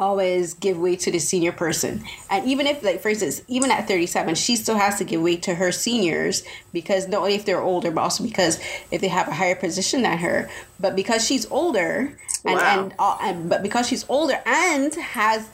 always 0.00 0.54
give 0.54 0.78
way 0.78 0.96
to 0.96 1.10
the 1.10 1.18
senior 1.18 1.52
person. 1.52 2.02
And 2.30 2.46
even 2.46 2.66
if, 2.66 2.82
like, 2.82 3.00
for 3.00 3.10
instance, 3.10 3.42
even 3.46 3.70
at 3.70 3.86
37, 3.86 4.34
she 4.34 4.56
still 4.56 4.76
has 4.76 4.98
to 4.98 5.04
give 5.04 5.20
way 5.20 5.36
to 5.36 5.54
her 5.54 5.70
seniors 5.70 6.42
because 6.72 7.06
not 7.06 7.20
only 7.20 7.34
if 7.34 7.44
they're 7.44 7.60
older, 7.60 7.90
but 7.90 8.00
also 8.00 8.24
because 8.24 8.58
if 8.90 9.00
they 9.00 9.08
have 9.08 9.28
a 9.28 9.34
higher 9.34 9.54
position 9.54 10.02
than 10.02 10.18
her. 10.18 10.50
But 10.80 10.96
because 10.96 11.24
she's 11.24 11.48
older, 11.50 12.16
and 12.44 12.56
wow. 12.56 12.82
and, 12.82 12.94
uh, 12.98 13.18
and 13.20 13.50
but 13.50 13.62
because 13.62 13.86
she's 13.86 14.08
older 14.08 14.40
and 14.46 14.94
has 14.94 15.46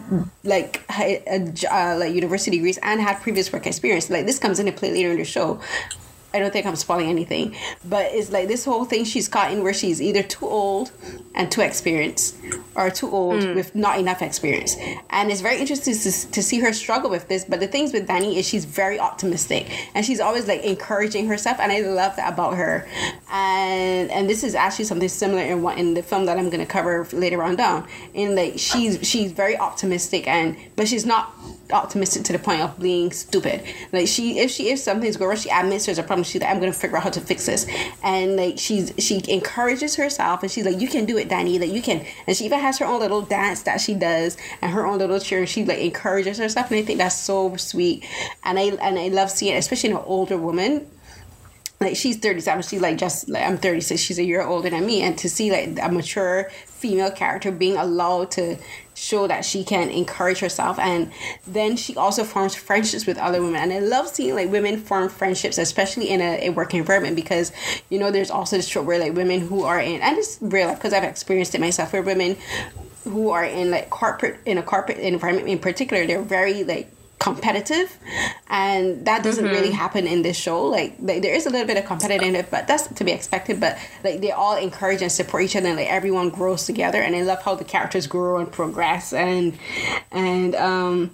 like 0.44 0.84
a, 0.96 1.20
a 1.26 1.74
uh, 1.74 1.96
like 1.98 2.14
university 2.14 2.52
degrees 2.52 2.78
and 2.80 3.00
had 3.00 3.20
previous 3.22 3.52
work 3.52 3.66
experience, 3.66 4.08
like 4.08 4.24
this 4.24 4.38
comes 4.38 4.60
into 4.60 4.72
play 4.72 4.92
later 4.92 5.10
in 5.10 5.18
the 5.18 5.24
show. 5.24 5.60
I 6.34 6.38
don't 6.38 6.52
think 6.52 6.66
I'm 6.66 6.76
spoiling 6.76 7.08
anything, 7.08 7.56
but 7.84 8.06
it's 8.12 8.30
like 8.30 8.48
this 8.48 8.64
whole 8.64 8.84
thing 8.84 9.04
she's 9.04 9.28
caught 9.28 9.52
in 9.52 9.62
where 9.62 9.72
she's 9.72 10.02
either 10.02 10.22
too 10.22 10.46
old 10.46 10.90
and 11.34 11.50
too 11.50 11.62
experienced, 11.62 12.36
or 12.74 12.90
too 12.90 13.10
old 13.10 13.42
mm. 13.42 13.54
with 13.54 13.74
not 13.74 13.98
enough 13.98 14.22
experience. 14.22 14.76
And 15.10 15.30
it's 15.30 15.40
very 15.40 15.58
interesting 15.60 15.94
to, 15.94 16.30
to 16.30 16.42
see 16.42 16.60
her 16.60 16.72
struggle 16.72 17.10
with 17.10 17.28
this. 17.28 17.44
But 17.44 17.60
the 17.60 17.66
things 17.66 17.92
with 17.92 18.06
Dan-i 18.06 18.26
is 18.26 18.46
she's 18.46 18.64
very 18.64 18.98
optimistic 18.98 19.70
and 19.94 20.04
she's 20.04 20.20
always 20.20 20.46
like 20.46 20.62
encouraging 20.62 21.26
herself, 21.28 21.58
and 21.60 21.72
I 21.72 21.80
love 21.80 22.16
that 22.16 22.32
about 22.32 22.56
her. 22.56 22.86
And 23.30 24.10
and 24.10 24.28
this 24.28 24.44
is 24.44 24.54
actually 24.54 24.86
something 24.86 25.08
similar 25.08 25.42
in 25.42 25.62
what 25.62 25.78
in 25.78 25.94
the 25.94 26.02
film 26.02 26.26
that 26.26 26.38
I'm 26.38 26.50
gonna 26.50 26.66
cover 26.66 27.06
later 27.12 27.42
on 27.42 27.56
down. 27.56 27.86
In 28.14 28.34
like 28.34 28.54
she's 28.56 29.06
she's 29.06 29.32
very 29.32 29.56
optimistic 29.56 30.26
and 30.26 30.56
but 30.76 30.88
she's 30.88 31.06
not 31.06 31.32
optimistic 31.72 32.24
to 32.24 32.32
the 32.32 32.38
point 32.38 32.60
of 32.60 32.78
being 32.78 33.10
stupid. 33.12 33.62
Like 33.92 34.08
she, 34.08 34.38
if 34.38 34.50
she 34.50 34.70
if 34.70 34.78
something's 34.78 35.16
going 35.16 35.28
wrong, 35.28 35.38
she 35.38 35.50
admits 35.50 35.86
there's 35.86 35.98
a 35.98 36.02
problem. 36.02 36.15
She's 36.24 36.40
like, 36.40 36.50
I'm 36.50 36.60
gonna 36.60 36.72
figure 36.72 36.96
out 36.96 37.02
how 37.02 37.10
to 37.10 37.20
fix 37.20 37.46
this, 37.46 37.66
and 38.02 38.36
like 38.36 38.58
she's 38.58 38.92
she 38.98 39.22
encourages 39.28 39.96
herself, 39.96 40.42
and 40.42 40.50
she's 40.50 40.64
like, 40.64 40.80
you 40.80 40.88
can 40.88 41.04
do 41.04 41.16
it, 41.18 41.28
Dan-i. 41.28 41.58
That 41.58 41.68
you 41.68 41.82
can. 41.82 42.04
And 42.26 42.36
she 42.36 42.44
even 42.44 42.60
has 42.60 42.78
her 42.78 42.86
own 42.86 43.00
little 43.00 43.22
dance 43.22 43.62
that 43.62 43.80
she 43.80 43.94
does, 43.94 44.36
and 44.62 44.72
her 44.72 44.86
own 44.86 44.98
little 44.98 45.20
cheer. 45.20 45.40
And 45.40 45.48
she 45.48 45.64
like 45.64 45.78
encourages 45.78 46.38
herself, 46.38 46.70
and 46.70 46.78
I 46.78 46.82
think 46.82 46.98
that's 46.98 47.16
so 47.16 47.56
sweet. 47.56 48.04
And 48.44 48.58
I 48.58 48.64
and 48.80 48.98
I 48.98 49.08
love 49.08 49.30
seeing, 49.30 49.54
it, 49.54 49.58
especially 49.58 49.90
in 49.90 49.96
an 49.96 50.02
older 50.06 50.36
woman 50.36 50.86
like 51.80 51.96
she's 51.96 52.16
37 52.16 52.62
she's 52.62 52.80
like 52.80 52.96
just 52.96 53.28
like 53.28 53.42
i'm 53.42 53.58
36 53.58 54.00
she's 54.00 54.18
a 54.18 54.24
year 54.24 54.42
older 54.42 54.70
than 54.70 54.86
me. 54.86 55.02
And 55.02 55.16
to 55.18 55.28
see 55.28 55.50
like 55.50 55.78
a 55.82 55.92
mature 55.92 56.50
female 56.66 57.10
character 57.10 57.50
being 57.50 57.76
allowed 57.76 58.30
to 58.32 58.56
show 58.94 59.26
that 59.26 59.44
she 59.44 59.62
can 59.62 59.90
encourage 59.90 60.38
herself. 60.38 60.78
And 60.78 61.12
then 61.46 61.76
she 61.76 61.96
also 61.96 62.24
forms 62.24 62.54
friendships 62.54 63.06
with 63.06 63.18
other 63.18 63.42
women. 63.42 63.60
And 63.60 63.72
i 63.72 63.78
love 63.78 64.08
seeing 64.08 64.34
like 64.34 64.50
women 64.50 64.78
form 64.78 65.08
friendships 65.08 65.58
especially 65.58 66.08
in 66.08 66.20
a, 66.20 66.48
a 66.48 66.50
work 66.50 66.72
environment 66.74 67.16
because 67.16 67.52
you 67.90 67.98
know 67.98 68.10
there's 68.10 68.30
also 68.30 68.56
this 68.56 68.68
trope 68.68 68.86
where 68.86 68.98
like 68.98 69.14
women 69.14 69.40
who 69.40 69.64
are 69.64 69.80
in 69.80 70.00
and 70.00 70.16
it's 70.16 70.38
real 70.40 70.74
because 70.74 70.92
i've 70.92 71.04
experienced 71.04 71.54
it 71.54 71.60
myself 71.60 71.92
where 71.92 72.02
women 72.02 72.36
who 73.04 73.30
are 73.30 73.44
in 73.44 73.70
like 73.70 73.88
corporate 73.90 74.38
in 74.44 74.58
a 74.58 74.62
corporate 74.62 74.98
environment 74.98 75.48
in 75.48 75.58
particular 75.58 76.06
they're 76.06 76.22
very 76.22 76.64
like 76.64 76.90
competitive 77.18 77.98
and 78.48 79.06
that 79.06 79.22
doesn't 79.24 79.46
mm-hmm. 79.46 79.54
really 79.54 79.70
happen 79.70 80.06
in 80.06 80.20
this 80.20 80.36
show 80.36 80.66
like, 80.66 80.94
like 81.00 81.22
there 81.22 81.34
is 81.34 81.46
a 81.46 81.50
little 81.50 81.66
bit 81.66 81.78
of 81.78 81.84
competitive 81.86 82.46
but 82.50 82.66
that's 82.66 82.88
to 82.88 83.04
be 83.04 83.10
expected 83.10 83.58
but 83.58 83.78
like 84.04 84.20
they 84.20 84.30
all 84.30 84.56
encourage 84.56 85.00
and 85.00 85.10
support 85.10 85.42
each 85.42 85.56
other 85.56 85.68
and 85.68 85.76
like 85.76 85.88
everyone 85.88 86.28
grows 86.28 86.66
together 86.66 87.00
and 87.00 87.16
i 87.16 87.22
love 87.22 87.42
how 87.42 87.54
the 87.54 87.64
characters 87.64 88.06
grow 88.06 88.38
and 88.38 88.52
progress 88.52 89.14
and 89.14 89.58
and 90.12 90.54
um 90.56 91.10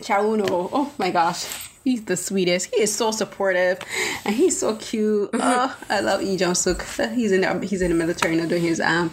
Chae 0.00 0.18
oh 0.50 0.92
my 0.98 1.10
gosh 1.10 1.70
he's 1.82 2.04
the 2.04 2.16
sweetest 2.16 2.72
he 2.74 2.82
is 2.82 2.94
so 2.94 3.10
supportive 3.10 3.78
and 4.26 4.34
he's 4.34 4.58
so 4.58 4.76
cute 4.76 5.32
mm-hmm. 5.32 5.40
oh 5.42 5.76
i 5.88 6.00
love 6.00 6.20
Lee 6.20 6.36
Jong 6.36 6.54
Suk 6.54 6.82
he's 7.14 7.32
in 7.32 7.40
the, 7.40 7.66
he's 7.66 7.80
in 7.80 7.90
the 7.90 7.96
military 7.96 8.36
now 8.36 8.46
doing 8.46 8.62
his 8.62 8.80
um 8.80 9.10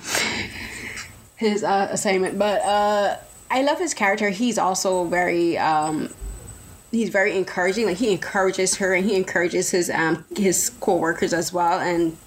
his 1.37 1.63
uh, 1.63 1.87
assignment 1.91 2.37
but 2.37 2.61
uh 2.63 3.15
I 3.51 3.61
love 3.61 3.79
his 3.79 3.93
character. 3.93 4.29
He's 4.29 4.57
also 4.57 5.05
very 5.05 5.57
um, 5.57 6.13
he's 6.91 7.09
very 7.09 7.35
encouraging. 7.35 7.85
Like 7.85 7.97
he 7.97 8.11
encourages 8.11 8.75
her 8.75 8.93
and 8.93 9.05
he 9.05 9.15
encourages 9.15 9.71
his 9.71 9.89
um 9.89 10.25
his 10.35 10.69
co-workers 10.79 11.33
as 11.33 11.51
well 11.53 11.79
and 11.79 12.17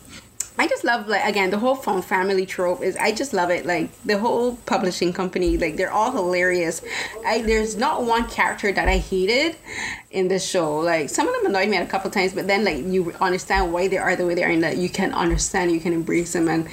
I 0.59 0.69
just 0.69 0.85
love 0.85 1.09
like 1.09 1.25
again 1.25 1.51
the 1.51 1.59
whole 1.59 1.75
found 1.75 2.05
family 2.05 2.45
trope 2.45 2.83
is 2.83 2.97
I 2.97 3.13
just 3.13 3.33
love 3.33 3.51
it 3.51 3.65
like 3.65 3.91
the 4.05 4.19
whole 4.19 4.57
publishing 4.67 5.13
company 5.13 5.57
like 5.57 5.77
they're 5.77 5.93
all 5.93 6.13
hilarious. 6.13 6.83
I 7.27 7.43
there's 7.43 7.77
not 7.77 8.05
one 8.05 8.29
character 8.29 8.71
that 8.73 8.87
I 8.87 8.99
hated 8.99 9.57
in 10.13 10.29
the 10.29 10.39
show. 10.39 10.79
Like 10.79 11.09
some 11.11 11.27
of 11.27 11.35
them 11.35 11.47
annoyed 11.47 11.69
me 11.69 11.79
a 11.79 11.87
couple 11.87 12.11
times, 12.11 12.33
but 12.33 12.47
then 12.47 12.65
like 12.65 12.85
you 12.85 13.13
understand 13.21 13.73
why 13.73 13.89
they 13.89 13.99
are 13.99 14.15
the 14.15 14.27
way 14.27 14.35
they 14.35 14.45
are, 14.45 14.51
and 14.51 14.63
that 14.63 14.77
you 14.77 14.89
can 14.89 15.13
understand, 15.13 15.73
you 15.73 15.81
can 15.81 15.93
embrace 15.93 16.35
them, 16.35 16.49
and 16.49 16.69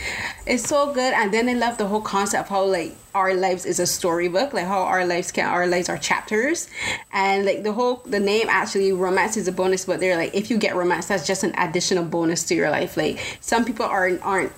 it's 0.45 0.67
so 0.67 0.93
good. 0.93 1.13
And 1.13 1.33
then 1.33 1.49
I 1.49 1.53
love 1.53 1.77
the 1.77 1.87
whole 1.87 2.01
concept 2.01 2.43
of 2.43 2.49
how 2.49 2.65
like 2.65 2.95
our 3.15 3.33
lives 3.33 3.65
is 3.65 3.79
a 3.79 3.87
storybook, 3.87 4.53
like 4.53 4.65
how 4.65 4.81
our 4.81 5.05
lives 5.05 5.31
can 5.31 5.45
our 5.47 5.67
lives 5.67 5.89
are 5.89 5.97
chapters, 5.97 6.69
and 7.11 7.45
like 7.45 7.63
the 7.63 7.73
whole 7.73 8.01
the 8.05 8.19
name 8.19 8.47
actually 8.49 8.91
romance 8.91 9.37
is 9.37 9.47
a 9.47 9.51
bonus, 9.51 9.85
but 9.85 9.99
they're 9.99 10.17
like 10.17 10.35
if 10.35 10.51
you 10.51 10.57
get 10.57 10.75
romance, 10.75 11.07
that's 11.07 11.25
just 11.25 11.43
an 11.43 11.53
additional 11.57 12.03
bonus 12.03 12.43
to 12.43 12.55
your 12.55 12.69
life. 12.69 12.97
Like 12.97 13.19
some 13.39 13.65
people 13.65 13.85
aren't 13.85 14.23
aren't 14.25 14.51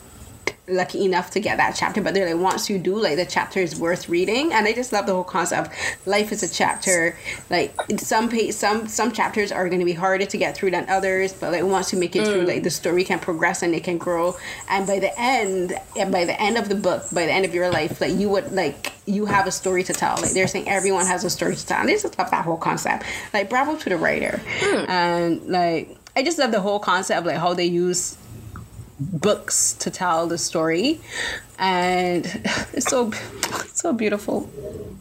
lucky 0.68 1.06
enough 1.06 1.32
to 1.32 1.40
get 1.40 1.58
that 1.58 1.76
chapter 1.76 2.02
but 2.02 2.14
they're 2.14 2.34
like 2.34 2.42
once 2.42 2.70
you 2.70 2.78
do 2.78 2.96
like 3.00 3.18
the 3.18 3.26
chapter 3.26 3.60
is 3.60 3.80
worth 3.80 4.10
reading. 4.10 4.54
And 4.54 4.68
i 4.68 4.74
just 4.74 4.92
love 4.94 5.06
the 5.06 5.14
whole 5.14 5.24
concept 5.24 5.68
of 5.68 6.08
life 6.08 6.32
is 6.32 6.44
a 6.44 6.52
chapter. 6.52 7.18
Like 7.50 7.74
some 7.98 8.30
page 8.30 8.54
some 8.54 8.88
some 8.88 9.12
chapters 9.12 9.52
are 9.52 9.68
going 9.68 9.80
to 9.80 9.86
be 9.86 9.94
harder 9.94 10.26
to 10.26 10.38
get 10.38 10.56
through 10.56 10.72
than 10.72 10.90
others 10.90 11.34
but 11.34 11.52
like 11.52 11.64
once 11.64 11.92
you 11.92 12.00
make 12.00 12.16
it 12.16 12.24
mm. 12.24 12.32
through 12.32 12.42
like 12.44 12.64
the 12.64 12.70
story 12.70 13.04
can 13.04 13.20
progress 13.20 13.62
and 13.62 13.74
it 13.76 13.84
can 13.84 13.98
grow. 13.98 14.36
And 14.70 14.88
by 14.88 15.00
the 15.00 15.18
end 15.20 15.74
and 15.98 16.12
by 16.12 16.26
the 16.26 16.40
end 16.40 16.58
of 16.58 16.70
the 16.70 16.76
book 16.76 17.04
by 17.12 17.26
the 17.26 17.32
end 17.32 17.46
of 17.46 17.54
your 17.54 17.70
life 17.70 18.02
like 18.02 18.14
you 18.14 18.30
would 18.30 18.52
like 18.52 18.94
you 19.06 19.26
have 19.26 19.48
a 19.48 19.52
story 19.52 19.84
to 19.84 19.94
tell. 19.94 20.18
Like 20.22 20.32
they're 20.32 20.48
saying 20.48 20.70
everyone 20.70 21.06
has 21.06 21.24
a 21.24 21.30
story 21.30 21.56
to 21.56 21.66
tell. 21.66 21.80
And 21.80 21.90
i 21.90 21.94
just 21.94 22.18
love 22.18 22.32
that 22.32 22.46
whole 22.46 22.58
concept. 22.58 23.06
Like 23.34 23.50
bravo 23.50 23.76
to 23.78 23.90
the 23.90 23.98
writer. 23.98 24.42
Mm. 24.60 24.90
and 24.90 25.46
like 25.48 25.98
I 26.16 26.24
just 26.24 26.38
love 26.38 26.52
the 26.52 26.60
whole 26.60 26.80
concept 26.80 27.20
of 27.20 27.26
like 27.26 27.38
how 27.38 27.54
they 27.54 27.66
use 27.66 28.18
books 29.02 29.74
to 29.74 29.90
tell 29.90 30.28
the 30.28 30.38
story. 30.38 31.02
And 31.58 32.26
it's 32.74 32.90
so 32.90 33.12
so 33.74 33.94
beautiful. 33.94 34.50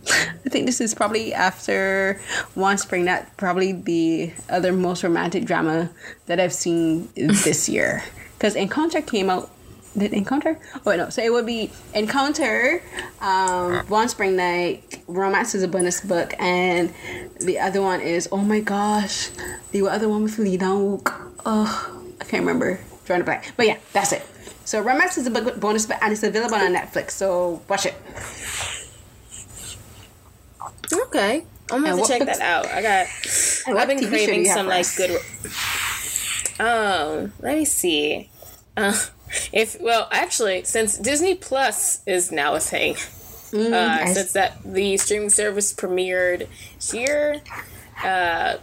I 0.09 0.49
think 0.49 0.67
this 0.67 0.81
is 0.81 0.95
probably 0.95 1.35
after 1.35 2.21
one 2.55 2.79
spring 2.79 3.05
that 3.05 3.37
probably 3.37 3.73
the 3.73 4.33
other 4.49 4.73
most 4.73 5.05
romantic 5.05 5.45
drama 5.45 5.91
that 6.27 6.41
i've 6.41 6.55
seen 6.55 7.09
this 7.17 7.69
year. 7.69 8.03
Because 8.37 8.57
encounter 8.57 9.03
came 9.03 9.29
out 9.29 9.51
did 9.97 10.13
encounter? 10.13 10.59
Oh 10.87 10.97
no 10.97 11.11
so 11.11 11.23
it 11.23 11.33
would 11.33 11.47
be 11.47 11.71
encounter 11.95 12.83
um 13.21 13.85
one 13.89 14.09
spring 14.09 14.37
night 14.37 15.03
romance 15.09 15.55
is 15.55 15.63
a 15.63 15.69
bonus 15.69 16.01
book 16.01 16.33
and 16.39 16.95
the 17.41 17.59
other 17.59 17.83
one 17.83 18.01
is 18.01 18.29
oh 18.31 18.39
my 18.39 18.61
gosh 18.61 19.31
the 19.73 19.87
other 19.89 20.09
one 20.09 20.23
with 20.23 20.39
lee 20.39 20.57
dong-wook 20.57 21.13
oh 21.45 22.03
i 22.21 22.25
can't 22.25 22.47
remember 22.47 22.79
drawing 23.11 23.23
a 23.23 23.25
blank. 23.25 23.53
But 23.57 23.67
yeah, 23.67 23.79
that's 23.93 24.13
it. 24.13 24.23
So 24.65 24.81
Romance 24.81 25.19
is 25.19 25.27
a 25.27 25.31
bonus, 25.31 25.87
but 25.87 25.99
and 26.01 26.13
it's 26.13 26.23
available 26.23 26.55
on 26.55 26.73
Netflix. 26.73 27.11
So 27.13 27.61
watch 27.69 27.87
it. 27.87 27.95
Okay, 30.93 31.45
I'm 31.73 31.83
gonna 31.83 32.07
check 32.07 32.25
that 32.25 32.41
out. 32.41 32.67
I 32.67 32.83
got. 32.83 33.07
I've 33.67 33.89
been 33.89 33.99
TV 33.99 34.09
craving 34.09 34.45
some 34.47 34.69
like 34.69 34.87
good. 34.97 35.21
Um, 36.61 37.33
let 37.41 37.57
me 37.57 37.65
see. 37.65 38.31
Uh, 38.77 38.95
if 39.53 39.81
well, 39.81 40.09
actually, 40.13 40.63
since 40.65 40.97
Disney 40.99 41.35
Plus 41.35 42.03
is 42.07 42.31
now 42.31 42.55
a 42.55 42.61
thing, 42.61 42.95
mm, 42.95 43.73
uh, 43.73 44.07
since 44.07 44.33
that 44.33 44.59
the 44.65 44.97
streaming 44.99 45.31
service 45.31 45.73
premiered 45.73 46.47
here, 46.81 47.41
uh, 48.05 48.57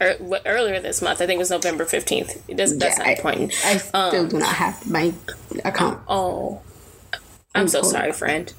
er, 0.00 0.16
earlier 0.46 0.80
this 0.80 1.02
month. 1.02 1.20
I 1.20 1.26
think 1.26 1.36
it 1.36 1.38
was 1.38 1.50
November 1.50 1.84
fifteenth. 1.84 2.42
It 2.48 2.56
doesn't. 2.56 2.78
That's 2.78 2.98
yeah, 2.98 3.04
not 3.04 3.16
important. 3.16 3.52
I, 3.64 3.72
I 3.72 3.76
still 3.76 4.00
um, 4.00 4.28
do 4.28 4.38
not 4.38 4.54
have 4.54 4.90
my 4.90 5.12
account. 5.64 6.00
Oh, 6.08 6.60
I'm, 7.12 7.20
I'm 7.62 7.68
so 7.68 7.82
sorry, 7.82 8.12
friend. 8.12 8.52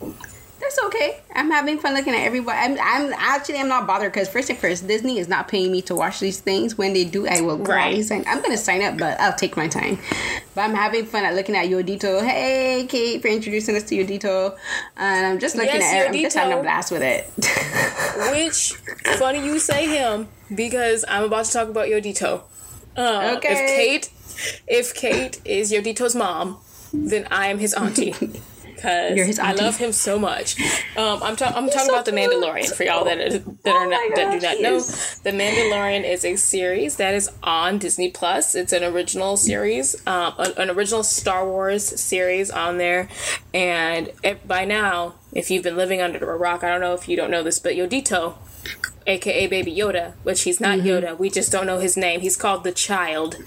That's 0.65 0.79
okay. 0.85 1.19
I'm 1.35 1.51
having 1.51 1.77
fun 1.77 1.93
looking 1.93 2.15
at 2.15 2.21
everybody. 2.21 2.57
I'm, 2.57 2.71
I'm 2.81 3.13
actually 3.13 3.59
I'm 3.59 3.67
not 3.67 3.85
bothered 3.85 4.11
because 4.11 4.27
first 4.27 4.49
and 4.49 4.57
first, 4.57 4.87
Disney 4.87 5.19
is 5.19 5.27
not 5.27 5.47
paying 5.47 5.71
me 5.71 5.83
to 5.83 5.93
watch 5.93 6.19
these 6.19 6.39
things. 6.39 6.75
When 6.75 6.93
they 6.93 7.05
do, 7.05 7.27
I 7.27 7.41
will 7.41 7.57
gladly 7.57 7.97
right. 7.97 8.03
sign. 8.03 8.23
I'm 8.25 8.41
gonna 8.41 8.57
sign 8.57 8.81
up, 8.81 8.97
but 8.97 9.19
I'll 9.19 9.35
take 9.35 9.55
my 9.55 9.67
time. 9.67 9.99
But 10.55 10.61
I'm 10.61 10.73
having 10.73 11.05
fun 11.05 11.23
at 11.23 11.35
looking 11.35 11.55
at 11.55 11.67
Yodito. 11.67 12.25
Hey, 12.25 12.87
Kate, 12.89 13.21
for 13.21 13.27
introducing 13.27 13.75
us 13.75 13.83
to 13.83 13.95
Yodito, 13.95 14.57
and 14.97 15.27
I'm 15.27 15.39
just 15.39 15.55
looking 15.55 15.75
yes, 15.75 15.93
at. 15.93 16.05
it. 16.05 16.15
I'm 16.15 16.21
just 16.23 16.35
having 16.35 16.57
a 16.57 16.61
blast 16.63 16.91
with 16.91 17.03
it. 17.03 17.29
Which 18.31 18.73
funny 19.19 19.45
you 19.45 19.59
say 19.59 19.85
him 19.85 20.27
because 20.55 21.05
I'm 21.07 21.25
about 21.25 21.45
to 21.45 21.51
talk 21.51 21.69
about 21.69 21.89
Yodito. 21.89 22.41
Uh, 22.97 23.35
okay. 23.37 23.51
If 23.51 23.59
Kate, 23.77 24.09
if 24.67 24.95
Kate 24.95 25.39
is 25.45 25.71
Yodito's 25.71 26.15
mom, 26.15 26.57
then 26.91 27.27
I 27.29 27.49
am 27.49 27.59
his 27.59 27.75
auntie. 27.75 28.15
because 29.13 29.39
I 29.39 29.53
love 29.53 29.77
him 29.77 29.91
so 29.91 30.19
much. 30.19 30.59
Um, 30.95 31.21
I'm, 31.23 31.35
ta- 31.35 31.53
I'm 31.55 31.67
talking 31.69 31.87
so 31.87 31.93
about 31.93 32.05
The 32.05 32.11
Mandalorian 32.11 32.73
for 32.73 32.83
y'all 32.83 33.03
that, 33.05 33.17
are, 33.17 33.29
that, 33.29 33.41
oh 33.65 33.89
not, 33.89 34.15
that 34.15 34.31
do 34.31 34.39
not 34.39 34.61
know. 34.61 34.79
The 34.79 35.31
Mandalorian 35.31 36.09
is 36.09 36.23
a 36.23 36.35
series 36.35 36.97
that 36.97 37.13
is 37.13 37.29
on 37.43 37.79
Disney 37.79 38.09
Plus. 38.11 38.55
It's 38.55 38.73
an 38.73 38.83
original 38.83 39.37
series, 39.37 39.95
um, 40.07 40.33
an, 40.37 40.53
an, 40.57 40.69
original 40.69 41.03
Star 41.03 41.47
Wars 41.47 41.83
series 41.99 42.51
on 42.51 42.77
there. 42.77 43.09
And 43.53 44.11
it, 44.23 44.47
by 44.47 44.65
now, 44.65 45.15
if 45.33 45.51
you've 45.51 45.63
been 45.63 45.77
living 45.77 46.01
under 46.01 46.31
a 46.31 46.37
rock, 46.37 46.63
I 46.63 46.69
don't 46.69 46.81
know 46.81 46.93
if 46.93 47.09
you 47.09 47.17
don't 47.17 47.31
know 47.31 47.43
this, 47.43 47.59
but 47.59 47.73
Yodito 47.73 48.35
aka 49.07 49.47
Baby 49.47 49.75
Yoda, 49.75 50.13
which 50.23 50.43
he's 50.43 50.59
not 50.59 50.79
mm-hmm. 50.79 50.87
Yoda. 50.87 51.17
We 51.17 51.29
just 51.29 51.51
don't 51.51 51.65
know 51.65 51.79
his 51.79 51.95
name. 51.97 52.21
He's 52.21 52.37
called 52.37 52.63
the 52.63 52.71
Child. 52.71 53.37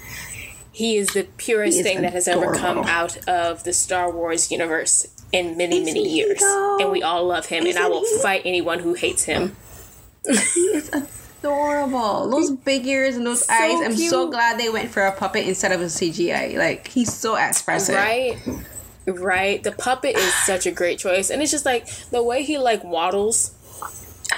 He 0.71 0.95
is 0.97 1.09
the 1.09 1.23
purest 1.37 1.79
is 1.79 1.83
thing 1.83 2.01
that 2.01 2.13
has 2.13 2.27
ever 2.27 2.53
come 2.53 2.79
out 2.79 3.27
of 3.27 3.63
the 3.63 3.73
Star 3.73 4.11
Wars 4.11 4.51
universe 4.51 5.07
in 5.31 5.57
many, 5.57 5.83
many 5.83 6.07
years. 6.07 6.41
And 6.41 6.91
we 6.91 7.03
all 7.03 7.25
love 7.25 7.45
him, 7.45 7.65
and 7.65 7.77
I 7.77 7.87
will 7.87 8.03
fight 8.21 8.43
anyone 8.45 8.79
who 8.79 8.93
hates 8.93 9.23
him. 9.23 9.55
he 10.25 10.31
is 10.31 10.89
adorable. 11.39 12.29
Those 12.29 12.51
big 12.51 12.85
ears 12.85 13.15
and 13.15 13.25
those 13.25 13.45
so 13.45 13.53
eyes. 13.53 13.85
I'm 13.85 13.95
cute. 13.95 14.09
so 14.09 14.29
glad 14.29 14.59
they 14.59 14.69
went 14.69 14.89
for 14.89 15.05
a 15.05 15.15
puppet 15.15 15.47
instead 15.47 15.71
of 15.71 15.81
a 15.81 15.85
CGI. 15.85 16.57
Like, 16.57 16.87
he's 16.87 17.13
so 17.13 17.35
expressive. 17.35 17.95
Right? 17.95 18.37
Right. 19.05 19.63
The 19.63 19.71
puppet 19.71 20.15
is 20.15 20.33
such 20.45 20.65
a 20.65 20.71
great 20.71 20.99
choice. 20.99 21.29
And 21.29 21.41
it's 21.41 21.51
just 21.51 21.65
like 21.65 21.87
the 22.11 22.23
way 22.23 22.43
he, 22.43 22.57
like, 22.57 22.83
waddles 22.83 23.55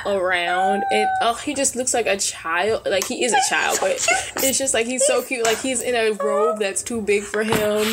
around 0.06 0.84
and 0.92 1.08
oh 1.22 1.34
he 1.36 1.54
just 1.54 1.76
looks 1.76 1.94
like 1.94 2.08
a 2.08 2.18
child 2.18 2.82
like 2.90 3.06
he 3.06 3.24
is 3.24 3.34
a 3.34 3.50
child 3.50 3.78
but 3.82 3.92
it's 4.38 4.58
just 4.58 4.74
like 4.74 4.86
he's 4.86 5.06
so 5.06 5.22
cute 5.22 5.46
like 5.46 5.60
he's 5.60 5.82
in 5.82 5.96
a 5.96 6.12
robe 6.24 6.60
that's 6.60 6.82
too 6.82 7.02
big 7.02 7.24
for 7.24 7.44
him 7.44 7.84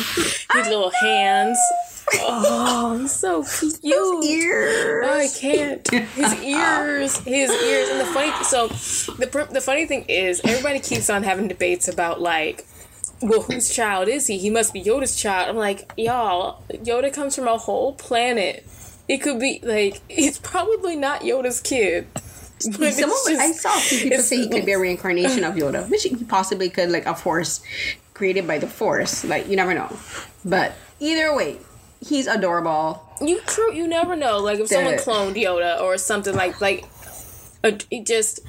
his 0.53 0.67
little 0.67 0.91
hands 1.01 1.57
oh 2.15 2.88
he's 3.09 3.19
so 3.19 3.43
cute 3.81 4.23
his 4.23 4.29
ears 4.29 5.05
oh, 5.07 5.17
I 5.17 5.27
can't 5.27 5.89
his 5.89 6.33
ears 6.43 7.17
his 7.19 7.51
ears 7.51 7.89
and 7.89 7.99
the 7.99 8.05
funny 8.05 8.43
so 8.43 8.67
the 8.67 9.47
the 9.51 9.61
funny 9.61 9.85
thing 9.85 10.05
is 10.07 10.41
everybody 10.43 10.79
keeps 10.79 11.09
on 11.09 11.23
having 11.23 11.47
debates 11.47 11.87
about 11.87 12.21
like 12.21 12.65
well, 13.21 13.41
whose 13.41 13.75
child 13.75 14.07
is 14.07 14.27
he? 14.27 14.37
He 14.37 14.49
must 14.49 14.71
be 14.71 14.81
Yoda's 14.81 15.13
child. 15.13 15.49
I'm 15.49 15.57
like, 15.57 15.91
y'all, 15.97 16.63
Yoda 16.71 17.13
comes 17.13 17.35
from 17.35 17.49
a 17.49 17.57
whole 17.57 17.91
planet 17.91 18.65
it 19.09 19.17
could 19.17 19.39
be 19.39 19.59
like 19.63 20.01
it's 20.07 20.37
probably 20.37 20.95
not 20.95 21.21
Yoda's 21.21 21.59
kid. 21.59 22.07
But 22.77 22.93
Some 22.93 23.09
just, 23.09 23.29
I 23.29 23.53
saw 23.53 23.73
a 23.73 23.79
few 23.79 23.99
people 24.01 24.19
say 24.21 24.35
he 24.35 24.49
could 24.49 24.65
be 24.65 24.73
a 24.73 24.79
reincarnation 24.79 25.45
of 25.45 25.55
Yoda, 25.55 25.89
which 25.89 26.03
he 26.03 26.13
possibly 26.25 26.69
could, 26.69 26.89
like 26.89 27.05
a 27.05 27.15
force 27.15 27.61
created 28.13 28.45
by 28.45 28.57
the 28.57 28.67
Force. 28.67 29.23
Like 29.23 29.47
you 29.47 29.55
never 29.55 29.73
know, 29.73 29.89
but 30.43 30.73
either 30.99 31.33
way, 31.33 31.55
he's 32.01 32.27
adorable. 32.27 33.03
You 33.21 33.41
true, 33.41 33.73
you 33.73 33.87
never 33.87 34.15
know. 34.15 34.39
Like 34.39 34.59
if 34.59 34.69
the, 34.69 34.75
someone 34.75 34.95
cloned 34.95 35.35
Yoda 35.35 35.81
or 35.81 35.97
something 35.97 36.35
like 36.35 36.61
like 36.61 36.85
it 37.63 38.05
just 38.05 38.39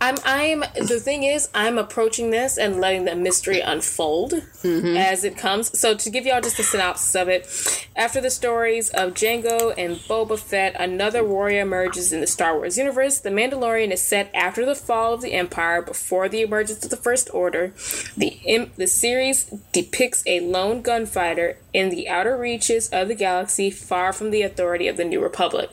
i'm 0.00 0.16
i'm 0.24 0.60
the 0.74 1.00
thing 1.02 1.24
is 1.24 1.48
i'm 1.54 1.78
approaching 1.78 2.30
this 2.30 2.56
and 2.56 2.80
letting 2.80 3.04
the 3.04 3.16
mystery 3.16 3.60
unfold 3.60 4.32
mm-hmm. 4.62 4.96
as 4.96 5.24
it 5.24 5.36
comes. 5.36 5.78
So 5.78 5.94
to 5.94 6.10
give 6.10 6.26
y'all 6.26 6.40
just 6.40 6.58
a 6.58 6.62
synopsis 6.62 7.14
of 7.14 7.28
it 7.28 7.88
after 7.96 8.20
the 8.20 8.30
stories 8.30 8.90
of 8.90 9.14
Jango 9.14 9.74
and 9.76 9.96
Boba 9.96 10.38
Fett 10.38 10.76
another 10.78 11.24
warrior 11.24 11.62
emerges 11.62 12.12
in 12.12 12.20
the 12.20 12.26
Star 12.26 12.56
Wars 12.56 12.78
universe. 12.78 13.18
The 13.18 13.30
Mandalorian 13.30 13.90
is 13.90 14.02
set 14.02 14.30
after 14.34 14.64
the 14.64 14.74
fall 14.74 15.14
of 15.14 15.22
the 15.22 15.32
Empire 15.32 15.82
before 15.82 16.28
the 16.28 16.42
emergence 16.42 16.84
of 16.84 16.90
the 16.90 16.96
First 16.96 17.30
Order. 17.32 17.72
The 18.16 18.70
the 18.76 18.86
series 18.86 19.44
depicts 19.72 20.22
a 20.26 20.40
lone 20.40 20.82
gunfighter 20.82 21.58
in 21.72 21.90
the 21.90 22.08
outer 22.08 22.36
reaches 22.36 22.88
of 22.90 23.08
the 23.08 23.14
galaxy 23.14 23.70
far 23.70 24.12
from 24.12 24.30
the 24.30 24.42
authority 24.42 24.88
of 24.88 24.96
the 24.96 25.04
New 25.04 25.22
Republic 25.22 25.70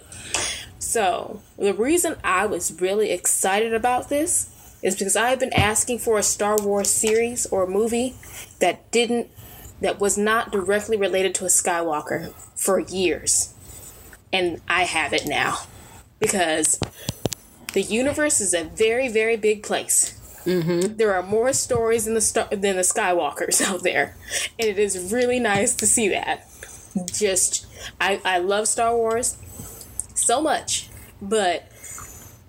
so, 0.87 1.41
the 1.57 1.73
reason 1.73 2.15
I 2.23 2.45
was 2.45 2.79
really 2.79 3.11
excited 3.11 3.73
about 3.73 4.07
this 4.07 4.49
is 4.81 4.95
because 4.95 5.17
I 5.17 5.31
have 5.31 5.39
been 5.39 5.51
asking 5.51 5.99
for 5.99 6.17
a 6.17 6.23
Star 6.23 6.55
Wars 6.61 6.89
series 6.89 7.45
or 7.47 7.67
movie 7.67 8.15
that 8.61 8.89
didn't 8.89 9.29
that 9.81 9.99
was 9.99 10.17
not 10.17 10.49
directly 10.49 10.95
related 10.95 11.35
to 11.35 11.43
a 11.43 11.49
Skywalker 11.49 12.31
for 12.55 12.79
years. 12.79 13.53
And 14.31 14.61
I 14.69 14.83
have 14.83 15.11
it 15.11 15.27
now. 15.27 15.57
Because 16.19 16.79
the 17.73 17.81
universe 17.81 18.39
is 18.39 18.53
a 18.53 18.63
very, 18.63 19.09
very 19.09 19.35
big 19.35 19.63
place. 19.63 20.13
Mm-hmm. 20.45 20.95
There 20.95 21.13
are 21.13 21.21
more 21.21 21.51
stories 21.51 22.07
in 22.07 22.13
the 22.13 22.21
star- 22.21 22.47
than 22.49 22.77
the 22.77 22.81
Skywalkers 22.81 23.61
out 23.67 23.83
there, 23.83 24.15
and 24.57 24.69
it 24.69 24.79
is 24.79 25.11
really 25.11 25.41
nice 25.41 25.75
to 25.75 25.85
see 25.85 26.07
that. 26.07 26.47
Just, 27.11 27.67
I, 27.99 28.21
I 28.23 28.37
love 28.37 28.69
Star 28.69 28.95
Wars 28.95 29.37
so 30.17 30.41
much, 30.41 30.89
but 31.21 31.71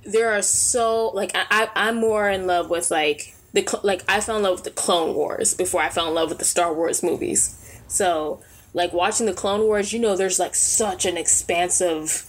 there 0.04 0.32
are 0.32 0.42
so 0.42 1.08
like 1.08 1.32
I, 1.34 1.68
I 1.74 1.88
am 1.88 1.96
more 1.96 2.28
in 2.28 2.46
love 2.46 2.70
with 2.70 2.90
like 2.90 3.34
the 3.52 3.80
like 3.82 4.02
I 4.08 4.20
fell 4.20 4.36
in 4.36 4.42
love 4.42 4.54
with 4.54 4.64
the 4.64 4.70
Clone 4.70 5.14
Wars 5.14 5.54
before 5.54 5.82
I 5.82 5.88
fell 5.88 6.08
in 6.08 6.14
love 6.14 6.30
with 6.30 6.38
the 6.38 6.44
Star 6.44 6.72
Wars 6.72 7.02
movies. 7.02 7.54
So 7.88 8.40
like 8.74 8.92
watching 8.92 9.26
the 9.26 9.32
Clone 9.34 9.62
Wars, 9.62 9.92
you 9.92 9.98
know, 9.98 10.16
there's 10.16 10.38
like 10.38 10.54
such 10.54 11.06
an 11.06 11.16
expansive 11.16 12.24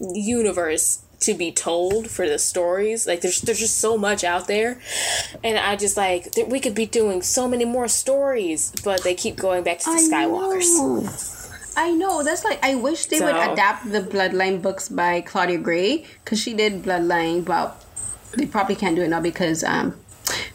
universe 0.00 1.02
to 1.20 1.34
be 1.34 1.50
told 1.50 2.10
for 2.10 2.28
the 2.28 2.38
stories. 2.38 3.06
Like 3.06 3.20
there's 3.20 3.40
there's 3.40 3.58
just 3.58 3.78
so 3.78 3.96
much 3.96 4.24
out 4.24 4.46
there, 4.46 4.80
and 5.42 5.58
I 5.58 5.76
just 5.76 5.96
like 5.96 6.28
we 6.48 6.60
could 6.60 6.74
be 6.74 6.86
doing 6.86 7.22
so 7.22 7.48
many 7.48 7.64
more 7.64 7.88
stories, 7.88 8.72
but 8.84 9.02
they 9.02 9.14
keep 9.14 9.36
going 9.36 9.64
back 9.64 9.78
to 9.80 9.84
the 9.84 9.96
I 9.96 10.26
Skywalkers. 10.26 10.78
Know. 10.78 11.35
I 11.76 11.92
know. 11.92 12.22
That's 12.22 12.44
like 12.44 12.58
I 12.64 12.74
wish 12.74 13.06
they 13.06 13.18
so. 13.18 13.26
would 13.26 13.36
adapt 13.36 13.90
the 13.92 14.00
Bloodline 14.00 14.62
books 14.62 14.88
by 14.88 15.20
Claudia 15.20 15.58
Gray 15.58 16.06
because 16.24 16.40
she 16.40 16.54
did 16.54 16.82
Bloodline. 16.82 17.44
Well, 17.46 17.76
they 18.36 18.46
probably 18.46 18.76
can't 18.76 18.96
do 18.96 19.02
it 19.02 19.08
now 19.08 19.20
because 19.20 19.62
um, 19.62 19.94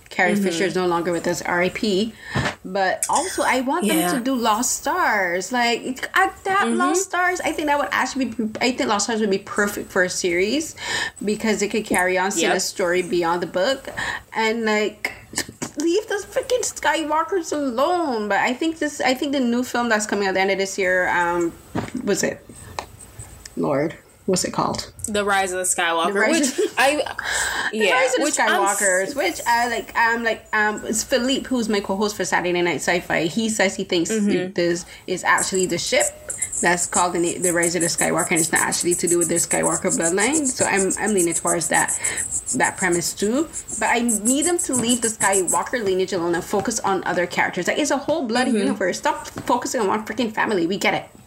Carrie 0.09 0.33
mm-hmm. 0.33 0.43
Fisher 0.43 0.65
is 0.65 0.75
no 0.75 0.87
longer 0.87 1.11
with 1.11 1.27
us, 1.27 1.41
R.I.P. 1.41 2.13
But 2.65 3.05
also, 3.09 3.43
I 3.43 3.61
want 3.61 3.85
yeah. 3.85 4.11
them 4.11 4.19
to 4.19 4.23
do 4.23 4.35
Lost 4.35 4.79
Stars. 4.79 5.51
Like 5.51 6.09
adapt 6.15 6.43
mm-hmm. 6.45 6.77
Lost 6.77 7.03
Stars. 7.03 7.39
I 7.41 7.51
think 7.51 7.67
that 7.67 7.77
would 7.77 7.89
actually 7.91 8.25
be. 8.25 8.49
I 8.59 8.71
think 8.71 8.89
Lost 8.89 9.05
Stars 9.05 9.21
would 9.21 9.29
be 9.29 9.39
perfect 9.39 9.91
for 9.91 10.03
a 10.03 10.09
series 10.09 10.75
because 11.23 11.61
it 11.61 11.69
could 11.69 11.85
carry 11.85 12.17
on, 12.17 12.31
yep. 12.35 12.55
a 12.55 12.59
story 12.59 13.03
beyond 13.03 13.41
the 13.41 13.47
book, 13.47 13.89
and 14.33 14.65
like 14.65 15.13
leave 15.81 16.07
those 16.07 16.25
freaking 16.25 16.61
Skywalkers 16.61 17.51
alone. 17.51 18.29
But 18.29 18.39
I 18.39 18.53
think 18.53 18.79
this, 18.79 19.01
I 19.01 19.13
think 19.13 19.33
the 19.33 19.39
new 19.39 19.63
film 19.63 19.89
that's 19.89 20.05
coming 20.05 20.27
at 20.27 20.33
the 20.33 20.39
end 20.39 20.51
of 20.51 20.57
this 20.57 20.77
year, 20.77 21.09
um, 21.09 21.53
was 22.03 22.23
it? 22.23 22.45
Lord, 23.57 23.95
what's 24.31 24.45
it 24.45 24.53
called? 24.53 24.91
The 25.09 25.25
Rise 25.25 25.51
of 25.51 25.57
the 25.57 25.65
Skywalker. 25.65 26.13
The 26.13 26.19
Rise 26.19 26.57
which 26.57 26.67
of, 26.67 26.75
I, 26.77 26.89
yeah, 27.73 27.85
the 27.85 27.91
Rise 27.91 28.13
of 28.13 28.25
the 28.25 28.41
Skywalkers. 28.41 29.11
I'm, 29.11 29.17
which 29.17 29.41
I 29.45 29.67
like. 29.67 29.95
Um, 29.95 30.23
like 30.23 30.45
um, 30.53 30.85
it's 30.85 31.03
Philippe, 31.03 31.47
who's 31.47 31.67
my 31.67 31.81
co-host 31.81 32.15
for 32.15 32.23
Saturday 32.23 32.61
Night 32.61 32.75
Sci-Fi. 32.75 33.25
He 33.25 33.49
says 33.49 33.75
he 33.75 33.83
thinks 33.83 34.09
mm-hmm. 34.09 34.53
this 34.53 34.85
is 35.05 35.25
actually 35.25 35.65
the 35.65 35.77
ship 35.77 36.05
that's 36.61 36.87
called 36.87 37.13
the, 37.13 37.37
the 37.39 37.51
Rise 37.51 37.75
of 37.75 37.81
the 37.81 37.87
Skywalker, 37.87 38.31
and 38.31 38.39
it's 38.39 38.53
not 38.53 38.61
actually 38.61 38.95
to 38.95 39.07
do 39.07 39.17
with 39.17 39.27
the 39.27 39.35
Skywalker 39.35 39.91
bloodline. 39.91 40.47
So 40.47 40.65
I'm 40.65 40.91
I'm 40.97 41.13
leaning 41.13 41.33
towards 41.33 41.67
that 41.67 41.91
that 42.55 42.77
premise 42.77 43.13
too. 43.13 43.49
But 43.79 43.89
I 43.89 43.99
need 43.99 44.45
them 44.45 44.57
to 44.59 44.73
leave 44.73 45.01
the 45.01 45.09
Skywalker 45.09 45.83
lineage 45.83 46.13
alone 46.13 46.35
and 46.35 46.43
focus 46.43 46.79
on 46.79 47.03
other 47.03 47.27
characters. 47.27 47.67
Like 47.67 47.79
it's 47.79 47.91
a 47.91 47.97
whole 47.97 48.25
bloody 48.25 48.51
mm-hmm. 48.51 48.59
universe. 48.59 48.99
Stop 48.99 49.27
focusing 49.27 49.81
on 49.81 49.87
one 49.87 50.05
freaking 50.05 50.31
family. 50.31 50.67
We 50.67 50.77
get 50.77 50.93
it. 50.93 51.20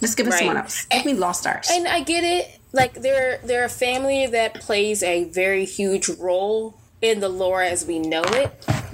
Let's 0.00 0.14
give 0.14 0.26
it 0.26 0.30
right. 0.30 0.38
someone 0.38 0.56
else. 0.58 0.86
Give 0.86 1.04
me 1.04 1.14
Lost 1.14 1.40
Stars. 1.40 1.68
And 1.70 1.88
I 1.88 2.02
get 2.02 2.24
it. 2.24 2.60
Like 2.72 2.94
they're 2.94 3.38
they're 3.44 3.64
a 3.64 3.70
family 3.70 4.26
that 4.26 4.54
plays 4.54 5.02
a 5.02 5.24
very 5.24 5.64
huge 5.64 6.08
role 6.08 6.74
in 7.00 7.20
the 7.20 7.28
lore 7.28 7.62
as 7.62 7.86
we 7.86 7.98
know 7.98 8.22
it. 8.22 8.52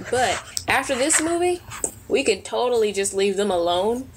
But 0.09 0.41
after 0.67 0.95
this 0.95 1.21
movie, 1.21 1.61
we 2.07 2.23
could 2.23 2.45
totally 2.45 2.91
just 2.91 3.13
leave 3.13 3.37
them 3.37 3.51
alone 3.51 4.09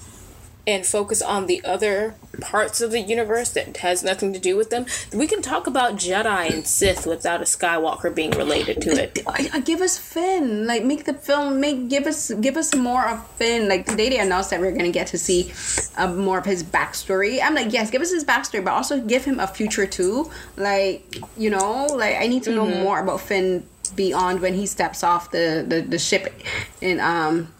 and 0.67 0.85
focus 0.85 1.21
on 1.21 1.47
the 1.47 1.63
other 1.63 2.13
parts 2.41 2.81
of 2.81 2.91
the 2.91 2.99
universe 2.99 3.51
that 3.51 3.77
has 3.77 4.03
nothing 4.03 4.33
to 4.33 4.39
do 4.39 4.57
with 4.57 4.69
them, 4.69 4.85
we 5.13 5.25
can 5.25 5.41
talk 5.41 5.65
about 5.65 5.95
Jedi 5.95 6.53
and 6.53 6.67
Sith 6.67 7.07
without 7.07 7.41
a 7.41 7.45
Skywalker 7.45 8.13
being 8.13 8.31
related 8.31 8.81
to 8.81 8.91
it. 8.91 9.19
I, 9.25 9.49
I 9.53 9.59
give 9.61 9.81
us 9.81 9.97
Finn. 9.97 10.67
Like 10.67 10.83
make 10.83 11.05
the 11.05 11.13
film 11.13 11.61
make 11.61 11.87
give 11.87 12.05
us 12.05 12.31
give 12.33 12.57
us 12.57 12.75
more 12.75 13.07
of 13.07 13.25
Finn. 13.31 13.69
Like 13.69 13.85
today 13.85 14.09
they 14.09 14.19
announced 14.19 14.49
that 14.49 14.59
we're 14.59 14.73
gonna 14.73 14.91
get 14.91 15.07
to 15.07 15.17
see 15.17 15.51
uh, 15.95 16.13
more 16.13 16.37
of 16.37 16.45
his 16.45 16.63
backstory. 16.63 17.39
I'm 17.41 17.55
like 17.55 17.71
yes, 17.71 17.89
give 17.89 18.01
us 18.01 18.11
his 18.11 18.25
backstory, 18.25 18.63
but 18.63 18.73
also 18.73 18.99
give 18.99 19.23
him 19.23 19.39
a 19.39 19.47
future 19.47 19.87
too. 19.87 20.29
Like 20.57 21.17
you 21.37 21.49
know, 21.49 21.85
like 21.85 22.17
I 22.17 22.27
need 22.27 22.43
to 22.43 22.51
know 22.51 22.65
mm-hmm. 22.65 22.83
more 22.83 22.99
about 22.99 23.21
Finn 23.21 23.65
beyond 23.95 24.41
when 24.41 24.53
he 24.53 24.65
steps 24.65 25.01
off 25.01 25.31
the 25.31 25.65
the, 25.65 25.81
the 25.81 25.97
ship 25.97 26.33
in 26.81 26.99
um 26.99 27.53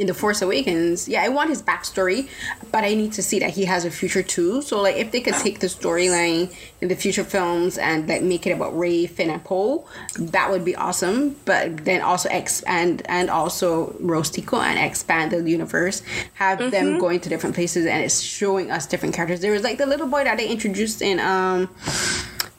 in 0.00 0.06
the 0.06 0.14
Force 0.14 0.40
Awakens, 0.40 1.06
yeah, 1.06 1.22
I 1.22 1.28
want 1.28 1.50
his 1.50 1.62
backstory, 1.62 2.30
but 2.72 2.84
I 2.84 2.94
need 2.94 3.12
to 3.12 3.22
see 3.22 3.38
that 3.40 3.50
he 3.50 3.66
has 3.66 3.84
a 3.84 3.90
future 3.90 4.22
too. 4.22 4.62
So 4.62 4.80
like, 4.80 4.96
if 4.96 5.12
they 5.12 5.20
could 5.20 5.34
take 5.34 5.60
the 5.60 5.66
storyline 5.66 6.52
in 6.80 6.88
the 6.88 6.96
future 6.96 7.22
films 7.22 7.76
and 7.76 8.08
like 8.08 8.22
make 8.22 8.46
it 8.46 8.52
about 8.52 8.76
Rey, 8.76 9.04
Finn, 9.04 9.28
and 9.28 9.44
Poe, 9.44 9.86
that 10.18 10.50
would 10.50 10.64
be 10.64 10.74
awesome. 10.74 11.36
But 11.44 11.84
then 11.84 12.00
also 12.00 12.30
expand 12.30 13.02
and 13.10 13.28
also 13.28 13.94
Rose 14.00 14.30
Tico 14.30 14.58
and 14.58 14.78
expand 14.78 15.32
the 15.32 15.48
universe, 15.48 16.02
have 16.34 16.58
mm-hmm. 16.58 16.70
them 16.70 16.98
going 16.98 17.20
to 17.20 17.28
different 17.28 17.54
places 17.54 17.84
and 17.84 18.02
it's 18.02 18.22
showing 18.22 18.70
us 18.70 18.86
different 18.86 19.14
characters. 19.14 19.40
There 19.40 19.52
was 19.52 19.62
like 19.62 19.76
the 19.76 19.86
little 19.86 20.08
boy 20.08 20.24
that 20.24 20.38
they 20.38 20.48
introduced 20.48 21.02
in 21.02 21.20
um 21.20 21.68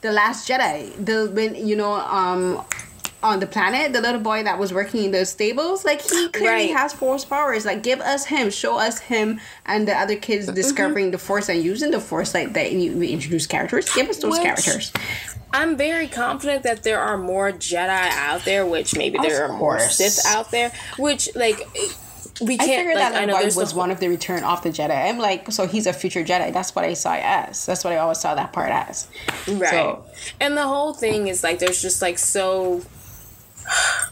the 0.00 0.12
Last 0.12 0.48
Jedi. 0.48 0.92
The 1.04 1.28
when 1.32 1.56
you 1.56 1.74
know 1.74 1.94
um 1.94 2.64
on 3.22 3.40
the 3.40 3.46
planet, 3.46 3.92
the 3.92 4.00
little 4.00 4.20
boy 4.20 4.42
that 4.42 4.58
was 4.58 4.72
working 4.72 5.04
in 5.04 5.10
those 5.12 5.30
stables, 5.30 5.84
like 5.84 6.00
he 6.00 6.28
clearly 6.30 6.72
right. 6.72 6.76
has 6.76 6.92
force 6.92 7.24
powers. 7.24 7.64
Like 7.64 7.82
give 7.82 8.00
us 8.00 8.26
him, 8.26 8.50
show 8.50 8.78
us 8.78 8.98
him, 8.98 9.40
and 9.64 9.86
the 9.86 9.94
other 9.94 10.16
kids 10.16 10.46
mm-hmm. 10.46 10.54
discovering 10.54 11.06
mm-hmm. 11.06 11.12
the 11.12 11.18
force 11.18 11.48
and 11.48 11.62
using 11.62 11.90
the 11.90 12.00
force. 12.00 12.34
Like 12.34 12.52
that, 12.54 12.72
we 12.72 13.08
introduce 13.08 13.46
characters. 13.46 13.92
Give 13.94 14.08
us 14.08 14.18
those 14.18 14.32
which, 14.32 14.42
characters. 14.42 14.92
I'm 15.52 15.76
very 15.76 16.08
confident 16.08 16.64
that 16.64 16.82
there 16.82 16.98
are 16.98 17.18
more 17.18 17.52
Jedi 17.52 17.88
out 17.88 18.44
there, 18.44 18.66
which 18.66 18.96
maybe 18.96 19.18
of 19.18 19.24
there 19.24 19.44
are 19.44 19.56
more 19.56 19.78
Sith 19.78 20.24
out 20.26 20.50
there, 20.50 20.72
which 20.98 21.28
like 21.36 21.60
we 22.40 22.56
can't. 22.56 22.70
I 22.70 22.76
figured 22.76 22.94
like, 22.96 23.12
that 23.12 23.26
know 23.28 23.34
was 23.54 23.74
one 23.74 23.90
of 23.90 24.00
the 24.00 24.08
Return 24.08 24.42
of 24.42 24.62
the 24.62 24.70
Jedi. 24.70 25.08
I'm 25.08 25.18
like, 25.18 25.52
so 25.52 25.66
he's 25.66 25.86
a 25.86 25.92
future 25.92 26.24
Jedi. 26.24 26.52
That's 26.52 26.74
what 26.74 26.84
I 26.84 26.94
saw 26.94 27.14
as. 27.14 27.66
That's 27.66 27.84
what 27.84 27.92
I 27.92 27.98
always 27.98 28.18
saw 28.18 28.34
that 28.34 28.52
part 28.52 28.70
as. 28.70 29.06
Right. 29.46 29.70
So, 29.70 30.04
and 30.40 30.56
the 30.56 30.66
whole 30.66 30.94
thing 30.94 31.28
is 31.28 31.44
like, 31.44 31.58
there's 31.58 31.80
just 31.80 32.02
like 32.02 32.18
so 32.18 32.82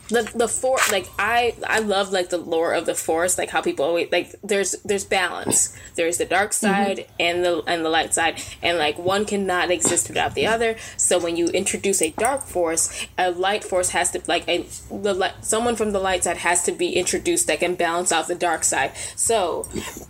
the 0.09 0.31
the 0.35 0.49
force 0.49 0.91
like 0.91 1.09
i 1.19 1.55
i 1.67 1.79
love 1.79 2.13
like 2.13 2.31
the 2.31 2.39
lore 2.39 2.73
of 2.73 2.85
the 2.87 2.95
force 2.95 3.39
like 3.39 3.51
how 3.51 3.61
people 3.61 3.85
always 3.85 4.11
like 4.11 4.35
there's 4.43 4.73
there's 4.85 5.05
balance 5.05 5.77
there's 5.95 6.19
the 6.19 6.25
dark 6.25 6.51
mm-hmm. 6.51 6.67
side 6.67 6.99
mm-hmm. 6.99 7.13
and 7.21 7.45
the 7.45 7.63
and 7.67 7.85
the 7.85 7.89
light 7.89 8.13
side 8.13 8.41
and 8.63 8.79
like 8.79 8.99
one 8.99 9.25
cannot 9.25 9.71
exist 9.71 10.09
without 10.09 10.35
the 10.35 10.47
other 10.47 10.77
so 10.97 11.19
when 11.19 11.37
you 11.37 11.47
introduce 11.49 12.03
a 12.03 12.11
dark 12.11 12.43
force 12.43 13.07
a 13.19 13.31
light 13.31 13.63
force 13.65 13.91
has 13.91 14.11
to 14.11 14.21
like 14.27 14.47
a 14.49 14.67
the 14.91 15.15
light 15.15 15.45
someone 15.45 15.77
from 15.77 15.93
the 15.93 16.01
light 16.01 16.25
side 16.25 16.39
has 16.39 16.63
to 16.63 16.73
be 16.73 16.95
introduced 16.95 17.47
that 17.47 17.61
can 17.61 17.75
balance 17.75 18.11
out 18.11 18.27
the 18.27 18.35
dark 18.35 18.65
side 18.65 18.93
so 19.15 19.63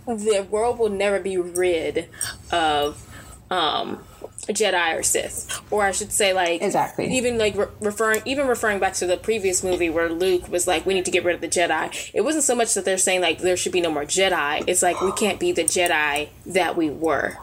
the 0.07 0.45
world 0.49 0.79
will 0.79 0.89
never 0.89 1.19
be 1.19 1.37
rid 1.37 2.07
of 2.51 3.07
um 3.51 4.03
Jedi 4.47 4.97
or 4.97 5.03
Sith, 5.03 5.61
or 5.71 5.83
I 5.83 5.91
should 5.91 6.11
say, 6.11 6.33
like 6.33 6.61
exactly. 6.61 7.15
Even 7.15 7.37
like 7.37 7.55
re- 7.55 7.67
referring, 7.79 8.21
even 8.25 8.47
referring 8.47 8.79
back 8.79 8.93
to 8.95 9.05
the 9.05 9.17
previous 9.17 9.63
movie 9.63 9.89
where 9.89 10.09
Luke 10.09 10.47
was 10.49 10.67
like, 10.67 10.85
"We 10.85 10.93
need 10.93 11.05
to 11.05 11.11
get 11.11 11.23
rid 11.23 11.35
of 11.35 11.41
the 11.41 11.47
Jedi." 11.47 12.11
It 12.13 12.21
wasn't 12.21 12.43
so 12.43 12.55
much 12.55 12.73
that 12.73 12.85
they're 12.85 12.97
saying 12.97 13.21
like 13.21 13.39
there 13.39 13.57
should 13.57 13.71
be 13.71 13.81
no 13.81 13.91
more 13.91 14.03
Jedi. 14.05 14.63
It's 14.67 14.81
like 14.81 15.01
we 15.01 15.11
can't 15.13 15.39
be 15.39 15.51
the 15.51 15.63
Jedi 15.63 16.29
that 16.47 16.75
we 16.75 16.89
were. 16.89 17.37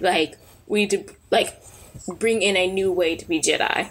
Like 0.00 0.38
we 0.66 0.80
need 0.80 0.90
to 0.90 1.04
like 1.30 1.60
bring 2.18 2.42
in 2.42 2.56
a 2.56 2.70
new 2.70 2.92
way 2.92 3.16
to 3.16 3.26
be 3.26 3.40
Jedi. 3.40 3.90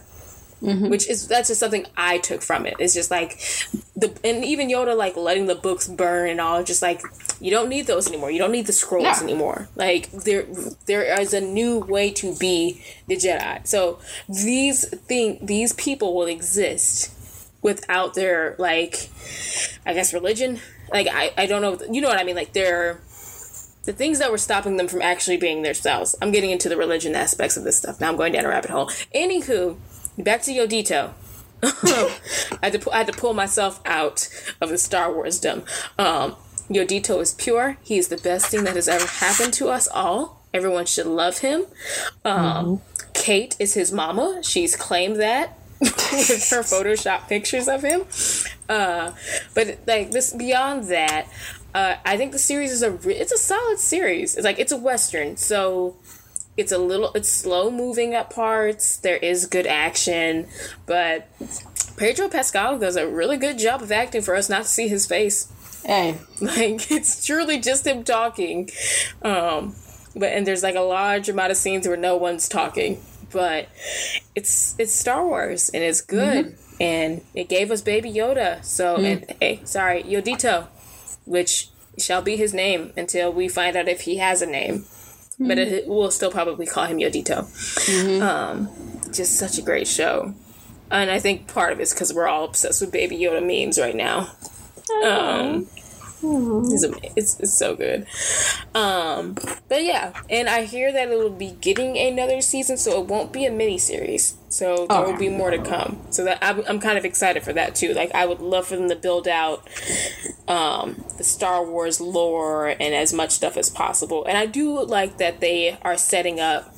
Mm-hmm. 0.62 0.90
Which 0.90 1.10
is 1.10 1.28
that's 1.28 1.48
just 1.48 1.60
something 1.60 1.88
I 1.98 2.20
took 2.20 2.44
from 2.44 2.68
it. 2.68 2.76
It's 2.78 2.94
just 2.94 3.10
like 3.10 3.40
the 3.96 4.16
and 4.24 4.46
even 4.46 4.70
Yoda 4.70 4.96
like 4.96 5.18
letting 5.18 5.48
the 5.48 5.56
books 5.56 5.88
burn 5.88 6.30
and 6.30 6.40
all. 6.40 6.64
Just 6.64 6.84
like 6.84 7.02
you 7.40 7.50
don't 7.50 7.68
need 7.68 7.88
those 7.88 8.08
anymore. 8.08 8.30
You 8.30 8.38
don't 8.38 8.52
need 8.52 8.68
the 8.68 8.74
scrolls 8.74 9.24
anymore. 9.24 9.70
Like 9.76 10.12
there 10.12 10.46
there 10.86 11.20
is 11.20 11.34
a 11.34 11.42
new 11.42 11.80
way 11.80 12.12
to 12.12 12.36
be 12.36 12.84
the 13.08 13.16
Jedi. 13.16 13.66
So 13.66 14.00
these 14.30 14.88
thing 14.88 15.40
these 15.42 15.74
people 15.74 16.14
will 16.14 16.28
exist 16.28 17.12
without 17.64 18.14
their 18.14 18.56
like 18.60 19.10
I 19.86 19.94
guess 19.94 20.14
religion. 20.14 20.60
Like 20.92 21.08
I 21.08 21.34
I 21.38 21.48
don't 21.48 21.64
know 21.64 21.80
you 21.92 22.02
know 22.02 22.10
what 22.10 22.20
I 22.20 22.24
mean. 22.24 22.36
Like 22.36 22.54
they're 22.54 23.02
the 23.84 23.94
things 23.94 24.20
that 24.20 24.32
were 24.32 24.38
stopping 24.38 24.78
them 24.78 24.88
from 24.88 25.02
actually 25.02 25.38
being 25.38 25.64
themselves. 25.64 26.16
I'm 26.22 26.32
getting 26.32 26.52
into 26.52 26.70
the 26.70 26.78
religion 26.78 27.16
aspects 27.16 27.58
of 27.58 27.64
this 27.64 27.78
stuff. 27.78 28.00
Now 28.00 28.10
I'm 28.10 28.16
going 28.16 28.34
down 28.34 28.46
a 28.46 28.50
rabbit 28.50 28.70
hole. 28.70 28.88
Anywho, 29.16 29.78
back 30.18 30.42
to 30.44 30.52
Yodito. 30.52 31.14
I, 31.64 32.10
had 32.64 32.82
to, 32.82 32.92
I 32.92 32.98
had 32.98 33.08
to 33.08 33.14
pull 33.14 33.34
myself 33.34 33.82
out 33.86 34.28
of 34.60 34.70
the 34.70 34.78
Star 34.78 35.14
Wars 35.14 35.40
dumb. 35.40 35.64
Um, 35.98 36.36
Yodito 36.70 37.22
is 37.22 37.34
pure. 37.34 37.78
He 37.84 37.98
is 37.98 38.08
the 38.08 38.18
best 38.18 38.48
thing 38.48 38.64
that 38.64 38.76
has 38.76 38.88
ever 38.88 39.06
happened 39.06 39.54
to 39.56 39.70
us 39.70 39.88
all. 39.88 40.42
Everyone 40.54 40.86
should 40.86 41.06
love 41.06 41.40
him. 41.40 41.66
Um, 42.26 42.36
mm-hmm. 42.36 43.12
Kate 43.14 43.56
is 43.60 43.74
his 43.74 43.92
mama. 43.92 44.42
She's 44.44 44.76
claimed 44.76 45.18
that 45.18 45.58
with 45.80 46.50
her 46.50 46.62
Photoshop 46.62 47.28
pictures 47.28 47.68
of 47.68 47.84
him. 47.84 48.04
Uh, 48.68 49.12
but 49.54 49.80
like 49.86 50.12
this, 50.12 50.34
beyond 50.34 50.86
that, 50.86 51.28
uh, 51.74 51.96
I 52.06 52.18
think 52.18 52.32
the 52.32 52.40
series 52.40 52.72
is 52.72 52.82
a 52.82 52.92
re- 52.92 53.16
it's 53.16 53.32
a 53.32 53.38
solid 53.38 53.80
series. 53.80 54.36
It's 54.36 54.44
like 54.44 54.60
it's 54.60 54.72
a 54.72 54.78
western, 54.78 55.38
so 55.38 55.96
it's 56.58 56.72
a 56.72 56.78
little 56.78 57.12
it's 57.14 57.32
slow 57.32 57.72
moving 57.72 58.14
at 58.14 58.30
parts. 58.30 58.98
There 58.98 59.18
is 59.18 59.46
good 59.46 59.68
action, 59.68 60.48
but 60.86 61.28
Pedro 61.98 62.28
Pascal 62.30 62.78
does 62.78 62.96
a 62.96 63.08
really 63.08 63.38
good 63.38 63.58
job 63.58 63.82
of 63.82 63.92
acting 63.92 64.22
for 64.22 64.36
us 64.36 64.50
not 64.50 64.64
to 64.64 64.68
see 64.68 64.88
his 64.88 65.08
face. 65.08 65.52
Hey, 65.86 66.18
like 66.42 66.92
it's 66.92 67.26
truly 67.26 67.60
just 67.60 67.88
him 67.88 68.04
talking. 68.04 68.70
Um, 69.22 69.76
but 70.16 70.34
and 70.34 70.46
there's 70.46 70.64
like 70.64 70.76
a 70.76 70.82
large 70.82 71.30
amount 71.30 71.52
of 71.52 71.58
scenes 71.58 71.88
where 71.88 71.98
no 71.98 72.18
one's 72.18 72.50
talking. 72.50 73.02
But 73.32 73.70
it's 74.36 74.76
it's 74.78 74.92
Star 74.94 75.26
Wars 75.26 75.70
and 75.70 75.84
it's 75.84 76.02
good. 76.02 76.48
Mm-hmm. 76.48 76.58
And 76.82 77.22
it 77.36 77.48
gave 77.48 77.70
us 77.70 77.82
Baby 77.82 78.12
Yoda. 78.12 78.64
So 78.66 78.98
mm. 78.98 79.06
and 79.06 79.38
hey, 79.40 79.62
sorry, 79.64 80.04
Yodito, 80.04 80.68
which 81.26 81.70
shall 81.98 82.22
be 82.22 82.36
his 82.36 82.54
name 82.54 82.92
until 82.98 83.32
we 83.32 83.48
find 83.48 83.78
out 83.78 83.88
if 83.88 84.02
he 84.02 84.18
has 84.18 84.42
a 84.42 84.48
name 84.48 84.86
mm-hmm. 85.42 85.48
but 85.48 85.58
it, 85.58 85.88
we'll 85.88 86.12
still 86.12 86.32
probably 86.32 86.66
call 86.66 86.86
him 86.86 86.98
Yodito. 86.98 87.44
Mm-hmm. 87.44 88.22
Um, 88.22 88.70
just 89.12 89.38
such 89.38 89.58
a 89.58 89.62
great 89.62 89.88
show, 89.88 90.34
and 90.90 91.12
I 91.12 91.20
think 91.20 91.48
part 91.48 91.74
of 91.74 91.80
it's 91.80 91.94
because 91.94 92.14
we're 92.14 92.28
all 92.28 92.46
obsessed 92.46 92.82
with 92.82 92.92
Baby 92.92 93.18
Yoda 93.18 93.42
memes 93.42 93.78
right 93.80 93.96
now. 93.96 94.32
Um, 95.06 95.68
it's, 96.24 96.86
it's, 97.16 97.40
it's 97.40 97.54
so 97.54 97.76
good. 97.76 98.06
Um, 98.76 99.36
but 99.68 99.84
yeah, 99.84 100.14
and 100.30 100.48
I 100.50 100.64
hear 100.64 100.92
that 100.92 101.10
it'll 101.10 101.30
be 101.30 101.52
getting 101.52 101.98
another 101.98 102.42
season, 102.42 102.78
so 102.78 103.02
it 103.02 103.08
won't 103.08 103.32
be 103.32 103.46
a 103.46 103.52
mini 103.52 103.78
series. 103.78 104.38
So 104.50 104.86
there 104.88 105.02
will 105.04 105.18
be 105.18 105.30
more 105.30 105.50
to 105.50 105.60
come. 105.60 106.02
So 106.10 106.26
that 106.26 106.40
I'm, 106.42 106.64
I'm 106.68 106.80
kind 106.80 106.98
of 106.98 107.06
excited 107.06 107.44
for 107.44 107.54
that 107.54 107.74
too. 107.76 107.94
Like 107.94 108.14
I 108.14 108.26
would 108.26 108.42
love 108.42 108.68
for 108.68 108.76
them 108.76 108.90
to 108.90 108.96
build 108.96 109.28
out 109.28 109.68
um, 110.48 111.04
the 111.18 111.24
Star 111.24 111.66
Wars 111.66 112.02
lore 112.02 112.68
and 112.68 112.94
as 112.94 113.14
much 113.14 113.32
stuff 113.32 113.56
as 113.58 113.70
possible. 113.70 114.26
And 114.26 114.38
I 114.38 114.46
do 114.46 114.84
like 114.84 115.18
that 115.18 115.40
they 115.40 115.78
are 115.82 115.98
setting 115.98 116.40
up 116.40 116.74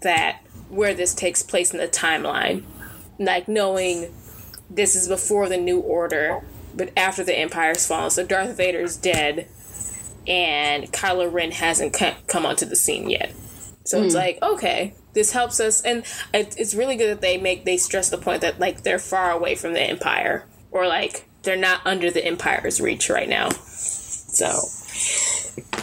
that 0.00 0.40
where 0.68 0.94
this 0.94 1.14
takes 1.14 1.42
place 1.42 1.72
in 1.72 1.78
the 1.78 1.88
timeline, 1.88 2.64
like 3.18 3.46
knowing 3.46 4.12
this 4.68 4.96
is 4.96 5.06
before 5.06 5.48
the 5.48 5.56
New 5.56 5.78
Order, 5.78 6.42
but 6.76 6.90
after 6.96 7.24
the 7.24 7.36
Empire's 7.36 7.86
fallen. 7.86 8.10
So 8.10 8.24
Darth 8.24 8.56
Vader's 8.56 8.96
dead, 8.96 9.48
and 10.26 10.92
Kylo 10.92 11.32
Ren 11.32 11.50
hasn't 11.52 11.96
come 12.26 12.46
onto 12.46 12.66
the 12.66 12.76
scene 12.76 13.10
yet. 13.10 13.34
So 13.84 14.00
mm. 14.00 14.04
it's 14.04 14.14
hmm. 14.14 14.18
like 14.18 14.38
okay, 14.42 14.94
this 15.14 15.32
helps 15.32 15.60
us 15.60 15.80
and 15.82 16.04
it's 16.34 16.74
really 16.74 16.96
good 16.96 17.10
that 17.10 17.20
they 17.20 17.38
make 17.38 17.64
they 17.64 17.76
stress 17.76 18.10
the 18.10 18.18
point 18.18 18.42
that 18.42 18.60
like 18.60 18.82
they're 18.82 18.98
far 18.98 19.30
away 19.30 19.54
from 19.54 19.72
the 19.72 19.80
empire 19.80 20.44
or 20.70 20.86
like 20.86 21.26
they're 21.42 21.56
not 21.56 21.80
under 21.84 22.10
the 22.10 22.24
empire's 22.24 22.80
reach 22.80 23.08
right 23.08 23.28
now 23.28 23.48
so 23.48 24.60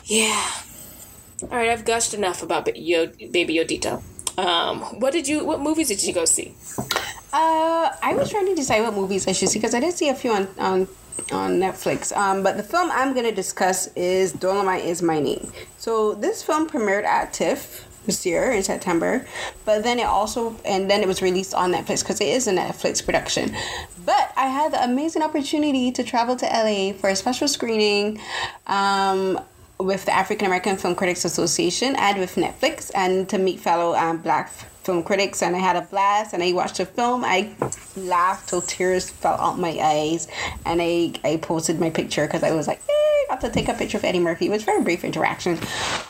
yeah 0.05 0.51
all 1.43 1.57
right 1.57 1.69
i've 1.69 1.85
gushed 1.85 2.13
enough 2.13 2.43
about 2.43 2.65
baby 2.65 3.55
yodito 3.55 4.03
um, 4.37 4.79
what 4.99 5.11
did 5.11 5.27
you 5.27 5.43
what 5.43 5.59
movies 5.59 5.89
did 5.89 6.03
you 6.03 6.13
go 6.13 6.25
see 6.25 6.55
uh, 7.33 7.95
I 8.01 8.13
was 8.15 8.29
trying 8.29 8.47
to 8.47 8.55
decide 8.55 8.81
what 8.81 8.93
movies 8.93 9.27
I 9.27 9.31
should 9.31 9.49
see 9.49 9.59
because 9.59 9.73
I 9.73 9.79
did 9.79 9.93
see 9.93 10.09
a 10.09 10.15
few 10.15 10.31
on 10.31 10.47
on 10.57 10.87
on 11.31 11.59
Netflix. 11.59 12.15
Um, 12.15 12.43
but 12.43 12.57
the 12.57 12.63
film 12.63 12.89
I'm 12.91 13.13
going 13.13 13.25
to 13.25 13.31
discuss 13.33 13.87
is 13.95 14.33
Dolemite 14.33 14.83
is 14.83 15.01
My 15.01 15.19
Name. 15.19 15.51
So 15.77 16.13
this 16.13 16.43
film 16.43 16.69
premiered 16.69 17.03
at 17.03 17.33
TIFF 17.33 17.87
this 18.05 18.25
year 18.25 18.51
in 18.51 18.63
September. 18.63 19.25
But 19.65 19.83
then 19.83 19.99
it 19.99 20.05
also 20.07 20.55
and 20.65 20.89
then 20.89 21.01
it 21.01 21.07
was 21.07 21.21
released 21.21 21.53
on 21.53 21.73
Netflix 21.73 22.01
because 22.01 22.19
it 22.19 22.27
is 22.27 22.47
a 22.47 22.51
Netflix 22.51 23.03
production. 23.03 23.55
But 24.05 24.31
I 24.35 24.47
had 24.47 24.73
the 24.73 24.83
amazing 24.83 25.21
opportunity 25.21 25.91
to 25.91 26.03
travel 26.03 26.35
to 26.37 26.45
LA 26.45 26.93
for 26.93 27.09
a 27.09 27.15
special 27.15 27.47
screening 27.47 28.19
um, 28.67 29.39
with 29.79 30.05
the 30.05 30.13
African 30.13 30.47
American 30.47 30.77
Film 30.77 30.95
Critics 30.95 31.25
Association 31.25 31.95
and 31.95 32.19
with 32.19 32.35
Netflix 32.35 32.91
and 32.95 33.29
to 33.29 33.37
meet 33.37 33.59
fellow 33.59 33.95
um, 33.95 34.17
black 34.17 34.51
film 34.83 35.03
critics 35.03 35.43
and 35.43 35.55
I 35.55 35.59
had 35.59 35.75
a 35.75 35.81
blast 35.81 36.33
and 36.33 36.41
I 36.41 36.53
watched 36.53 36.77
the 36.77 36.85
film. 36.85 37.23
I 37.23 37.53
laughed 37.95 38.49
till 38.49 38.61
tears 38.61 39.09
fell 39.09 39.35
out 39.35 39.59
my 39.59 39.77
eyes 39.79 40.27
and 40.65 40.81
I, 40.81 41.13
I 41.23 41.37
posted 41.37 41.79
my 41.79 41.89
picture 41.89 42.25
because 42.25 42.43
I 42.43 42.51
was 42.51 42.67
like, 42.67 42.79
hey, 42.85 42.91
I 42.91 43.25
got 43.29 43.41
to 43.41 43.49
take 43.49 43.67
a 43.67 43.73
picture 43.73 43.97
of 43.97 44.03
Eddie 44.03 44.19
Murphy. 44.19 44.47
It 44.47 44.49
was 44.49 44.63
very 44.63 44.83
brief 44.83 45.03
interaction. 45.03 45.53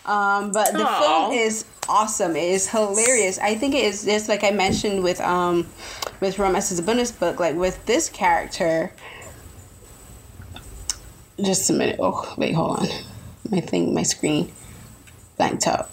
Um, 0.06 0.52
but 0.52 0.72
the 0.72 0.86
Aww. 0.86 1.00
film 1.00 1.32
is 1.34 1.66
awesome. 1.90 2.36
It 2.36 2.50
is 2.50 2.70
hilarious. 2.70 3.38
I 3.40 3.56
think 3.56 3.76
it 3.76 3.84
is 3.84 4.06
just 4.06 4.30
like 4.30 4.44
I 4.44 4.52
mentioned 4.52 5.04
with 5.04 5.20
um 5.22 5.68
with 6.22 6.40
Romance 6.40 6.72
is 6.72 6.80
a 6.80 6.84
bonus 6.84 7.12
book, 7.12 7.40
like 7.40 7.56
with 7.56 7.86
this 7.86 8.10
character. 8.10 8.94
Just 11.44 11.70
a 11.70 11.74
minute. 11.74 11.98
Oh, 12.00 12.34
wait, 12.38 12.54
hold 12.54 12.80
on. 12.80 12.88
My 13.50 13.60
thing, 13.60 13.94
my 13.94 14.04
screen 14.04 14.52
blanked 15.38 15.68
out. 15.68 15.90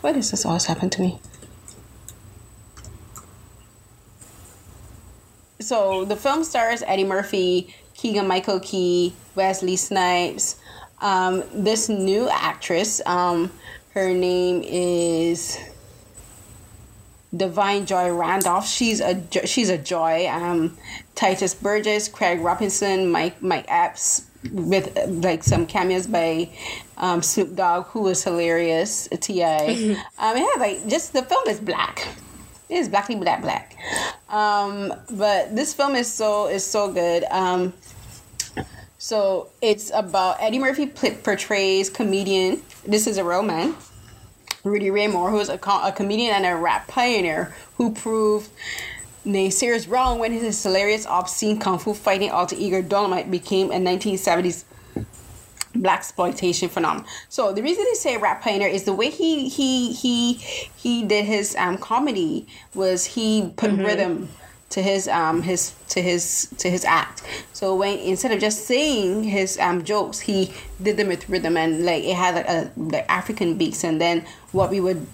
What 0.00 0.16
is 0.16 0.30
this 0.30 0.44
always 0.46 0.66
happened 0.66 0.92
to 0.92 1.02
me? 1.02 1.18
So 5.64 6.04
the 6.04 6.16
film 6.16 6.44
stars 6.44 6.82
Eddie 6.82 7.04
Murphy, 7.04 7.74
Keegan 7.94 8.26
Michael 8.26 8.60
Key, 8.60 9.14
Wesley 9.34 9.76
Snipes. 9.76 10.56
Um, 11.00 11.42
this 11.54 11.88
new 11.88 12.28
actress, 12.28 13.00
um, 13.06 13.50
her 13.94 14.12
name 14.12 14.62
is 14.62 15.58
Da'Vine 17.34 17.86
Joy 17.86 18.12
Randolph. 18.12 18.68
She's 18.68 19.00
a 19.00 19.22
she's 19.46 19.70
a 19.70 19.78
joy. 19.78 20.28
Um, 20.28 20.76
Tituss 21.14 21.60
Burgess, 21.60 22.08
Craig 22.08 22.40
Robinson, 22.40 23.10
Mike 23.10 23.40
Mike 23.40 23.64
Epps, 23.68 24.26
with 24.52 24.96
like 25.06 25.42
some 25.42 25.66
cameos 25.66 26.06
by 26.06 26.50
um, 26.98 27.22
Snoop 27.22 27.56
Dogg, 27.56 27.86
who 27.86 28.02
was 28.02 28.22
hilarious. 28.22 29.08
Ti. 29.18 29.42
um, 29.42 29.96
yeah, 30.18 30.46
like 30.58 30.86
just 30.88 31.14
the 31.14 31.22
film 31.22 31.48
is 31.48 31.58
black. 31.58 32.06
Is 32.74 32.88
blackly 32.88 33.14
black 33.14 33.40
black. 33.40 33.76
Um, 34.28 34.92
but 35.12 35.54
this 35.54 35.72
film 35.72 35.94
is 35.94 36.12
so 36.12 36.48
is 36.48 36.64
so 36.66 36.92
good. 36.92 37.22
Um, 37.30 37.72
so 38.98 39.50
it's 39.62 39.92
about 39.94 40.38
Eddie 40.40 40.58
Murphy 40.58 40.86
portrays 40.88 41.88
comedian. 41.88 42.62
This 42.84 43.06
is 43.06 43.16
a 43.16 43.22
real 43.22 43.44
man. 43.44 43.76
Rudy 44.64 44.90
Ray 44.90 45.06
Moore, 45.06 45.30
who 45.30 45.38
is 45.38 45.50
a, 45.50 45.54
a 45.54 45.92
comedian 45.94 46.34
and 46.34 46.46
a 46.46 46.56
rap 46.56 46.88
pioneer, 46.88 47.54
who 47.76 47.92
proved 47.92 48.50
naysayers 49.24 49.88
wrong 49.88 50.18
when 50.18 50.32
his 50.32 50.60
hilarious, 50.60 51.06
obscene 51.06 51.60
kung 51.60 51.78
fu 51.78 51.94
fighting 51.94 52.30
alter 52.30 52.56
ego 52.58 52.82
Dolemite 52.82 53.30
became 53.30 53.70
a 53.70 53.76
1970s 53.76 54.64
blaxploitation 55.74 56.70
phenomenon. 56.70 57.06
So 57.28 57.52
the 57.52 57.62
reason 57.62 57.84
they 57.84 57.94
say 57.94 58.16
rap 58.16 58.42
pioneer 58.42 58.68
is 58.68 58.84
the 58.84 58.92
way 58.92 59.10
he 59.10 59.48
he 59.48 59.92
he 59.92 60.34
he 60.34 61.04
did 61.04 61.24
his 61.24 61.56
um 61.56 61.78
comedy 61.78 62.46
was 62.74 63.04
he 63.04 63.52
put 63.56 63.70
mm-hmm. 63.70 63.84
rhythm 63.84 64.28
to 64.70 64.82
his 64.82 65.06
um 65.08 65.42
his 65.42 65.74
to 65.88 66.02
his 66.02 66.48
to 66.58 66.70
his 66.70 66.84
act. 66.84 67.22
So 67.52 67.74
when 67.76 67.98
instead 67.98 68.32
of 68.32 68.40
just 68.40 68.66
saying 68.66 69.24
his 69.24 69.58
um 69.58 69.84
jokes, 69.84 70.20
he 70.20 70.52
did 70.82 70.96
them 70.96 71.08
with 71.08 71.28
rhythm 71.28 71.56
and 71.56 71.84
like 71.84 72.04
it 72.04 72.16
had 72.16 72.34
like 72.34 72.48
a 72.48 72.70
like 72.76 73.06
African 73.08 73.56
beats 73.56 73.84
and 73.84 74.00
then 74.00 74.24
what 74.52 74.70
we 74.70 74.80
would 74.80 75.06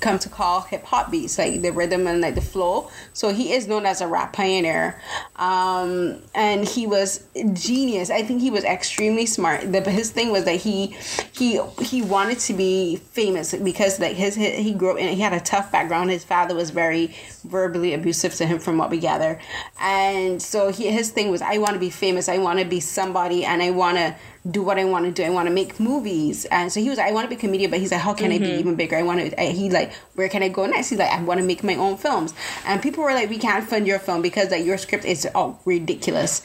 come 0.00 0.18
to 0.18 0.28
call 0.28 0.62
hip 0.62 0.84
hop 0.84 1.10
beats, 1.10 1.38
like 1.38 1.62
the 1.62 1.70
rhythm 1.70 2.06
and 2.06 2.20
like 2.20 2.34
the 2.34 2.40
flow. 2.40 2.90
So 3.12 3.32
he 3.32 3.52
is 3.52 3.68
known 3.68 3.86
as 3.86 4.00
a 4.00 4.08
rap 4.08 4.32
pioneer, 4.32 5.00
um, 5.36 6.20
and 6.34 6.66
he 6.66 6.86
was 6.86 7.24
genius. 7.52 8.10
I 8.10 8.22
think 8.22 8.40
he 8.40 8.50
was 8.50 8.64
extremely 8.64 9.26
smart. 9.26 9.72
The, 9.72 9.80
his 9.90 10.10
thing 10.10 10.32
was 10.32 10.44
that 10.44 10.56
he 10.56 10.96
he 11.32 11.60
he 11.80 12.02
wanted 12.02 12.38
to 12.40 12.52
be 12.54 12.96
famous 12.96 13.54
because 13.54 14.00
like 14.00 14.16
his, 14.16 14.34
his 14.34 14.58
he 14.58 14.74
grew 14.74 14.92
up 14.92 14.98
and 14.98 15.08
he 15.10 15.20
had 15.20 15.32
a 15.32 15.40
tough 15.40 15.70
background. 15.70 16.10
His 16.10 16.24
father 16.24 16.54
was 16.54 16.70
very 16.70 17.14
verbally 17.44 17.94
abusive 17.94 18.34
to 18.34 18.46
him, 18.46 18.58
from 18.58 18.76
what 18.76 18.90
we 18.90 18.98
gather, 18.98 19.38
and 19.80 20.42
so 20.42 20.70
he 20.72 20.90
his 20.90 21.10
thing 21.10 21.30
was 21.30 21.42
I 21.42 21.58
want 21.58 21.74
to 21.74 21.80
be 21.80 21.90
famous. 21.90 22.28
I 22.28 22.38
want 22.38 22.58
to 22.58 22.64
be 22.64 22.80
somebody, 22.80 23.44
and 23.44 23.62
I 23.62 23.70
want 23.70 23.98
to 23.98 24.14
do 24.48 24.62
what 24.62 24.78
I 24.78 24.84
want 24.84 25.04
to 25.04 25.10
do. 25.10 25.22
I 25.22 25.30
want 25.30 25.48
to 25.48 25.54
make 25.54 25.78
movies. 25.78 26.46
And 26.46 26.72
so 26.72 26.80
he 26.80 26.88
was 26.88 26.98
like, 26.98 27.08
I 27.08 27.12
want 27.12 27.26
to 27.26 27.28
be 27.28 27.36
a 27.36 27.38
comedian, 27.38 27.70
but 27.70 27.80
he's 27.80 27.92
like, 27.92 28.00
how 28.00 28.14
can 28.14 28.30
mm-hmm. 28.30 28.34
I 28.34 28.38
be 28.38 28.52
mm-hmm. 28.52 28.60
even 28.60 28.74
bigger? 28.74 28.96
I 28.96 29.02
want 29.02 29.20
to, 29.20 29.42
he 29.42 29.70
like, 29.70 29.92
where 30.14 30.28
can 30.28 30.42
I 30.42 30.48
go 30.48 30.66
next? 30.66 30.88
He's 30.88 30.98
like, 30.98 31.10
I 31.10 31.22
want 31.22 31.40
to 31.40 31.46
make 31.46 31.62
my 31.62 31.74
own 31.74 31.96
films. 31.96 32.32
And 32.64 32.80
people 32.80 33.04
were 33.04 33.12
like, 33.12 33.28
we 33.28 33.38
can't 33.38 33.68
fund 33.68 33.86
your 33.86 33.98
film 33.98 34.22
because 34.22 34.50
like 34.50 34.64
your 34.64 34.78
script 34.78 35.04
is 35.04 35.28
oh 35.34 35.58
ridiculous. 35.64 36.42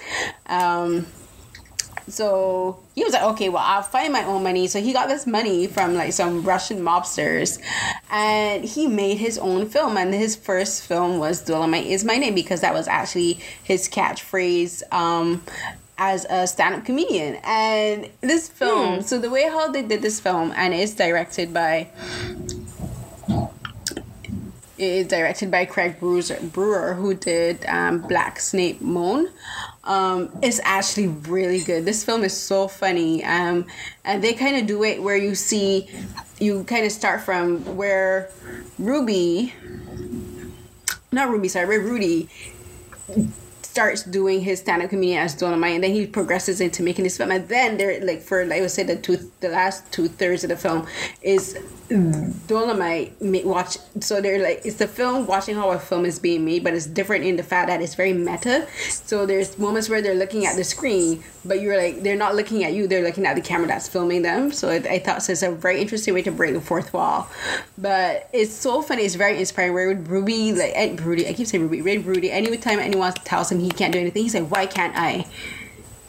Um, 0.48 1.08
so 2.08 2.84
he 2.93 3.04
was 3.04 3.14
like, 3.14 3.24
okay, 3.24 3.50
well, 3.50 3.64
I'll 3.66 3.82
find 3.82 4.14
my 4.14 4.24
own 4.26 4.43
money. 4.43 4.68
So 4.68 4.80
he 4.80 4.93
got 4.93 5.08
this 5.08 5.26
money 5.26 5.66
from 5.66 5.96
like 5.96 6.14
some 6.14 6.43
Russian 6.43 6.82
mobsters 6.82 7.60
and 8.12 8.64
he 8.64 8.88
made 8.88 9.18
his 9.18 9.38
own 9.38 9.68
film. 9.68 9.98
And 9.98 10.14
his 10.14 10.36
first 10.36 10.84
film 10.84 11.18
was 11.18 11.43
Dolemite 11.43 11.86
is 11.86 12.04
My 12.04 12.18
Name 12.18 12.36
because 12.36 12.62
that 12.62 12.74
was 12.74 12.88
actually 12.88 13.39
his 13.64 13.89
catchphrase 13.89 14.84
um, 14.93 15.41
as 15.98 16.26
a 16.30 16.46
stand-up 16.46 16.84
comedian 16.86 17.38
and 17.43 18.10
this 18.22 18.50
film 18.50 18.96
hmm. 18.96 19.02
so 19.02 19.18
the 19.18 19.30
way 19.30 19.43
how 19.43 19.72
they 19.72 19.82
did 19.82 20.02
this 20.02 20.20
film 20.20 20.52
and 20.56 20.74
it's 20.74 20.93
directed 20.93 21.54
by 21.54 21.88
it 24.78 24.84
is 24.84 25.08
directed 25.08 25.50
by 25.50 25.64
Craig 25.66 26.00
Bruiser, 26.00 26.38
Brewer, 26.41 26.93
who 26.96 27.14
did 27.14 27.66
um, 27.66 28.02
Black 28.02 28.41
Snake 28.41 28.82
Moan. 28.82 29.30
Um, 29.86 30.38
it's 30.41 30.60
actually 30.64 31.08
really 31.08 31.62
good. 31.62 31.86
This 31.86 32.04
film 32.04 32.26
is 32.26 32.36
so 32.36 32.68
funny. 32.68 33.24
Um, 33.24 33.68
and 34.04 34.22
they 34.22 34.34
kind 34.34 34.58
of 34.58 34.68
do 34.68 34.84
it 34.84 35.02
where 35.02 35.16
you 35.16 35.34
see, 35.34 35.89
you 36.39 36.66
kind 36.66 36.86
of 36.86 36.91
start 36.91 37.22
from 37.22 37.78
where 37.78 38.30
Ruby, 38.78 39.54
not 41.12 41.30
Ruby, 41.30 41.48
sorry, 41.48 41.68
where 41.68 41.80
Rudy 41.80 42.30
starts 43.76 44.04
doing 44.04 44.40
his 44.40 44.60
stand-up 44.60 44.90
comedian 44.90 45.20
as 45.20 45.36
Dolemite, 45.36 45.76
and 45.76 45.84
then 45.84 45.92
he 45.92 46.08
progresses 46.08 46.62
into 46.62 46.82
making 46.82 47.04
this 47.04 47.18
film. 47.18 47.30
And 47.30 47.46
then 47.50 47.76
there, 47.76 48.00
like 48.06 48.22
for 48.22 48.42
I 48.42 48.62
would 48.62 48.72
say, 48.72 48.84
the 48.84 48.96
two, 48.96 49.18
the 49.42 49.50
last 49.50 49.92
two 49.92 50.08
thirds 50.08 50.46
of 50.46 50.50
the 50.50 50.56
film 50.56 50.88
is 51.22 51.60
Dolemite 51.90 53.46
watch. 53.46 53.78
So 54.00 54.22
they're 54.22 54.42
like 54.42 54.62
it's 54.66 54.78
the 54.78 54.88
film 54.88 55.28
watching 55.28 55.56
how 55.56 55.72
a 55.72 55.78
film 55.78 56.06
is 56.06 56.20
being 56.20 56.46
made, 56.46 56.64
but 56.64 56.74
it's 56.74 56.86
different 56.86 57.26
in 57.26 57.36
the 57.36 57.44
fact 57.44 57.68
that 57.68 57.82
it's 57.82 57.96
very 57.96 58.14
meta. 58.14 58.66
So 58.90 59.26
there's 59.26 59.60
moments 59.60 59.90
where 59.90 60.02
they're 60.02 60.16
looking 60.16 60.46
at 60.46 60.56
the 60.56 60.64
screen, 60.64 61.22
but 61.44 61.60
you're 61.60 61.78
like 61.78 62.02
they're 62.02 62.16
not 62.16 62.34
looking 62.34 62.64
at 62.64 62.72
you; 62.74 62.88
they're 62.88 63.04
looking 63.04 63.26
at 63.26 63.36
the 63.36 63.42
camera 63.42 63.68
that's 63.68 63.90
filming 63.90 64.22
them. 64.22 64.54
So 64.54 64.70
it, 64.70 64.88
I 64.88 65.00
thought 65.00 65.22
so 65.22 65.34
it's 65.34 65.44
a 65.44 65.52
very 65.52 65.82
interesting 65.82 66.14
way 66.14 66.22
to 66.22 66.32
break 66.32 66.54
the 66.54 66.62
fourth 66.62 66.94
wall. 66.94 67.30
But 67.78 68.30
it's 68.32 68.54
so 68.54 68.82
funny; 68.82 69.04
it's 69.04 69.16
very 69.16 69.38
inspiring. 69.38 69.74
Where 69.74 69.94
Ruby, 69.94 70.54
like 70.54 71.04
Rudy, 71.04 71.28
I 71.28 71.34
keep 71.34 71.48
saying 71.48 71.64
Ruby, 71.64 71.82
Red 71.82 72.06
Rudy. 72.06 72.32
Anytime 72.32 72.80
anyone 72.80 73.14
tells 73.26 73.52
him 73.52 73.64
he 73.66 73.72
can't 73.72 73.93
do 73.93 73.99
anything, 73.99 74.24
he's 74.24 74.36
like, 74.36 74.49
"Why 74.49 74.66
can't 74.66 74.95
I?" 74.95 75.26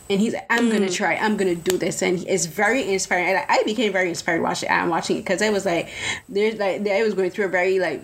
and 0.09 0.21
he's 0.21 0.35
like, 0.35 0.47
I'm 0.51 0.69
mm. 0.69 0.73
gonna 0.73 0.89
try, 0.89 1.17
I'm 1.17 1.37
gonna 1.37 1.57
do 1.57 1.77
this, 1.77 2.03
and 2.03 2.25
it's 2.29 2.47
very 2.47 2.93
inspiring. 2.93 3.29
And 3.29 3.45
I 3.49 3.63
became 3.65 3.93
very 3.93 4.09
inspired 4.09 4.41
watching 4.41 4.71
I'm 4.71 4.89
watching 4.89 5.17
it 5.17 5.21
because 5.21 5.43
I 5.43 5.51
was 5.51 5.67
like, 5.67 5.89
there's 6.29 6.59
like 6.59 6.87
I 6.87 7.03
was 7.03 7.15
going 7.15 7.31
through 7.31 7.47
a 7.47 7.49
very 7.49 7.81
like 7.81 8.03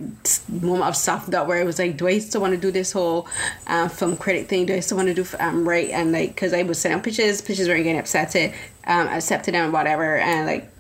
moment 0.51 0.85
of 0.85 0.97
self 0.97 1.31
doubt 1.31 1.47
where 1.47 1.61
I 1.61 1.65
was 1.65 1.79
like, 1.79 1.97
do 1.97 2.09
I 2.09 2.19
still 2.19 2.41
want 2.41 2.55
to 2.55 2.61
do 2.61 2.73
this 2.73 2.93
whole 2.93 3.29
um, 3.69 3.89
film 3.89 4.17
critic 4.17 4.49
thing? 4.49 4.67
Do 4.67 4.75
I 4.75 4.81
still 4.81 4.97
want 4.97 5.09
to 5.09 5.15
do 5.15 5.25
um, 5.39 5.69
right? 5.69 5.91
And 5.91 6.13
like, 6.13 6.31
because 6.31 6.53
I 6.53 6.63
was 6.63 6.81
sending 6.81 7.03
pitches, 7.03 7.41
pitches 7.41 7.69
weren't 7.69 7.85
getting 7.85 8.01
accepted, 8.01 8.53
um, 8.87 9.07
accepted 9.09 9.55
and 9.55 9.73
whatever, 9.73 10.17
and 10.17 10.47
like 10.47 10.72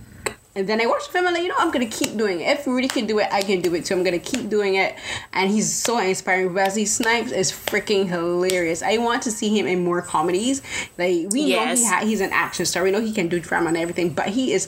and 0.54 0.68
then 0.68 0.80
I 0.80 0.86
watched 0.86 1.06
the 1.06 1.12
film 1.12 1.26
and 1.26 1.34
like, 1.34 1.42
you 1.42 1.48
know, 1.48 1.54
I'm 1.58 1.70
gonna 1.70 1.86
keep 1.86 2.16
doing 2.16 2.40
it. 2.40 2.58
If 2.58 2.66
Rudy 2.66 2.88
can 2.88 3.06
do 3.06 3.18
it, 3.18 3.28
I 3.32 3.40
can 3.42 3.62
do 3.62 3.74
it 3.74 3.86
too. 3.86 3.94
I'm 3.94 4.04
gonna 4.04 4.18
keep 4.18 4.50
doing 4.50 4.74
it. 4.74 4.94
And 5.32 5.50
he's 5.50 5.72
so 5.72 5.98
inspiring. 5.98 6.52
Wesley 6.52 6.84
Snipes 6.84 7.32
is 7.32 7.50
freaking 7.50 8.06
hilarious. 8.06 8.82
I 8.82 8.98
want 8.98 9.22
to 9.22 9.30
see 9.30 9.56
him 9.56 9.66
in 9.66 9.82
more 9.82 10.02
comedies. 10.02 10.60
Like 10.98 11.30
we 11.30 11.42
yes. 11.42 11.78
know 11.78 11.84
he 11.84 11.88
ha- 11.88 12.04
he's 12.04 12.20
an 12.20 12.32
action 12.32 12.66
star. 12.66 12.82
We 12.82 12.90
know 12.90 13.00
he 13.00 13.12
can 13.12 13.28
do 13.28 13.40
drama 13.40 13.68
and 13.68 13.78
everything, 13.78 14.10
but 14.10 14.28
he 14.28 14.52
is 14.52 14.66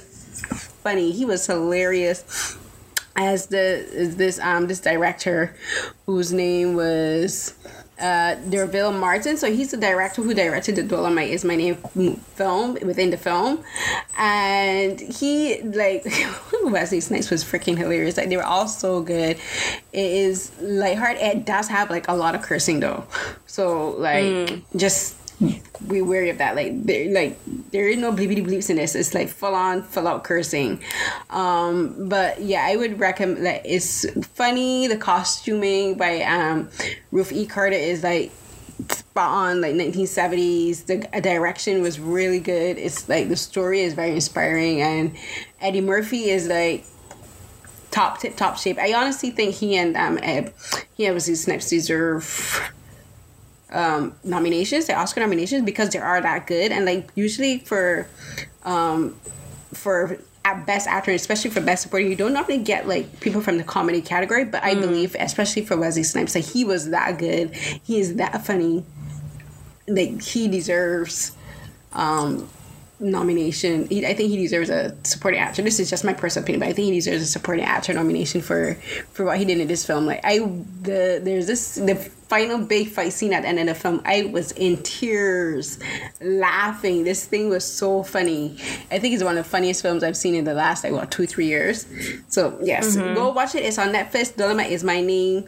funny. 0.82 1.12
He 1.12 1.26
was 1.26 1.47
hilarious 1.47 2.57
as 3.16 3.47
the 3.47 4.14
this 4.16 4.39
um 4.41 4.66
this 4.66 4.80
director 4.80 5.55
whose 6.07 6.32
name 6.32 6.74
was 6.74 7.55
uh, 8.05 8.34
D'Urville 8.50 8.92
Martin. 8.92 9.36
So 9.36 9.50
he's 9.50 9.70
the 9.70 9.78
director 9.78 10.22
who 10.22 10.34
directed 10.34 10.76
the 10.76 10.82
Dolemite 10.82 11.30
is 11.30 11.44
My 11.44 11.57
Name 11.57 11.76
film 12.36 12.74
within 12.82 13.11
the 13.11 13.16
film. 13.16 13.64
And 14.18 15.00
he, 15.00 15.62
like, 15.62 16.05
Wesley 16.64 17.00
Snipes 17.00 17.30
was 17.30 17.42
freaking 17.42 17.78
hilarious. 17.78 18.18
Like, 18.18 18.28
they 18.28 18.36
were 18.36 18.44
all 18.44 18.68
so 18.68 19.00
good. 19.00 19.38
It 19.92 20.12
is 20.12 20.52
lighthearted. 20.61 21.22
It 21.22 21.46
does 21.46 21.68
have, 21.68 21.88
like, 21.88 22.07
a 22.09 22.14
lot 22.14 22.34
of 22.34 22.42
cursing, 22.42 22.80
though. 22.80 23.07
So, 23.46 23.90
like, 23.90 24.24
mm. 24.24 24.62
just 24.76 25.16
be 25.88 26.03
wary 26.03 26.30
of 26.30 26.38
that. 26.38 26.57
Like 26.57 26.84
there, 26.84 27.11
like 27.12 27.38
there 27.70 27.88
is 27.88 27.97
no 27.97 28.12
bleepity 28.12 28.45
bleeps 28.45 28.70
in 28.70 28.76
this. 28.76 28.95
It's 28.95 29.14
like 29.14 29.28
full 29.28 29.55
on, 29.55 29.82
full 29.82 30.09
out 30.09 30.24
cursing. 30.24 30.80
Um, 31.30 32.09
but 32.09 32.40
yeah, 32.40 32.64
I 32.66 32.76
would 32.76 32.99
recommend. 33.01 33.45
Like 33.45 33.62
it's 33.64 34.07
funny. 34.28 34.86
The 34.86 34.97
costuming 34.97 35.97
by 35.97 36.22
um, 36.22 36.68
Ruth 37.11 37.32
E. 37.32 37.47
Carter 37.47 37.76
is 37.76 38.03
like 38.03 38.32
spot 38.88 39.30
on, 39.30 39.61
like 39.61 39.74
1970s. 39.74 40.86
The 40.86 41.20
direction 41.20 41.82
was 41.82 42.01
really 42.01 42.40
good. 42.40 42.78
It's 42.78 43.09
like 43.09 43.28
the 43.28 43.36
story 43.36 43.80
is 43.80 43.95
very 43.95 44.12
inspiring, 44.12 44.82
and 44.82 45.16
Eddie 45.61 45.80
Murphy 45.80 46.30
is 46.30 46.49
like 46.49 46.84
top 47.90 48.18
tip 48.18 48.36
top 48.36 48.59
shape. 48.59 48.78
I 48.78 48.92
honestly 48.92 49.30
think 49.30 49.55
he 49.55 49.76
and 49.76 49.97
um 49.97 50.18
Ed, 50.22 50.53
he 50.97 51.11
Wesley 51.11 51.36
Snipes 51.36 51.70
deserve 51.70 52.72
um 53.75 54.14
nominations, 54.25 54.87
the 54.87 54.95
Oscar 54.95 55.20
nominations, 55.20 55.64
because 55.64 55.91
they 55.91 55.99
are 55.99 56.20
that 56.20 56.47
good. 56.47 56.72
And 56.72 56.85
like 56.85 57.11
usually 57.14 57.59
for 57.59 58.07
um 58.64 59.16
for 59.72 60.18
at 60.45 60.66
best 60.66 60.87
actor, 60.87 61.11
especially 61.11 61.51
for 61.51 61.61
best 61.61 61.83
supporting, 61.83 62.11
you 62.11 62.16
don't 62.16 62.33
normally 62.33 62.59
get 62.59 62.87
like 62.87 63.20
people 63.20 63.41
from 63.41 63.59
the 63.59 63.64
comedy 63.64 64.03
category. 64.03 64.45
But 64.45 64.62
I 64.62 64.75
mm. 64.75 64.81
believe, 64.83 65.16
especially 65.18 65.64
for 65.64 65.77
Wesley 65.77 66.03
Snipes, 66.03 66.35
like 66.35 66.45
he 66.45 66.64
was 66.64 66.91
that 66.91 67.18
good. 67.18 67.55
He 67.55 67.99
is 67.99 68.16
that 68.16 68.47
funny. 68.47 68.85
Like 69.89 70.22
he 70.22 70.49
deserves 70.49 71.33
um 71.93 72.49
nomination. 73.01 73.87
He, 73.89 74.07
I 74.07 74.14
think 74.14 74.31
he 74.31 74.37
deserves 74.37 74.70
a 74.70 74.97
supporting 75.05 75.41
actor. 75.41 75.62
This 75.62 75.81
is 75.81 75.91
just 75.91 76.05
my 76.05 76.14
personal 76.14 76.45
opinion, 76.45 76.61
but 76.61 76.68
I 76.68 76.72
think 76.72 76.87
he 76.87 76.93
deserves 76.93 77.22
a 77.22 77.27
supporting 77.27 77.64
actor 77.64 77.93
nomination 77.93 78.41
for 78.41 78.75
for 79.12 79.25
what 79.25 79.39
he 79.39 79.45
did 79.45 79.61
in 79.61 79.68
this 79.68 79.85
film. 79.85 80.07
Like 80.07 80.20
I, 80.25 80.39
the 80.39 81.20
there's 81.22 81.47
this 81.47 81.75
the 81.75 82.11
final 82.35 82.59
big 82.59 82.89
fight 82.89 83.12
scene 83.12 83.32
at 83.32 83.43
the 83.43 83.49
end 83.49 83.61
of 83.61 83.66
the 83.66 83.74
film. 83.76 84.03
I 84.05 84.24
was 84.24 84.51
in 84.53 84.82
tears, 84.82 85.78
laughing. 86.20 87.05
This 87.05 87.24
thing 87.24 87.49
was 87.49 87.64
so 87.64 88.03
funny. 88.03 88.57
I 88.91 88.99
think 88.99 89.14
it's 89.14 89.22
one 89.22 89.39
of 89.39 89.45
the 89.45 89.49
funniest 89.49 89.82
films 89.82 90.03
I've 90.03 90.16
seen 90.16 90.35
in 90.35 90.45
the 90.45 90.53
last 90.53 90.82
like 90.82 90.93
what 90.93 91.12
two 91.12 91.26
three 91.26 91.47
years. 91.47 91.87
So 92.26 92.59
yes, 92.61 92.97
mm-hmm. 92.97 93.14
go 93.14 93.30
watch 93.30 93.55
it. 93.55 93.64
It's 93.64 93.78
on 93.78 93.93
Netflix. 93.93 94.32
Dolemite 94.32 94.70
is 94.70 94.82
my 94.82 95.01
name. 95.01 95.45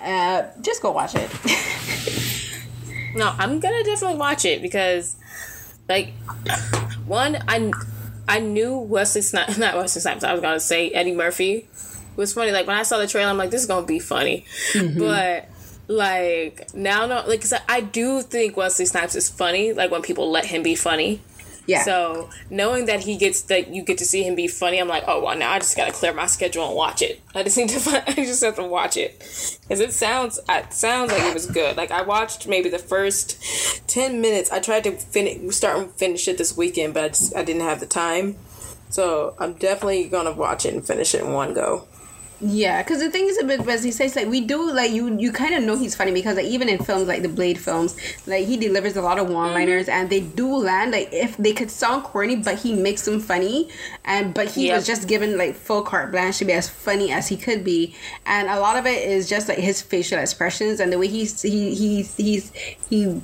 Uh, 0.00 0.44
just 0.60 0.80
go 0.80 0.92
watch 0.92 1.16
it. 1.16 1.28
no, 3.16 3.34
I'm 3.36 3.58
gonna 3.58 3.82
definitely 3.82 4.18
watch 4.18 4.44
it 4.44 4.62
because 4.62 5.16
like 5.88 6.12
one, 7.04 7.36
I 7.48 7.72
I 8.28 8.38
knew 8.38 8.78
Wesley 8.78 9.22
Snipes, 9.22 9.58
not 9.64 9.74
Wesley 9.74 10.02
Snipes. 10.02 10.22
I 10.22 10.34
was 10.34 10.40
gonna 10.40 10.60
say 10.60 10.90
Eddie 10.90 11.16
Murphy 11.16 11.54
it 12.18 12.20
was 12.20 12.32
funny. 12.32 12.52
Like 12.52 12.68
when 12.68 12.76
I 12.76 12.82
saw 12.82 12.98
the 12.98 13.06
trailer, 13.06 13.30
I'm 13.30 13.38
like, 13.38 13.50
this 13.50 13.60
is 13.60 13.66
gonna 13.66 13.86
be 13.86 13.98
funny. 13.98 14.44
Mm-hmm. 14.72 14.98
But 14.98 15.48
like 15.88 16.72
now, 16.74 17.06
no, 17.06 17.24
like 17.26 17.40
cause 17.40 17.54
I 17.68 17.80
do 17.80 18.22
think 18.22 18.56
Wesley 18.56 18.86
Snipes 18.86 19.16
is 19.16 19.28
funny. 19.28 19.72
Like 19.72 19.90
when 19.90 20.02
people 20.02 20.30
let 20.30 20.46
him 20.46 20.62
be 20.62 20.74
funny. 20.74 21.20
Yeah. 21.66 21.82
So 21.82 22.30
knowing 22.48 22.86
that 22.86 23.00
he 23.00 23.18
gets 23.18 23.42
that 23.42 23.74
you 23.74 23.82
get 23.82 23.98
to 23.98 24.06
see 24.06 24.22
him 24.22 24.34
be 24.34 24.48
funny, 24.48 24.78
I'm 24.78 24.88
like, 24.88 25.04
oh 25.06 25.22
well, 25.22 25.36
now 25.36 25.52
I 25.52 25.58
just 25.58 25.76
gotta 25.76 25.92
clear 25.92 26.14
my 26.14 26.26
schedule 26.26 26.66
and 26.66 26.74
watch 26.74 27.02
it. 27.02 27.20
I 27.34 27.42
just 27.42 27.58
need 27.58 27.68
to, 27.68 27.78
find, 27.78 28.02
I 28.06 28.12
just 28.14 28.42
have 28.42 28.56
to 28.56 28.64
watch 28.64 28.96
it 28.96 29.18
because 29.18 29.80
it 29.80 29.92
sounds, 29.92 30.40
it 30.48 30.72
sounds 30.72 31.12
like 31.12 31.22
it 31.22 31.34
was 31.34 31.44
good. 31.46 31.76
Like 31.76 31.90
I 31.90 32.02
watched 32.02 32.48
maybe 32.48 32.70
the 32.70 32.78
first 32.78 33.86
ten 33.86 34.22
minutes. 34.22 34.50
I 34.50 34.60
tried 34.60 34.84
to 34.84 34.92
finish, 34.92 35.54
start 35.54 35.78
and 35.78 35.92
finish 35.92 36.26
it 36.26 36.38
this 36.38 36.56
weekend, 36.56 36.94
but 36.94 37.04
I, 37.04 37.08
just, 37.08 37.36
I 37.36 37.44
didn't 37.44 37.62
have 37.62 37.80
the 37.80 37.86
time. 37.86 38.36
So 38.88 39.34
I'm 39.38 39.52
definitely 39.52 40.08
gonna 40.08 40.32
watch 40.32 40.64
it 40.64 40.72
and 40.72 40.86
finish 40.86 41.14
it 41.14 41.22
in 41.22 41.34
one 41.34 41.52
go. 41.52 41.86
Yeah, 42.40 42.82
because 42.82 43.00
the 43.00 43.10
thing 43.10 43.26
is 43.26 43.36
a 43.38 43.44
bit 43.44 43.66
as 43.66 43.82
he 43.82 43.90
says 43.90 44.14
like 44.14 44.28
we 44.28 44.40
do 44.40 44.70
like 44.70 44.92
you 44.92 45.18
you 45.18 45.32
kind 45.32 45.54
of 45.54 45.64
know 45.64 45.76
he's 45.76 45.96
funny 45.96 46.12
because 46.12 46.36
like 46.36 46.46
even 46.46 46.68
in 46.68 46.78
films 46.78 47.08
like 47.08 47.22
the 47.22 47.28
Blade 47.28 47.58
films 47.58 47.96
like 48.28 48.46
he 48.46 48.56
delivers 48.56 48.96
a 48.96 49.02
lot 49.02 49.18
of 49.18 49.28
one 49.28 49.52
liners 49.52 49.86
mm-hmm. 49.86 50.02
and 50.02 50.10
they 50.10 50.20
do 50.20 50.46
land 50.46 50.92
like 50.92 51.08
if 51.12 51.36
they 51.36 51.52
could 51.52 51.68
sound 51.68 52.04
corny 52.04 52.36
but 52.36 52.56
he 52.56 52.74
makes 52.74 53.04
them 53.04 53.18
funny 53.18 53.68
and 54.04 54.34
but 54.34 54.48
he 54.48 54.68
yep. 54.68 54.76
was 54.76 54.86
just 54.86 55.08
given 55.08 55.36
like 55.36 55.56
full 55.56 55.82
carte 55.82 56.12
blanche 56.12 56.38
to 56.38 56.44
be 56.44 56.52
as 56.52 56.68
funny 56.68 57.10
as 57.10 57.26
he 57.26 57.36
could 57.36 57.64
be 57.64 57.92
and 58.24 58.48
a 58.48 58.60
lot 58.60 58.76
of 58.76 58.86
it 58.86 59.08
is 59.08 59.28
just 59.28 59.48
like 59.48 59.58
his 59.58 59.82
facial 59.82 60.20
expressions 60.20 60.78
and 60.78 60.92
the 60.92 60.98
way 60.98 61.08
he's 61.08 61.42
he 61.42 61.74
he 61.74 62.02
he's 62.02 62.52
he 62.88 63.20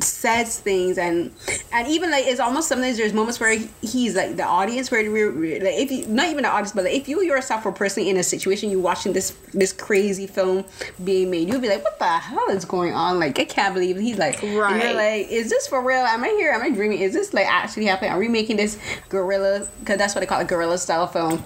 says 0.00 0.58
things 0.58 0.98
and 0.98 1.32
and 1.72 1.88
even 1.88 2.10
like 2.10 2.26
it's 2.26 2.40
almost 2.40 2.68
sometimes 2.68 2.96
there's 2.96 3.12
moments 3.12 3.38
where 3.38 3.58
he's 3.80 4.16
like 4.16 4.36
the 4.36 4.44
audience 4.44 4.90
where 4.90 5.10
we're 5.10 5.32
like 5.62 5.74
if 5.74 5.90
you 5.90 6.06
not 6.08 6.26
even 6.26 6.42
the 6.42 6.48
audience 6.48 6.72
but 6.72 6.84
like, 6.84 6.94
if 6.94 7.08
you 7.08 7.22
yourself 7.22 7.64
were 7.64 7.72
personally 7.72 8.10
in 8.10 8.16
a 8.16 8.22
situation 8.22 8.70
you're 8.70 8.80
watching 8.80 9.12
this 9.12 9.30
this 9.54 9.72
crazy 9.72 10.26
film 10.26 10.64
being 11.04 11.30
made 11.30 11.48
you'd 11.48 11.62
be 11.62 11.68
like 11.68 11.82
what 11.84 11.98
the 11.98 12.04
hell 12.04 12.48
is 12.50 12.64
going 12.64 12.92
on 12.92 13.18
like 13.18 13.38
I 13.38 13.44
can't 13.44 13.74
believe 13.74 13.96
he's 13.96 14.18
like 14.18 14.42
right 14.42 14.82
you're 14.82 14.94
like 14.94 15.28
is 15.28 15.48
this 15.48 15.66
for 15.66 15.82
real 15.82 15.98
am 15.98 16.24
I 16.24 16.28
here 16.28 16.50
am 16.50 16.62
I 16.62 16.70
dreaming 16.70 16.98
is 16.98 17.12
this 17.12 17.32
like 17.32 17.46
actually 17.46 17.86
happening 17.86 18.10
are 18.10 18.18
we 18.18 18.28
making 18.28 18.56
this 18.56 18.78
gorilla 19.08 19.68
because 19.80 19.98
that's 19.98 20.14
what 20.14 20.20
they 20.20 20.26
call 20.26 20.40
a 20.40 20.44
guerrilla 20.44 20.78
style 20.78 21.06
film 21.06 21.44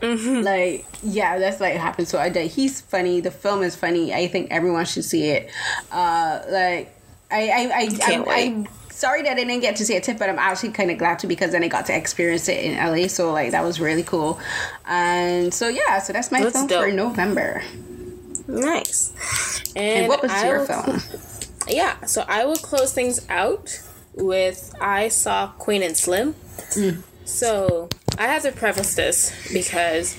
Mm-hmm. 0.00 0.42
Like, 0.42 0.84
yeah, 1.02 1.38
that's 1.38 1.60
like 1.60 1.74
happened. 1.74 2.08
So 2.08 2.18
I 2.18 2.28
did. 2.28 2.50
He's 2.50 2.80
funny. 2.80 3.20
The 3.20 3.30
film 3.30 3.62
is 3.62 3.76
funny. 3.76 4.12
I 4.14 4.28
think 4.28 4.50
everyone 4.50 4.84
should 4.84 5.04
see 5.04 5.28
it. 5.28 5.50
Uh, 5.90 6.42
like, 6.48 6.95
I 7.30 7.48
I 7.48 7.76
I, 7.76 7.86
Can't 7.88 8.28
I, 8.28 8.38
am 8.38 8.68
sorry 8.90 9.22
that 9.22 9.32
I 9.32 9.34
didn't 9.34 9.60
get 9.60 9.76
to 9.76 9.84
see 9.84 9.96
a 9.96 10.00
tip, 10.00 10.18
but 10.18 10.28
I'm 10.28 10.38
actually 10.38 10.70
kind 10.70 10.90
of 10.90 10.98
glad 10.98 11.18
to 11.20 11.26
because 11.26 11.52
then 11.52 11.62
I 11.62 11.68
got 11.68 11.86
to 11.86 11.96
experience 11.96 12.48
it 12.48 12.64
in 12.64 12.76
LA. 12.76 13.08
So 13.08 13.32
like 13.32 13.50
that 13.50 13.64
was 13.64 13.80
really 13.80 14.02
cool. 14.02 14.40
And 14.86 15.52
so 15.52 15.68
yeah, 15.68 15.98
so 15.98 16.12
that's 16.12 16.32
my 16.32 16.42
that's 16.42 16.52
film 16.54 16.66
dope. 16.66 16.84
for 16.84 16.92
November. 16.92 17.62
Nice. 18.48 19.12
And, 19.74 20.02
and 20.02 20.08
what 20.08 20.22
was 20.22 20.30
I 20.30 20.46
your 20.46 20.58
will, 20.60 20.66
film? 20.66 21.00
Yeah, 21.68 22.04
so 22.04 22.24
I 22.28 22.44
will 22.44 22.56
close 22.56 22.92
things 22.92 23.26
out 23.28 23.82
with 24.14 24.74
I 24.80 25.08
saw 25.08 25.48
Queen 25.48 25.82
and 25.82 25.96
Slim. 25.96 26.34
Mm. 26.74 27.02
So 27.24 27.88
I 28.18 28.28
have 28.28 28.42
to 28.42 28.52
preface 28.52 28.94
this 28.94 29.52
because 29.52 30.16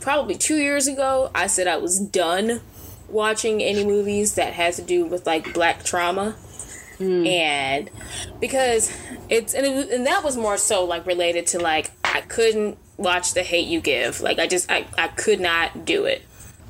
probably 0.00 0.36
two 0.36 0.56
years 0.56 0.86
ago 0.86 1.30
I 1.34 1.46
said 1.46 1.66
I 1.66 1.76
was 1.76 1.98
done 1.98 2.60
watching 3.08 3.62
any 3.62 3.84
movies 3.84 4.34
that 4.34 4.52
has 4.54 4.76
to 4.76 4.82
do 4.82 5.04
with 5.04 5.26
like 5.26 5.52
black 5.54 5.84
trauma. 5.84 6.36
Mm. 6.98 7.26
And 7.26 7.90
because 8.40 8.90
it's 9.28 9.54
and, 9.54 9.66
it, 9.66 9.90
and 9.90 10.06
that 10.06 10.24
was 10.24 10.36
more 10.36 10.56
so 10.56 10.84
like 10.84 11.06
related 11.06 11.46
to 11.48 11.58
like 11.58 11.90
I 12.04 12.22
couldn't 12.22 12.78
watch 12.96 13.34
the 13.34 13.42
hate 13.42 13.66
you 13.66 13.80
give. 13.80 14.20
Like 14.20 14.38
I 14.38 14.46
just 14.46 14.70
I, 14.70 14.86
I 14.96 15.08
could 15.08 15.40
not 15.40 15.84
do 15.84 16.06
it. 16.06 16.22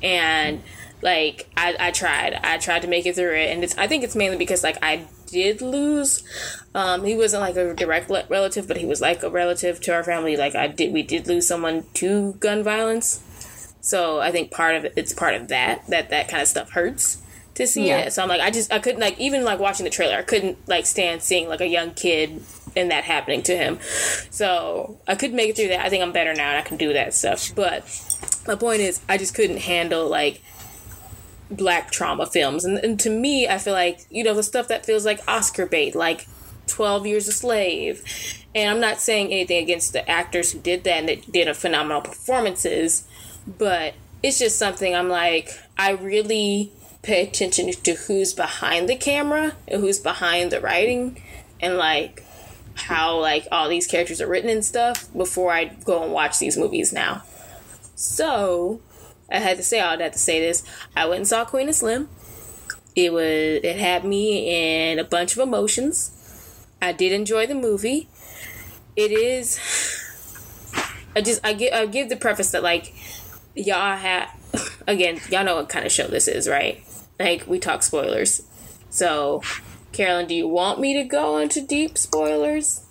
And 0.03 0.61
like 1.01 1.49
I, 1.55 1.75
I 1.79 1.91
tried. 1.91 2.39
I 2.43 2.57
tried 2.57 2.81
to 2.81 2.87
make 2.87 3.05
it 3.05 3.15
through 3.15 3.35
it 3.35 3.51
and 3.51 3.63
it's 3.63 3.77
I 3.77 3.87
think 3.87 4.03
it's 4.03 4.15
mainly 4.15 4.37
because 4.37 4.63
like 4.63 4.77
I 4.81 5.07
did 5.27 5.61
lose 5.61 6.23
um 6.73 7.03
he 7.03 7.15
wasn't 7.15 7.41
like 7.41 7.57
a 7.57 7.73
direct 7.73 8.09
relative 8.09 8.65
but 8.65 8.77
he 8.77 8.85
was 8.85 9.01
like 9.01 9.23
a 9.23 9.29
relative 9.29 9.81
to 9.81 9.93
our 9.93 10.01
family 10.01 10.37
like 10.37 10.55
I 10.55 10.67
did 10.67 10.93
we 10.93 11.03
did 11.03 11.27
lose 11.27 11.45
someone 11.45 11.83
to 11.95 12.33
gun 12.33 12.63
violence 12.63 13.21
so 13.87 14.19
I 14.19 14.31
think 14.31 14.51
part 14.51 14.75
of 14.75 14.83
it, 14.83 14.93
it's 14.97 15.13
part 15.13 15.33
of 15.33 15.47
that 15.47 15.87
that 15.87 16.09
that 16.09 16.27
kind 16.27 16.41
of 16.41 16.49
stuff 16.49 16.71
hurts 16.71 17.21
to 17.55 17.65
see 17.65 17.87
yeah. 17.87 17.99
it. 17.99 18.11
So 18.11 18.21
I'm 18.21 18.27
like, 18.27 18.41
I 18.41 18.51
just 18.51 18.71
I 18.71 18.79
couldn't 18.79 18.99
like 18.99 19.17
even 19.17 19.45
like 19.45 19.59
watching 19.59 19.85
the 19.85 19.89
trailer, 19.89 20.17
I 20.17 20.23
couldn't 20.23 20.57
like 20.67 20.85
stand 20.85 21.23
seeing 21.23 21.47
like 21.47 21.61
a 21.61 21.67
young 21.67 21.91
kid 21.91 22.41
and 22.75 22.91
that 22.91 23.05
happening 23.05 23.43
to 23.43 23.55
him. 23.55 23.79
So 24.29 24.99
I 25.07 25.15
couldn't 25.15 25.37
make 25.37 25.51
it 25.51 25.55
through 25.55 25.69
that. 25.69 25.85
I 25.85 25.89
think 25.89 26.03
I'm 26.03 26.11
better 26.11 26.33
now 26.33 26.49
and 26.49 26.57
I 26.57 26.63
can 26.63 26.75
do 26.75 26.91
that 26.91 27.13
stuff. 27.13 27.55
But 27.55 27.85
my 28.45 28.55
point 28.55 28.81
is, 28.81 28.99
I 29.07 29.17
just 29.17 29.33
couldn't 29.33 29.61
handle 29.61 30.09
like 30.09 30.41
black 31.49 31.89
trauma 31.89 32.25
films. 32.25 32.65
And, 32.65 32.77
and 32.79 32.99
to 32.99 33.09
me, 33.09 33.47
I 33.47 33.57
feel 33.57 33.73
like 33.73 34.05
you 34.09 34.25
know 34.25 34.33
the 34.33 34.43
stuff 34.43 34.67
that 34.67 34.85
feels 34.85 35.05
like 35.05 35.21
Oscar 35.29 35.65
bait, 35.65 35.95
like 35.95 36.27
12 36.67 37.07
Years 37.07 37.29
a 37.29 37.31
Slave. 37.31 38.03
And 38.53 38.69
I'm 38.69 38.81
not 38.81 38.99
saying 38.99 39.27
anything 39.27 39.63
against 39.63 39.93
the 39.93 40.07
actors 40.09 40.51
who 40.51 40.59
did 40.59 40.83
that 40.83 40.97
and 40.97 41.07
that 41.07 41.31
did 41.31 41.47
a 41.47 41.53
phenomenal 41.53 42.01
performances 42.01 43.07
but 43.47 43.93
it's 44.21 44.39
just 44.39 44.59
something 44.59 44.93
I'm 44.93 45.09
like, 45.09 45.51
I 45.77 45.91
really 45.91 46.71
pay 47.01 47.25
attention 47.25 47.71
to 47.71 47.93
who's 47.93 48.33
behind 48.33 48.89
the 48.89 48.95
camera 48.95 49.55
and 49.67 49.81
who's 49.81 49.99
behind 49.99 50.51
the 50.51 50.59
writing 50.59 51.21
and 51.61 51.77
like 51.77 52.23
how 52.75 53.19
like 53.19 53.47
all 53.51 53.69
these 53.69 53.87
characters 53.87 54.21
are 54.21 54.27
written 54.27 54.49
and 54.49 54.65
stuff 54.65 55.11
before 55.15 55.51
I 55.51 55.65
go 55.65 56.03
and 56.03 56.11
watch 56.11 56.39
these 56.39 56.57
movies 56.57 56.91
now. 56.91 57.23
So 57.95 58.81
I 59.31 59.39
had 59.39 59.57
to 59.57 59.63
say 59.63 59.79
all 59.79 59.97
that 59.97 60.13
to 60.13 60.19
say 60.19 60.39
this. 60.39 60.63
I 60.95 61.05
went 61.05 61.19
and 61.19 61.27
saw 61.27 61.45
Queen 61.45 61.67
and 61.67 61.75
Slim. 61.75 62.09
It 62.95 63.13
was 63.13 63.23
it 63.23 63.77
had 63.77 64.03
me 64.03 64.91
in 64.91 64.99
a 64.99 65.03
bunch 65.03 65.33
of 65.33 65.39
emotions. 65.39 66.11
I 66.81 66.91
did 66.91 67.11
enjoy 67.11 67.47
the 67.47 67.55
movie. 67.55 68.09
It 68.95 69.11
is 69.11 69.59
I 71.15 71.21
just 71.21 71.43
I 71.45 71.53
give 71.53 71.73
I 71.73 71.85
give 71.85 72.09
the 72.09 72.15
preface 72.15 72.51
that 72.51 72.63
like 72.63 72.93
y'all 73.57 73.97
have 73.97 74.29
again, 74.87 75.19
y'all 75.29 75.43
know 75.43 75.55
what 75.55 75.69
kind 75.69 75.85
of 75.85 75.91
show 75.91 76.07
this 76.07 76.27
is, 76.27 76.47
right? 76.47 76.83
Like 77.19 77.47
we 77.47 77.59
talk 77.59 77.83
spoilers. 77.83 78.43
So, 78.89 79.41
Carolyn, 79.91 80.27
do 80.27 80.35
you 80.35 80.47
want 80.47 80.79
me 80.79 80.93
to 80.95 81.03
go 81.03 81.37
into 81.37 81.61
deep 81.61 81.97
spoilers? 81.97 82.83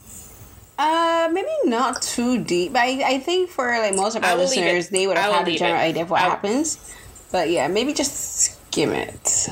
Uh, 0.79 1.29
maybe 1.33 1.49
not 1.64 2.03
too 2.03 2.43
deep. 2.45 2.73
But 2.73 2.81
I, 2.81 3.14
I 3.14 3.19
think 3.19 3.49
for 3.49 3.67
like 3.79 3.95
most 3.95 4.17
of 4.17 4.25
our 4.25 4.37
listeners, 4.37 4.91
they 4.91 5.07
would 5.07 5.17
have 5.17 5.33
had 5.33 5.49
a 5.49 5.57
general 5.57 5.81
it. 5.81 5.85
idea 5.85 6.03
of 6.03 6.11
what 6.11 6.21
happens. 6.21 6.95
But 7.33 7.51
yeah, 7.51 7.69
maybe 7.69 7.93
just 7.93 8.14
skim 8.14 8.93
it. 8.93 9.49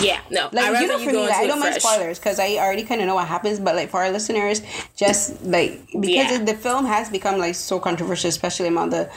Yeah, 0.00 0.20
no. 0.30 0.48
Like 0.52 0.80
you 0.80 0.88
know, 0.88 0.98
for 0.98 1.10
you 1.10 1.12
me, 1.12 1.26
like, 1.26 1.32
I 1.32 1.46
don't 1.46 1.60
mind 1.60 1.74
spoilers 1.74 2.18
because 2.18 2.38
I 2.38 2.56
already 2.56 2.82
kind 2.82 3.00
of 3.00 3.06
know 3.06 3.14
what 3.14 3.28
happens. 3.28 3.60
But 3.60 3.76
like 3.76 3.90
for 3.90 4.02
our 4.02 4.10
listeners, 4.10 4.62
just 4.96 5.42
like 5.44 5.86
because 5.92 6.30
yeah. 6.32 6.44
the 6.44 6.54
film 6.54 6.86
has 6.86 7.10
become 7.10 7.38
like 7.38 7.54
so 7.54 7.78
controversial, 7.78 8.28
especially 8.28 8.68
among 8.68 8.90
the 8.90 9.10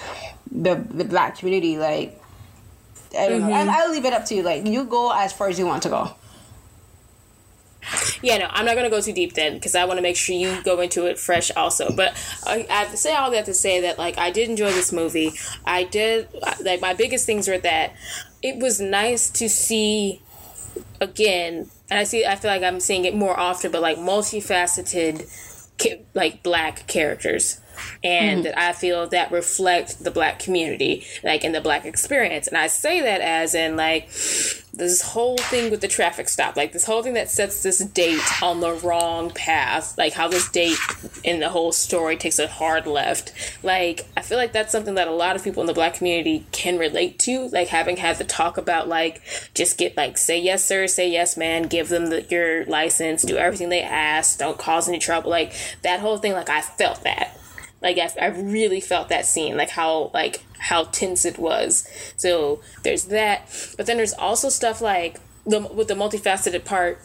the 0.52 0.76
the 0.76 1.06
black 1.06 1.38
community. 1.38 1.78
Like 1.78 2.22
I 3.18 3.30
don't 3.30 3.42
mm-hmm. 3.42 3.50
know. 3.50 3.72
I, 3.72 3.86
will 3.86 3.94
leave 3.94 4.06
it 4.06 4.14
up 4.14 4.26
to 4.26 4.36
you. 4.36 4.44
Like 4.44 4.66
you 4.66 4.86
go 4.86 5.12
as 5.12 5.34
far 5.34 5.48
as 5.50 5.58
you 5.58 5.66
want 5.66 5.84
to 5.84 5.90
go. 5.90 6.12
yeah, 8.22 8.38
no, 8.38 8.48
I'm 8.50 8.66
not 8.66 8.76
gonna 8.76 8.90
go 8.90 9.02
too 9.02 9.14
deep 9.14 9.34
then 9.34 9.54
because 9.54 9.76
I 9.76 9.86
want 9.86 9.98
to 9.98 10.02
make 10.02 10.16
sure 10.16 10.36
you 10.36 10.62
go 10.64 10.80
into 10.82 11.06
it 11.06 11.18
fresh 11.18 11.52
also. 11.56 11.96
But 11.96 12.18
I, 12.46 12.66
I 12.70 12.74
have 12.74 12.92
to 12.92 12.98
say 12.98 13.14
all 13.14 13.32
that 13.32 13.46
to 13.46 13.54
say 13.54 13.82
that 13.82 13.98
like 13.98 14.18
I 14.18 14.32
did 14.32 14.50
enjoy 14.50 14.72
this 14.72 14.92
movie. 14.92 15.32
I 15.66 15.84
did 15.84 16.28
like 16.62 16.82
my 16.82 16.94
biggest 16.94 17.26
things 17.26 17.48
were 17.48 17.58
that 17.60 17.94
it 18.42 18.58
was 18.58 18.80
nice 18.80 19.30
to 19.32 19.50
see 19.50 20.22
again, 21.00 21.70
and 21.90 22.00
I 22.00 22.04
see 22.04 22.26
I 22.26 22.36
feel 22.36 22.52
like 22.52 22.64
I'm 22.64 22.80
seeing 22.80 23.06
it 23.06 23.16
more 23.16 23.40
often, 23.40 23.72
but 23.72 23.82
like 23.82 23.98
multifaceted, 23.98 25.30
like 26.14 26.44
black 26.44 26.88
characters 26.88 27.62
and 28.04 28.46
mm. 28.46 28.54
I 28.58 28.74
feel 28.74 29.08
that 29.08 29.32
reflect 29.32 30.04
the 30.04 30.12
black 30.12 30.40
community, 30.40 31.06
like 31.24 31.44
in 31.44 31.52
the 31.52 31.62
black 31.62 31.86
experience. 31.86 32.48
And 32.48 32.58
I 32.58 32.68
say 32.68 33.02
that 33.02 33.22
as 33.22 33.56
in 33.56 33.76
like 33.76 34.10
this 34.78 35.02
whole 35.02 35.38
thing 35.38 35.72
with 35.72 35.82
the 35.82 35.88
traffic 35.88 36.30
stop, 36.30 36.56
like 36.56 36.72
this 36.72 36.86
whole 36.86 37.02
thing 37.02 37.16
that 37.16 37.30
sets 37.30 37.64
this 37.64 37.80
date 37.80 38.22
on 38.44 38.60
the 38.60 38.74
wrong 38.74 39.32
path, 39.32 39.98
like 39.98 40.14
how 40.14 40.28
this 40.28 40.50
date 40.50 40.78
in 41.24 41.40
the 41.40 41.50
whole 41.50 41.72
story 41.72 42.16
takes 42.16 42.40
a 42.40 42.48
hard 42.48 42.86
left. 42.86 43.34
Like 43.64 44.08
I 44.16 44.22
feel 44.22 44.38
like 44.38 44.54
that's 44.54 44.72
something 44.72 44.96
that 44.96 45.08
a 45.08 45.12
lot 45.12 45.36
of 45.36 45.44
people 45.44 45.62
in 45.62 45.68
the 45.68 45.74
black 45.74 45.96
community 45.96 46.46
can 46.52 46.78
relate 46.78 47.18
to, 47.20 47.48
like 47.48 47.68
having 47.70 47.98
had 47.98 48.18
the 48.18 48.24
talk 48.24 48.58
about 48.58 48.88
like 48.88 49.22
just 49.54 49.78
get 49.78 49.98
like 49.98 50.18
say 50.18 50.40
yes 50.40 50.64
sir, 50.64 50.88
say 50.88 51.10
yes 51.10 51.36
man, 51.36 51.64
give 51.64 51.90
them 51.90 52.08
the, 52.08 52.24
your 52.30 52.66
license, 52.66 53.24
do 53.24 53.38
everything 53.38 53.70
they 53.70 53.82
ask, 53.82 54.38
don't 54.38 54.60
cause 54.60 54.88
any 54.88 55.00
trouble, 55.00 55.32
like 55.32 55.54
that 55.82 56.00
whole 56.00 56.18
thing. 56.18 56.34
Like 56.34 56.50
I 56.50 56.62
felt 56.62 57.04
that 57.04 57.38
like 57.82 57.98
I, 57.98 58.10
I 58.20 58.28
really 58.28 58.82
felt 58.82 59.10
that 59.10 59.26
scene 59.26 59.58
like 59.58 59.70
how 59.70 60.12
like 60.14 60.44
how 60.60 60.86
tense 60.86 61.26
it 61.26 61.38
was. 61.38 61.88
So 62.16 62.62
there's 62.84 63.06
that. 63.06 63.50
But 63.78 63.86
then 63.86 63.98
there's 63.98 64.14
also 64.14 64.50
stuff 64.50 64.82
like 64.82 65.20
the 65.46 65.62
with 65.62 65.88
the 65.88 65.94
multifaceted 65.94 66.66
part 66.66 67.00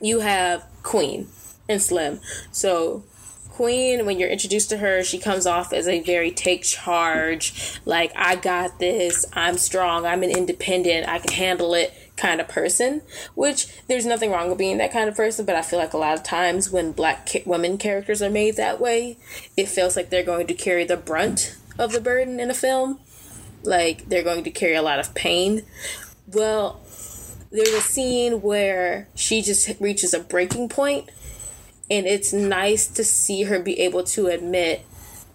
you 0.00 0.20
have 0.20 0.64
queen 0.82 1.28
and 1.68 1.82
slim. 1.82 2.20
So 2.52 3.04
queen 3.50 4.06
when 4.06 4.18
you're 4.20 4.28
introduced 4.28 4.70
to 4.70 4.78
her 4.78 5.02
she 5.02 5.18
comes 5.18 5.44
off 5.44 5.72
as 5.72 5.88
a 5.88 5.98
very 6.02 6.30
take 6.30 6.62
charge 6.62 7.80
like 7.84 8.12
i 8.14 8.36
got 8.36 8.78
this. 8.78 9.26
I'm 9.32 9.58
strong. 9.58 10.06
I'm 10.06 10.22
an 10.22 10.30
independent. 10.30 11.08
I 11.08 11.18
can 11.18 11.32
handle 11.32 11.74
it 11.74 11.92
kind 12.18 12.40
of 12.40 12.48
person, 12.48 13.02
which 13.34 13.68
there's 13.86 14.04
nothing 14.04 14.30
wrong 14.30 14.48
with 14.48 14.58
being 14.58 14.78
that 14.78 14.92
kind 14.92 15.08
of 15.08 15.16
person, 15.16 15.46
but 15.46 15.56
I 15.56 15.62
feel 15.62 15.78
like 15.78 15.94
a 15.94 15.98
lot 15.98 16.14
of 16.14 16.22
times 16.22 16.70
when 16.70 16.92
black 16.92 17.30
women 17.46 17.78
characters 17.78 18.20
are 18.20 18.30
made 18.30 18.56
that 18.56 18.80
way, 18.80 19.16
it 19.56 19.68
feels 19.68 19.96
like 19.96 20.10
they're 20.10 20.22
going 20.22 20.46
to 20.48 20.54
carry 20.54 20.84
the 20.84 20.96
brunt 20.96 21.56
of 21.78 21.92
the 21.92 22.00
burden 22.00 22.40
in 22.40 22.50
a 22.50 22.54
film. 22.54 23.00
Like 23.62 24.08
they're 24.08 24.22
going 24.22 24.44
to 24.44 24.50
carry 24.50 24.74
a 24.74 24.82
lot 24.82 24.98
of 24.98 25.14
pain. 25.14 25.62
Well, 26.26 26.80
there's 27.50 27.72
a 27.72 27.80
scene 27.80 28.42
where 28.42 29.08
she 29.14 29.40
just 29.40 29.80
reaches 29.80 30.12
a 30.12 30.20
breaking 30.20 30.68
point, 30.68 31.08
and 31.90 32.06
it's 32.06 32.32
nice 32.32 32.86
to 32.88 33.04
see 33.04 33.44
her 33.44 33.58
be 33.58 33.80
able 33.80 34.04
to 34.04 34.26
admit 34.26 34.84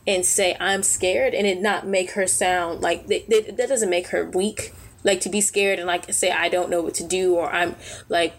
and 0.05 0.25
say 0.25 0.55
i'm 0.59 0.83
scared 0.83 1.33
and 1.33 1.47
it 1.47 1.61
not 1.61 1.87
make 1.87 2.11
her 2.11 2.27
sound 2.27 2.81
like 2.81 3.07
that 3.07 3.55
doesn't 3.55 3.89
make 3.89 4.07
her 4.07 4.29
weak 4.29 4.73
like 5.03 5.21
to 5.21 5.29
be 5.29 5.41
scared 5.41 5.79
and 5.79 5.87
like 5.87 6.11
say 6.13 6.31
I 6.31 6.49
don't 6.49 6.69
know 6.69 6.81
what 6.81 6.93
to 6.95 7.03
do 7.03 7.35
or 7.35 7.49
I'm 7.49 7.75
like 8.09 8.33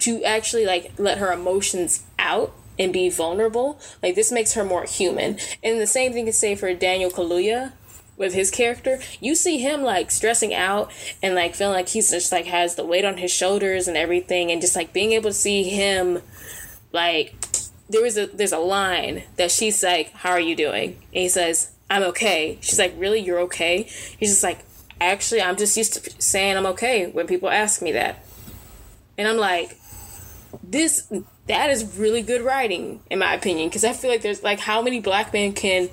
to 0.00 0.22
actually 0.24 0.66
like 0.66 0.92
let 0.98 1.18
her 1.18 1.32
emotions 1.32 2.04
out 2.18 2.52
and 2.78 2.92
be 2.92 3.10
vulnerable. 3.10 3.78
Like 4.02 4.14
this 4.14 4.32
makes 4.32 4.54
her 4.54 4.64
more 4.64 4.84
human. 4.84 5.38
And 5.62 5.80
the 5.80 5.86
same 5.86 6.12
thing 6.12 6.24
can 6.24 6.32
say 6.32 6.54
for 6.54 6.72
Daniel 6.74 7.10
Kaluuya 7.10 7.72
with 8.16 8.34
his 8.34 8.50
character. 8.50 9.00
You 9.20 9.34
see 9.34 9.58
him 9.58 9.82
like 9.82 10.10
stressing 10.10 10.54
out 10.54 10.90
and 11.22 11.34
like 11.34 11.54
feeling 11.54 11.74
like 11.74 11.88
he's 11.88 12.10
just 12.10 12.32
like 12.32 12.46
has 12.46 12.74
the 12.74 12.84
weight 12.84 13.04
on 13.04 13.16
his 13.16 13.30
shoulders 13.30 13.88
and 13.88 13.96
everything 13.96 14.50
and 14.50 14.60
just 14.60 14.76
like 14.76 14.92
being 14.92 15.12
able 15.12 15.30
to 15.30 15.34
see 15.34 15.64
him 15.64 16.20
like 16.92 17.34
there 17.88 18.02
was 18.02 18.16
a 18.16 18.26
there's 18.26 18.52
a 18.52 18.58
line 18.58 19.24
that 19.36 19.50
she's 19.50 19.82
like, 19.82 20.12
How 20.12 20.30
are 20.30 20.40
you 20.40 20.56
doing? 20.56 20.90
And 21.12 21.22
he 21.22 21.28
says, 21.28 21.72
I'm 21.90 22.02
okay. 22.04 22.58
She's 22.60 22.78
like, 22.78 22.94
Really, 22.96 23.20
you're 23.20 23.40
okay? 23.40 23.82
He's 23.82 24.30
just 24.30 24.42
like, 24.42 24.64
actually, 25.00 25.42
I'm 25.42 25.56
just 25.56 25.76
used 25.76 25.94
to 25.94 26.22
saying 26.22 26.56
I'm 26.56 26.66
okay 26.66 27.10
when 27.10 27.26
people 27.26 27.48
ask 27.48 27.82
me 27.82 27.92
that. 27.92 28.24
And 29.16 29.26
I'm 29.28 29.36
like, 29.36 29.78
this, 30.62 31.12
that 31.46 31.70
is 31.70 31.96
really 31.96 32.22
good 32.22 32.42
writing, 32.42 33.00
in 33.10 33.18
my 33.18 33.34
opinion, 33.34 33.68
because 33.68 33.84
I 33.84 33.92
feel 33.92 34.10
like 34.10 34.22
there's 34.22 34.42
like 34.42 34.60
how 34.60 34.82
many 34.82 35.00
black 35.00 35.32
men 35.32 35.52
can 35.52 35.88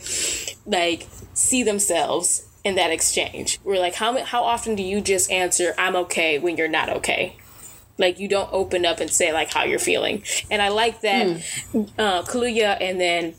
like 0.66 1.08
see 1.34 1.64
themselves 1.64 2.48
in 2.64 2.76
that 2.76 2.92
exchange. 2.92 3.60
We're 3.64 3.80
like, 3.80 3.96
how 3.96 4.24
how 4.24 4.44
often 4.44 4.76
do 4.76 4.84
you 4.84 5.02
just 5.02 5.32
answer 5.32 5.74
"I'm 5.78 5.96
okay" 5.96 6.38
when 6.40 6.58
you're 6.58 6.68
not 6.68 6.90
okay? 6.90 7.38
Like 7.98 8.20
you 8.20 8.28
don't 8.28 8.52
open 8.52 8.86
up 8.86 9.00
and 9.00 9.10
say 9.10 9.34
like 9.34 9.52
how 9.52 9.64
you're 9.64 9.80
feeling. 9.80 10.24
And 10.52 10.62
I 10.62 10.70
like 10.70 11.02
that 11.02 11.28
mm. 11.28 11.90
uh, 11.98 12.24
Kaluuya 12.24 12.78
and 12.80 13.00
then 13.00 13.32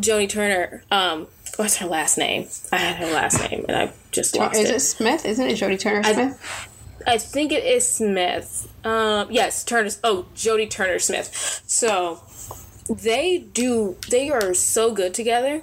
Joni 0.00 0.28
Turner 0.28 0.82
um, 0.90 1.26
what's 1.56 1.76
her 1.76 1.86
last 1.86 2.18
name? 2.18 2.48
I 2.72 2.76
had 2.76 2.96
her 2.96 3.12
last 3.12 3.50
name 3.50 3.64
and 3.68 3.76
I 3.76 3.92
just 4.10 4.36
lost 4.36 4.56
Is 4.58 4.70
it. 4.70 4.76
it 4.76 4.80
Smith? 4.80 5.24
Isn't 5.24 5.48
it 5.48 5.58
Jodie 5.58 5.78
Turner 5.78 6.02
Smith? 6.02 6.68
I, 7.06 7.14
I 7.14 7.18
think 7.18 7.52
it 7.52 7.64
is 7.64 7.86
Smith. 7.86 8.68
Um, 8.84 9.28
yes, 9.30 9.64
Turner. 9.64 9.90
Oh, 10.02 10.26
Jodie 10.34 10.70
Turner 10.70 10.98
Smith. 10.98 11.62
So 11.66 12.20
they 12.88 13.38
do. 13.38 13.96
They 14.10 14.30
are 14.30 14.54
so 14.54 14.92
good 14.92 15.14
together. 15.14 15.62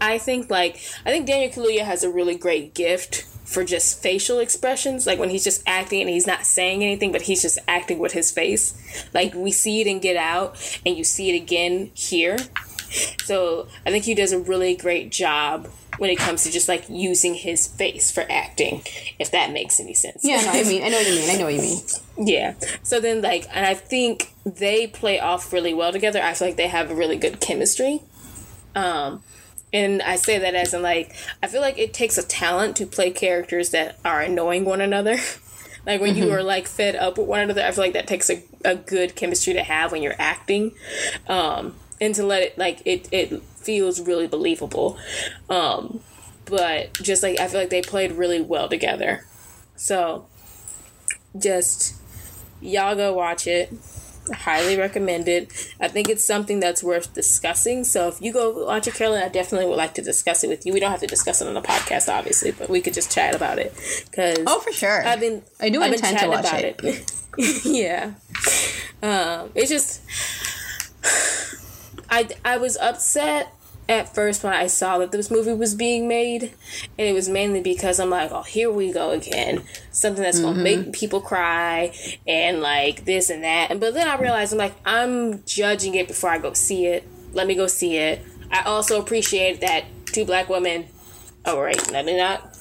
I 0.00 0.18
think 0.18 0.50
like 0.50 0.80
I 1.06 1.10
think 1.10 1.26
Daniel 1.26 1.50
Kaluuya 1.50 1.84
has 1.84 2.02
a 2.02 2.10
really 2.10 2.34
great 2.34 2.74
gift 2.74 3.24
for 3.44 3.64
just 3.64 4.02
facial 4.02 4.38
expressions 4.38 5.06
like 5.06 5.18
when 5.18 5.28
he's 5.28 5.44
just 5.44 5.62
acting 5.66 6.00
and 6.00 6.10
he's 6.10 6.26
not 6.26 6.46
saying 6.46 6.82
anything 6.82 7.12
but 7.12 7.22
he's 7.22 7.42
just 7.42 7.58
acting 7.68 7.98
with 7.98 8.12
his 8.12 8.30
face 8.30 9.06
like 9.12 9.34
we 9.34 9.52
see 9.52 9.82
it 9.82 9.86
in 9.86 10.00
get 10.00 10.16
out 10.16 10.56
and 10.86 10.96
you 10.96 11.04
see 11.04 11.30
it 11.30 11.36
again 11.36 11.90
here 11.92 12.38
so 13.24 13.68
I 13.86 13.90
think 13.90 14.04
he 14.04 14.14
does 14.14 14.32
a 14.32 14.38
really 14.38 14.76
great 14.76 15.10
job 15.10 15.68
when 15.98 16.10
it 16.10 16.16
comes 16.16 16.44
to 16.44 16.50
just 16.50 16.68
like 16.68 16.88
using 16.88 17.34
his 17.34 17.66
face 17.66 18.10
for 18.10 18.24
acting, 18.30 18.82
if 19.18 19.30
that 19.30 19.52
makes 19.52 19.78
any 19.78 19.94
sense. 19.94 20.24
Yeah, 20.24 20.40
no, 20.40 20.50
I 20.50 20.64
mean, 20.64 20.82
I 20.82 20.88
know 20.88 20.96
what 20.96 21.06
you 21.06 21.14
mean. 21.14 21.30
I 21.30 21.36
know 21.36 21.44
what 21.44 21.54
you 21.54 21.60
mean. 21.60 21.82
yeah. 22.16 22.54
So 22.82 23.00
then, 23.00 23.22
like, 23.22 23.46
and 23.52 23.66
I 23.66 23.74
think 23.74 24.32
they 24.44 24.86
play 24.86 25.20
off 25.20 25.52
really 25.52 25.74
well 25.74 25.92
together. 25.92 26.22
I 26.22 26.34
feel 26.34 26.48
like 26.48 26.56
they 26.56 26.68
have 26.68 26.90
a 26.90 26.94
really 26.94 27.16
good 27.16 27.40
chemistry. 27.40 28.00
Um, 28.74 29.22
and 29.72 30.02
I 30.02 30.16
say 30.16 30.38
that 30.38 30.54
as 30.54 30.74
in 30.74 30.82
like, 30.82 31.14
I 31.42 31.46
feel 31.46 31.60
like 31.60 31.78
it 31.78 31.94
takes 31.94 32.18
a 32.18 32.22
talent 32.22 32.76
to 32.76 32.86
play 32.86 33.10
characters 33.10 33.70
that 33.70 33.98
are 34.04 34.20
annoying 34.20 34.64
one 34.64 34.80
another. 34.80 35.18
like 35.86 36.00
when 36.00 36.14
mm-hmm. 36.14 36.24
you 36.24 36.32
are 36.32 36.42
like 36.42 36.68
fed 36.68 36.96
up 36.96 37.18
with 37.18 37.26
one 37.26 37.40
another, 37.40 37.62
I 37.62 37.70
feel 37.72 37.84
like 37.84 37.94
that 37.94 38.06
takes 38.06 38.30
a, 38.30 38.42
a 38.64 38.76
good 38.76 39.14
chemistry 39.14 39.54
to 39.54 39.62
have 39.62 39.92
when 39.92 40.02
you're 40.02 40.16
acting. 40.18 40.72
Um, 41.26 41.74
and 42.02 42.14
to 42.16 42.24
let 42.26 42.42
it 42.42 42.58
like 42.58 42.82
it 42.84 43.08
it 43.12 43.40
feels 43.42 44.00
really 44.00 44.26
believable. 44.26 44.98
Um, 45.48 46.00
but 46.46 46.92
just 46.94 47.22
like 47.22 47.38
I 47.38 47.46
feel 47.46 47.60
like 47.60 47.70
they 47.70 47.80
played 47.80 48.12
really 48.12 48.40
well 48.40 48.68
together. 48.68 49.24
So 49.76 50.26
just 51.38 51.94
y'all 52.60 52.96
go 52.96 53.14
watch 53.14 53.46
it. 53.46 53.72
highly 54.32 54.76
recommend 54.76 55.28
it. 55.28 55.74
I 55.80 55.86
think 55.88 56.08
it's 56.08 56.24
something 56.24 56.58
that's 56.58 56.82
worth 56.82 57.14
discussing. 57.14 57.84
So 57.84 58.08
if 58.08 58.20
you 58.20 58.32
go 58.32 58.66
watch 58.66 58.88
it, 58.88 58.94
Carolyn, 58.94 59.22
I 59.22 59.28
definitely 59.28 59.68
would 59.68 59.78
like 59.78 59.94
to 59.94 60.02
discuss 60.02 60.42
it 60.42 60.48
with 60.48 60.66
you. 60.66 60.72
We 60.72 60.80
don't 60.80 60.90
have 60.90 61.00
to 61.00 61.06
discuss 61.06 61.40
it 61.40 61.46
on 61.46 61.54
the 61.54 61.62
podcast, 61.62 62.12
obviously, 62.12 62.50
but 62.50 62.68
we 62.68 62.80
could 62.80 62.94
just 62.94 63.12
chat 63.12 63.34
about 63.34 63.58
it. 63.60 63.72
Cause 64.12 64.38
oh, 64.46 64.58
for 64.58 64.72
sure. 64.72 65.06
I've 65.06 65.20
been 65.20 65.42
I 65.60 65.70
do 65.70 65.82
I've 65.82 65.92
intend 65.92 66.18
to 66.18 66.28
watch 66.28 66.52
it. 66.52 66.80
it. 66.82 67.64
yeah, 67.64 68.14
um, 69.02 69.50
it's 69.54 69.70
just 69.70 70.02
I 72.12 72.28
I 72.44 72.58
was 72.58 72.76
upset 72.76 73.54
at 73.88 74.14
first 74.14 74.44
when 74.44 74.52
I 74.52 74.66
saw 74.66 74.98
that 74.98 75.12
this 75.12 75.30
movie 75.30 75.54
was 75.54 75.74
being 75.74 76.06
made, 76.06 76.42
and 76.98 77.08
it 77.08 77.14
was 77.14 77.28
mainly 77.28 77.62
because 77.62 77.98
I'm 77.98 78.10
like, 78.10 78.30
oh, 78.30 78.42
here 78.42 78.70
we 78.70 78.92
go 78.92 79.10
again, 79.10 79.64
something 79.90 80.22
that's 80.22 80.38
gonna 80.38 80.62
mm-hmm. 80.62 80.62
make 80.62 80.92
people 80.92 81.22
cry 81.22 81.94
and 82.26 82.60
like 82.60 83.06
this 83.06 83.30
and 83.30 83.42
that. 83.44 83.70
And 83.70 83.80
but 83.80 83.94
then 83.94 84.06
I 84.06 84.20
realized 84.20 84.52
I'm 84.52 84.58
like, 84.58 84.74
I'm 84.84 85.42
judging 85.44 85.94
it 85.94 86.06
before 86.06 86.28
I 86.28 86.38
go 86.38 86.52
see 86.52 86.86
it. 86.86 87.08
Let 87.32 87.46
me 87.46 87.54
go 87.54 87.66
see 87.66 87.96
it. 87.96 88.22
I 88.50 88.62
also 88.64 89.00
appreciate 89.00 89.62
that 89.62 89.84
two 90.04 90.26
black 90.26 90.50
women. 90.50 90.86
Oh 91.46 91.58
right, 91.58 91.90
let 91.90 92.04
me 92.04 92.18
not, 92.18 92.58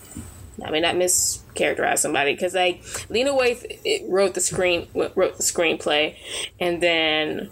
let 0.60 0.72
me 0.72 0.80
not 0.80 0.96
mischaracterize 0.96 1.98
somebody 2.00 2.34
because 2.34 2.56
like 2.56 2.84
Lena 3.10 3.32
Waithe 3.32 4.06
wrote 4.08 4.34
the 4.34 4.42
screen 4.42 4.88
wrote 4.96 5.16
the 5.36 5.44
screenplay, 5.44 6.16
and 6.58 6.82
then. 6.82 7.52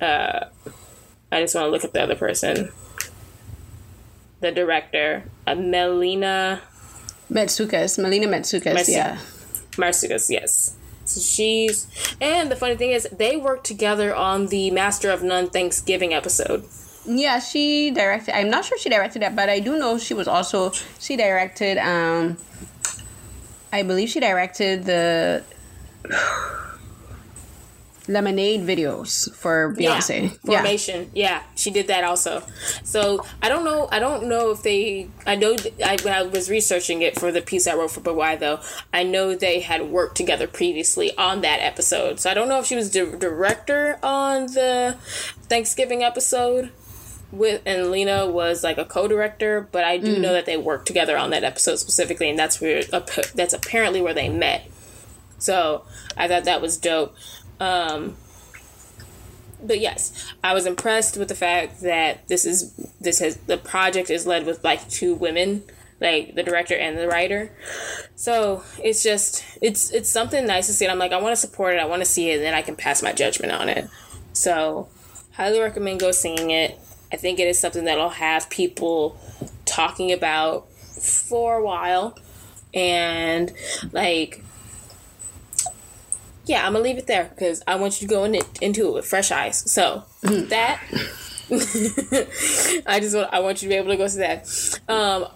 Uh, 0.00 0.46
I 1.30 1.40
just 1.42 1.54
want 1.54 1.66
to 1.66 1.70
look 1.70 1.84
at 1.84 1.92
the 1.92 2.02
other 2.02 2.16
person. 2.16 2.72
The 4.40 4.52
director, 4.52 5.24
uh, 5.46 5.54
Melina 5.54 6.60
Matsoukas. 7.30 7.98
Melina 7.98 8.26
Matsoukas, 8.26 8.74
Mas- 8.74 8.88
yeah. 8.88 9.18
Matsoukas, 9.72 10.30
yes. 10.30 10.74
So 11.04 11.20
she's 11.20 11.86
and 12.20 12.50
the 12.50 12.56
funny 12.56 12.76
thing 12.76 12.90
is 12.90 13.08
they 13.10 13.36
worked 13.36 13.64
together 13.66 14.14
on 14.14 14.46
the 14.48 14.70
Master 14.70 15.10
of 15.10 15.22
None 15.22 15.48
Thanksgiving 15.48 16.12
episode. 16.12 16.64
Yeah, 17.06 17.38
she 17.38 17.90
directed. 17.90 18.36
I'm 18.36 18.50
not 18.50 18.66
sure 18.66 18.76
she 18.78 18.90
directed 18.90 19.22
that, 19.22 19.34
but 19.34 19.48
I 19.48 19.60
do 19.60 19.78
know 19.78 19.98
she 19.98 20.12
was 20.12 20.28
also 20.28 20.72
she 20.98 21.16
directed. 21.16 21.78
Um, 21.78 22.36
I 23.72 23.82
believe 23.82 24.10
she 24.10 24.20
directed 24.20 24.84
the 24.84 25.42
lemonade 28.08 28.62
videos 28.62 29.32
for 29.34 29.74
Beyonce. 29.74 30.22
Yeah, 30.22 30.28
formation. 30.44 31.10
Yeah. 31.14 31.30
yeah. 31.30 31.42
she 31.54 31.70
did 31.70 31.86
that 31.88 32.04
also. 32.04 32.42
So 32.82 33.24
I 33.42 33.48
don't 33.48 33.64
know. 33.64 33.88
I 33.92 33.98
don't 33.98 34.28
know 34.28 34.50
if 34.50 34.62
they. 34.62 35.08
I 35.26 35.36
know. 35.36 35.56
I, 35.84 35.98
when 36.02 36.14
I 36.14 36.22
was 36.22 36.50
researching 36.50 37.02
it 37.02 37.18
for 37.18 37.30
the 37.30 37.42
piece 37.42 37.66
I 37.66 37.74
wrote 37.74 37.90
for 37.90 38.00
But 38.00 38.16
Why 38.16 38.36
though, 38.36 38.60
I 38.92 39.02
know 39.02 39.34
they 39.34 39.60
had 39.60 39.90
worked 39.90 40.16
together 40.16 40.46
previously 40.46 41.16
on 41.16 41.42
that 41.42 41.60
episode. 41.60 42.20
So 42.20 42.30
I 42.30 42.34
don't 42.34 42.48
know 42.48 42.58
if 42.58 42.66
she 42.66 42.76
was 42.76 42.90
the 42.90 43.16
director 43.16 43.98
on 44.02 44.46
the 44.46 44.96
Thanksgiving 45.48 46.02
episode 46.02 46.70
with 47.30 47.62
and 47.66 47.90
Lena 47.90 48.26
was 48.26 48.64
like 48.64 48.78
a 48.78 48.84
co-director, 48.84 49.68
but 49.70 49.84
I 49.84 49.98
do 49.98 50.16
mm. 50.16 50.20
know 50.20 50.32
that 50.32 50.46
they 50.46 50.56
worked 50.56 50.86
together 50.86 51.16
on 51.16 51.30
that 51.30 51.44
episode 51.44 51.76
specifically, 51.76 52.30
and 52.30 52.38
that's 52.38 52.60
where 52.60 52.82
that's 52.84 53.52
apparently 53.52 54.00
where 54.00 54.14
they 54.14 54.28
met. 54.28 54.68
So 55.38 55.84
I 56.16 56.26
thought 56.28 56.44
that 56.44 56.60
was 56.60 56.76
dope. 56.76 57.14
Um, 57.60 58.16
but 59.62 59.80
yes, 59.80 60.32
I 60.42 60.54
was 60.54 60.66
impressed 60.66 61.16
with 61.16 61.28
the 61.28 61.34
fact 61.34 61.80
that 61.82 62.28
this 62.28 62.44
is 62.44 62.72
this 63.00 63.18
has 63.18 63.36
the 63.36 63.56
project 63.56 64.10
is 64.10 64.26
led 64.26 64.46
with 64.46 64.62
like 64.62 64.88
two 64.88 65.14
women, 65.14 65.64
like 66.00 66.34
the 66.34 66.42
director 66.42 66.76
and 66.76 66.96
the 66.96 67.08
writer. 67.08 67.50
So 68.14 68.62
it's 68.82 69.02
just 69.02 69.44
it's 69.60 69.90
it's 69.90 70.10
something 70.10 70.46
nice 70.46 70.66
to 70.68 70.72
see. 70.72 70.84
And 70.84 70.92
I'm 70.92 70.98
like 70.98 71.12
I 71.12 71.20
want 71.20 71.32
to 71.32 71.40
support 71.40 71.74
it. 71.74 71.80
I 71.80 71.86
want 71.86 72.02
to 72.02 72.06
see 72.06 72.30
it, 72.30 72.36
and 72.36 72.44
then 72.44 72.54
I 72.54 72.62
can 72.62 72.76
pass 72.76 73.02
my 73.02 73.12
judgment 73.12 73.52
on 73.52 73.68
it. 73.68 73.88
So 74.32 74.88
highly 75.32 75.60
recommend 75.60 76.00
go 76.00 76.12
seeing 76.12 76.50
it. 76.50 76.78
I 77.12 77.16
think 77.16 77.38
it 77.38 77.48
is 77.48 77.58
something 77.58 77.84
that'll 77.84 78.10
have 78.10 78.50
people 78.50 79.18
talking 79.64 80.12
about 80.12 80.68
for 80.70 81.56
a 81.56 81.64
while, 81.64 82.16
and 82.74 83.52
like 83.92 84.44
yeah, 86.48 86.66
I'm 86.66 86.72
gonna 86.72 86.84
leave 86.84 86.98
it 86.98 87.06
there 87.06 87.30
because 87.34 87.62
I 87.66 87.76
want 87.76 88.00
you 88.00 88.08
to 88.08 88.14
go 88.14 88.24
in 88.24 88.34
it, 88.34 88.46
into 88.60 88.88
it 88.88 88.94
with 88.94 89.06
fresh 89.06 89.30
eyes. 89.30 89.70
So 89.70 90.04
mm-hmm. 90.22 90.48
that. 90.48 90.80
I 92.86 93.00
just 93.00 93.16
want 93.16 93.32
I 93.32 93.40
want 93.40 93.62
you 93.62 93.68
to 93.70 93.74
be 93.74 93.76
able 93.76 93.88
to 93.88 93.96
go 93.96 94.06
see 94.06 94.18
that. 94.18 94.80
Um, 94.86 95.28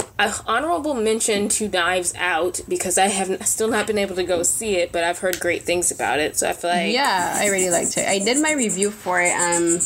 honorable 0.46 0.92
mention 0.92 1.48
to 1.48 1.70
Knives 1.70 2.12
Out 2.18 2.60
because 2.68 2.98
I 2.98 3.06
have 3.06 3.46
still 3.46 3.68
not 3.68 3.86
been 3.86 3.96
able 3.96 4.16
to 4.16 4.24
go 4.24 4.42
see 4.42 4.76
it, 4.76 4.92
but 4.92 5.04
I've 5.04 5.20
heard 5.20 5.40
great 5.40 5.62
things 5.62 5.90
about 5.90 6.20
it. 6.20 6.36
So 6.36 6.50
I 6.50 6.52
feel 6.52 6.68
like 6.68 6.92
yeah, 6.92 7.32
I 7.38 7.48
really 7.48 7.70
liked 7.70 7.96
it. 7.96 8.06
I 8.06 8.18
did 8.18 8.42
my 8.42 8.52
review 8.52 8.90
for 8.90 9.22
it. 9.22 9.32
Um, 9.32 9.80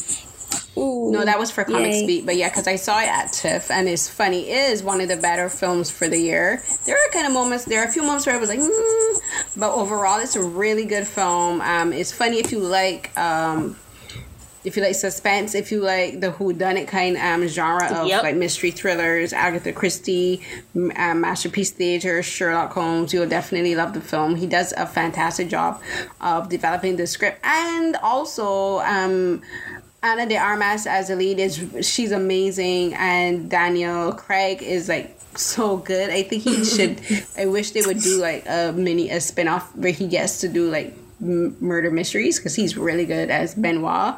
Ooh, 0.78 1.10
no, 1.10 1.24
that 1.24 1.38
was 1.38 1.50
for 1.50 1.64
Comics 1.64 1.96
yay. 1.96 2.06
Beat, 2.06 2.26
but 2.26 2.36
yeah, 2.36 2.48
because 2.48 2.66
I 2.66 2.76
saw 2.76 3.00
it 3.00 3.08
at 3.08 3.32
TIFF, 3.32 3.70
and 3.70 3.88
it's 3.88 4.08
funny. 4.08 4.50
It 4.50 4.72
is 4.72 4.82
one 4.82 5.00
of 5.00 5.08
the 5.08 5.16
better 5.16 5.48
films 5.48 5.90
for 5.90 6.06
the 6.06 6.18
year. 6.18 6.62
There 6.84 6.96
are 6.96 7.10
kind 7.10 7.26
of 7.26 7.32
moments. 7.32 7.64
There 7.64 7.80
are 7.80 7.86
a 7.86 7.90
few 7.90 8.02
moments 8.02 8.26
where 8.26 8.34
I 8.34 8.38
was 8.38 8.50
like, 8.50 8.58
mm, 8.58 9.20
but 9.56 9.72
overall, 9.72 10.20
it's 10.20 10.36
a 10.36 10.42
really 10.42 10.84
good 10.84 11.06
film. 11.06 11.62
Um, 11.62 11.92
it's 11.92 12.12
funny 12.12 12.38
if 12.38 12.52
you 12.52 12.58
like. 12.58 13.16
Um, 13.18 13.76
if 14.66 14.76
you 14.76 14.82
like 14.82 14.96
suspense, 14.96 15.54
if 15.54 15.70
you 15.70 15.80
like 15.80 16.20
the 16.20 16.32
who 16.32 16.52
done 16.52 16.76
it 16.76 16.88
kind 16.88 17.16
um, 17.16 17.46
genre 17.46 17.86
of 18.00 18.08
yep. 18.08 18.24
like 18.24 18.34
mystery 18.34 18.72
thrillers, 18.72 19.32
Agatha 19.32 19.72
Christie, 19.72 20.42
um, 20.74 21.20
masterpiece 21.20 21.70
theater, 21.70 22.20
Sherlock 22.20 22.72
Holmes, 22.72 23.14
you'll 23.14 23.28
definitely 23.28 23.76
love 23.76 23.94
the 23.94 24.00
film. 24.00 24.34
He 24.34 24.48
does 24.48 24.72
a 24.76 24.84
fantastic 24.84 25.48
job 25.48 25.80
of 26.20 26.48
developing 26.48 26.96
the 26.96 27.06
script 27.06 27.38
and 27.44 27.94
also 28.02 28.80
um, 28.80 29.40
Ana 30.06 30.26
de 30.26 30.36
Armas 30.36 30.86
as 30.86 31.10
a 31.10 31.16
lead 31.16 31.38
is 31.38 31.60
she's 31.86 32.12
amazing, 32.12 32.94
and 32.94 33.50
Daniel 33.50 34.12
Craig 34.12 34.62
is 34.62 34.88
like 34.88 35.18
so 35.36 35.76
good. 35.78 36.10
I 36.10 36.22
think 36.22 36.44
he 36.44 36.64
should. 36.76 37.00
I 37.36 37.46
wish 37.46 37.72
they 37.72 37.82
would 37.82 38.00
do 38.00 38.20
like 38.20 38.44
a 38.46 38.72
mini 38.72 39.10
a 39.10 39.16
spinoff 39.16 39.74
where 39.74 39.92
he 39.92 40.06
gets 40.06 40.40
to 40.40 40.48
do 40.48 40.70
like 40.70 40.94
m- 41.20 41.56
murder 41.60 41.90
mysteries 41.90 42.38
because 42.38 42.54
he's 42.54 42.76
really 42.76 43.04
good 43.04 43.30
as 43.30 43.54
Benoit. 43.54 44.14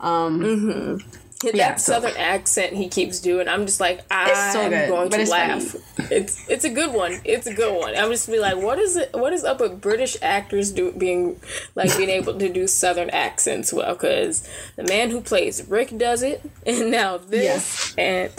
Um, 0.00 0.40
mm-hmm 0.40 1.18
that 1.50 1.56
yeah, 1.56 1.74
southern 1.76 2.12
so. 2.12 2.18
accent 2.18 2.74
he 2.74 2.88
keeps 2.88 3.20
doing. 3.20 3.48
I'm 3.48 3.66
just 3.66 3.80
like 3.80 4.00
I'm 4.10 4.52
so 4.52 4.68
good, 4.70 4.88
going 4.88 5.10
to 5.10 5.30
laugh. 5.30 5.62
Funny. 5.62 6.08
It's 6.10 6.48
it's 6.48 6.64
a 6.64 6.70
good 6.70 6.92
one. 6.92 7.20
It's 7.24 7.46
a 7.46 7.54
good 7.54 7.76
one. 7.76 7.96
I'm 7.96 8.10
just 8.10 8.30
be 8.30 8.38
like, 8.38 8.56
what 8.56 8.78
is 8.78 8.96
it? 8.96 9.10
What 9.12 9.32
is 9.32 9.44
up 9.44 9.60
with 9.60 9.80
British 9.80 10.16
actors 10.22 10.70
do 10.70 10.92
being 10.92 11.40
like 11.74 11.96
being 11.96 12.10
able 12.10 12.38
to 12.38 12.48
do 12.48 12.66
southern 12.66 13.10
accents 13.10 13.72
well? 13.72 13.94
Because 13.94 14.48
the 14.76 14.84
man 14.84 15.10
who 15.10 15.20
plays 15.20 15.66
Rick 15.68 15.96
does 15.98 16.22
it, 16.22 16.48
and 16.66 16.90
now 16.90 17.18
this, 17.18 17.94
yeah. 17.96 18.04
and 18.04 18.32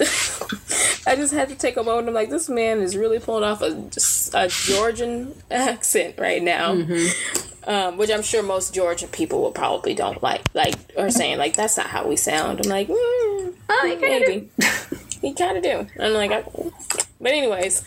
I 1.05 1.15
just 1.15 1.33
had 1.33 1.49
to 1.49 1.55
take 1.55 1.77
a 1.77 1.83
moment. 1.83 2.07
I'm 2.07 2.13
like, 2.13 2.29
this 2.29 2.49
man 2.49 2.79
is 2.79 2.95
really 2.95 3.19
pulling 3.19 3.43
off 3.43 3.61
a, 3.61 3.89
a 4.33 4.47
Georgian 4.47 5.35
accent 5.51 6.15
right 6.17 6.41
now. 6.41 6.75
Mm-hmm 6.75 7.49
um, 7.67 7.97
which 7.97 8.11
I'm 8.11 8.21
sure 8.21 8.43
most 8.43 8.73
Georgia 8.73 9.07
people 9.07 9.41
will 9.41 9.51
probably 9.51 9.93
don't 9.93 10.21
like, 10.21 10.41
like, 10.53 10.75
or 10.97 11.09
saying 11.09 11.37
like 11.37 11.55
that's 11.55 11.77
not 11.77 11.87
how 11.87 12.07
we 12.07 12.15
sound. 12.15 12.61
I'm 12.63 12.69
like, 12.69 12.87
mm, 12.87 13.53
oh, 13.69 13.97
maybe 13.99 14.49
he 15.21 15.33
kind 15.33 15.57
of 15.57 15.63
do. 15.63 15.87
I'm 15.99 16.13
like, 16.13 16.31
I, 16.31 16.43
but 17.21 17.31
anyways, 17.31 17.83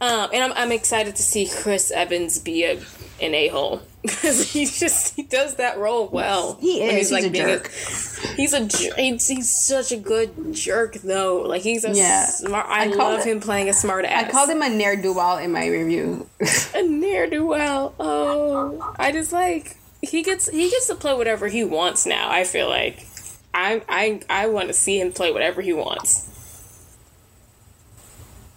um, 0.00 0.30
and 0.32 0.44
I'm 0.44 0.52
I'm 0.54 0.72
excited 0.72 1.16
to 1.16 1.22
see 1.22 1.48
Chris 1.48 1.90
Evans 1.90 2.38
be 2.38 2.64
a 2.64 2.80
an 3.22 3.34
a 3.34 3.48
hole 3.48 3.82
because 4.02 4.52
he 4.52 4.66
just 4.66 5.14
he 5.14 5.22
does 5.22 5.56
that 5.56 5.78
role 5.78 6.08
well. 6.08 6.56
He 6.60 6.82
is. 6.82 6.90
He's, 6.90 6.98
he's 7.08 7.12
like 7.12 7.24
a 7.24 7.30
jerk. 7.30 7.66
A, 7.66 8.34
he's 8.34 8.52
a 8.52 8.66
he's, 8.96 9.28
he's 9.28 9.50
such 9.50 9.92
a 9.92 9.96
good 9.96 10.52
jerk 10.52 10.94
though. 10.94 11.42
Like 11.42 11.62
he's 11.62 11.84
a 11.84 11.92
yeah. 11.92 12.26
smart. 12.26 12.66
I, 12.68 12.84
I 12.84 12.86
love 12.86 13.20
it, 13.20 13.26
him 13.26 13.40
playing 13.40 13.68
a 13.68 13.72
smart 13.72 14.04
ass. 14.04 14.24
I 14.24 14.30
called 14.30 14.50
him 14.50 14.62
a 14.62 14.68
ne'er 14.68 15.00
do 15.00 15.14
well 15.14 15.38
in 15.38 15.52
my 15.52 15.66
review. 15.66 16.28
a 16.74 16.82
ne'er 16.82 17.28
do 17.28 17.46
well. 17.46 17.94
Oh, 17.98 18.94
I 18.98 19.12
just 19.12 19.32
like 19.32 19.76
he 20.02 20.22
gets 20.22 20.48
he 20.48 20.68
gets 20.70 20.88
to 20.88 20.94
play 20.94 21.14
whatever 21.14 21.48
he 21.48 21.64
wants 21.64 22.06
now. 22.06 22.30
I 22.30 22.44
feel 22.44 22.68
like 22.68 23.06
I 23.54 23.82
I 23.88 24.20
I 24.28 24.46
want 24.48 24.68
to 24.68 24.74
see 24.74 25.00
him 25.00 25.12
play 25.12 25.32
whatever 25.32 25.62
he 25.62 25.72
wants. 25.72 26.28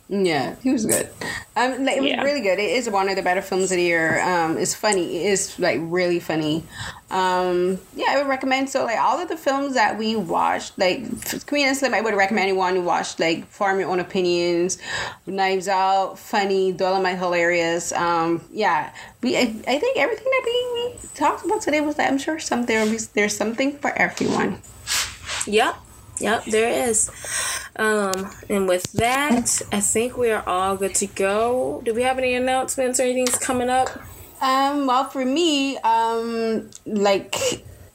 Yeah, 0.08 0.56
he 0.62 0.72
was 0.72 0.86
good. 0.86 1.10
Um, 1.56 1.84
like, 1.84 1.97
it 1.97 2.01
was 2.01 2.12
yeah. 2.12 2.22
really 2.22 2.41
good. 2.41 2.60
It 2.60 2.70
is 2.78 2.88
one 2.88 3.10
of 3.10 3.16
the 3.16 3.24
better 3.24 3.41
films 3.41 3.72
of 3.72 3.78
the 3.78 3.82
year. 3.82 4.22
Um, 4.22 4.56
it's 4.56 4.76
funny. 4.76 5.18
It 5.18 5.32
is 5.32 5.58
like 5.58 5.80
really 5.82 6.20
funny. 6.20 6.64
Um, 7.10 7.80
yeah, 7.95 8.08
I 8.10 8.18
would 8.18 8.28
recommend. 8.28 8.70
So 8.70 8.84
like 8.84 8.99
all 8.99 9.20
of 9.20 9.30
the 9.30 9.38
films 9.38 9.74
that 9.74 9.97
we 9.97 10.16
watched, 10.16 10.78
like 10.78 11.06
Queen 11.47 11.68
and 11.68 11.76
Slim, 11.76 11.95
I 11.95 12.01
would 12.01 12.14
recommend 12.14 12.49
anyone 12.49 12.76
who 12.76 12.84
watched 12.84 13.20
like 13.20 13.47
Form 13.47 13.80
Your 13.80 13.89
Own 13.89 13.99
Opinions, 13.99 14.78
Knives 15.26 15.68
Out, 15.68 16.20
funny, 16.20 16.72
Dolemite, 16.72 17.18
hilarious. 17.18 17.91
Um, 17.91 18.43
yeah, 18.51 18.93
we. 19.24 19.36
I, 19.36 19.41
I 19.68 19.80
think 19.80 19.97
everything 19.97 20.26
that 20.26 20.41
we, 20.45 20.91
we 20.91 21.10
talked 21.16 21.43
about 21.43 21.62
today 21.62 21.82
was. 21.82 21.97
Like, 21.97 22.12
I'm 22.12 22.20
sure 22.20 22.38
some 22.38 22.66
there 22.68 22.86
there's 23.16 23.36
something 23.36 23.76
for 23.78 23.91
everyone. 23.91 24.62
Yeah, 25.47 25.74
Yep, 26.20 26.45
there 26.45 26.89
is. 26.89 27.11
Um, 27.76 28.32
and 28.49 28.68
with 28.68 28.91
that, 28.93 29.61
I 29.72 29.80
think 29.80 30.18
we 30.18 30.32
are 30.32 30.43
all 30.47 30.78
good 30.78 30.95
to 30.95 31.07
go. 31.07 31.82
Do 31.84 31.93
we 31.93 32.03
have 32.03 32.18
any 32.18 32.34
announcements 32.36 32.99
or 32.99 33.03
anything's 33.03 33.38
coming 33.38 33.70
up? 33.70 33.89
Um, 34.41 34.88
well, 34.88 35.05
for 35.05 35.26
me, 35.26 35.78
um, 35.78 36.70
like 36.86 37.36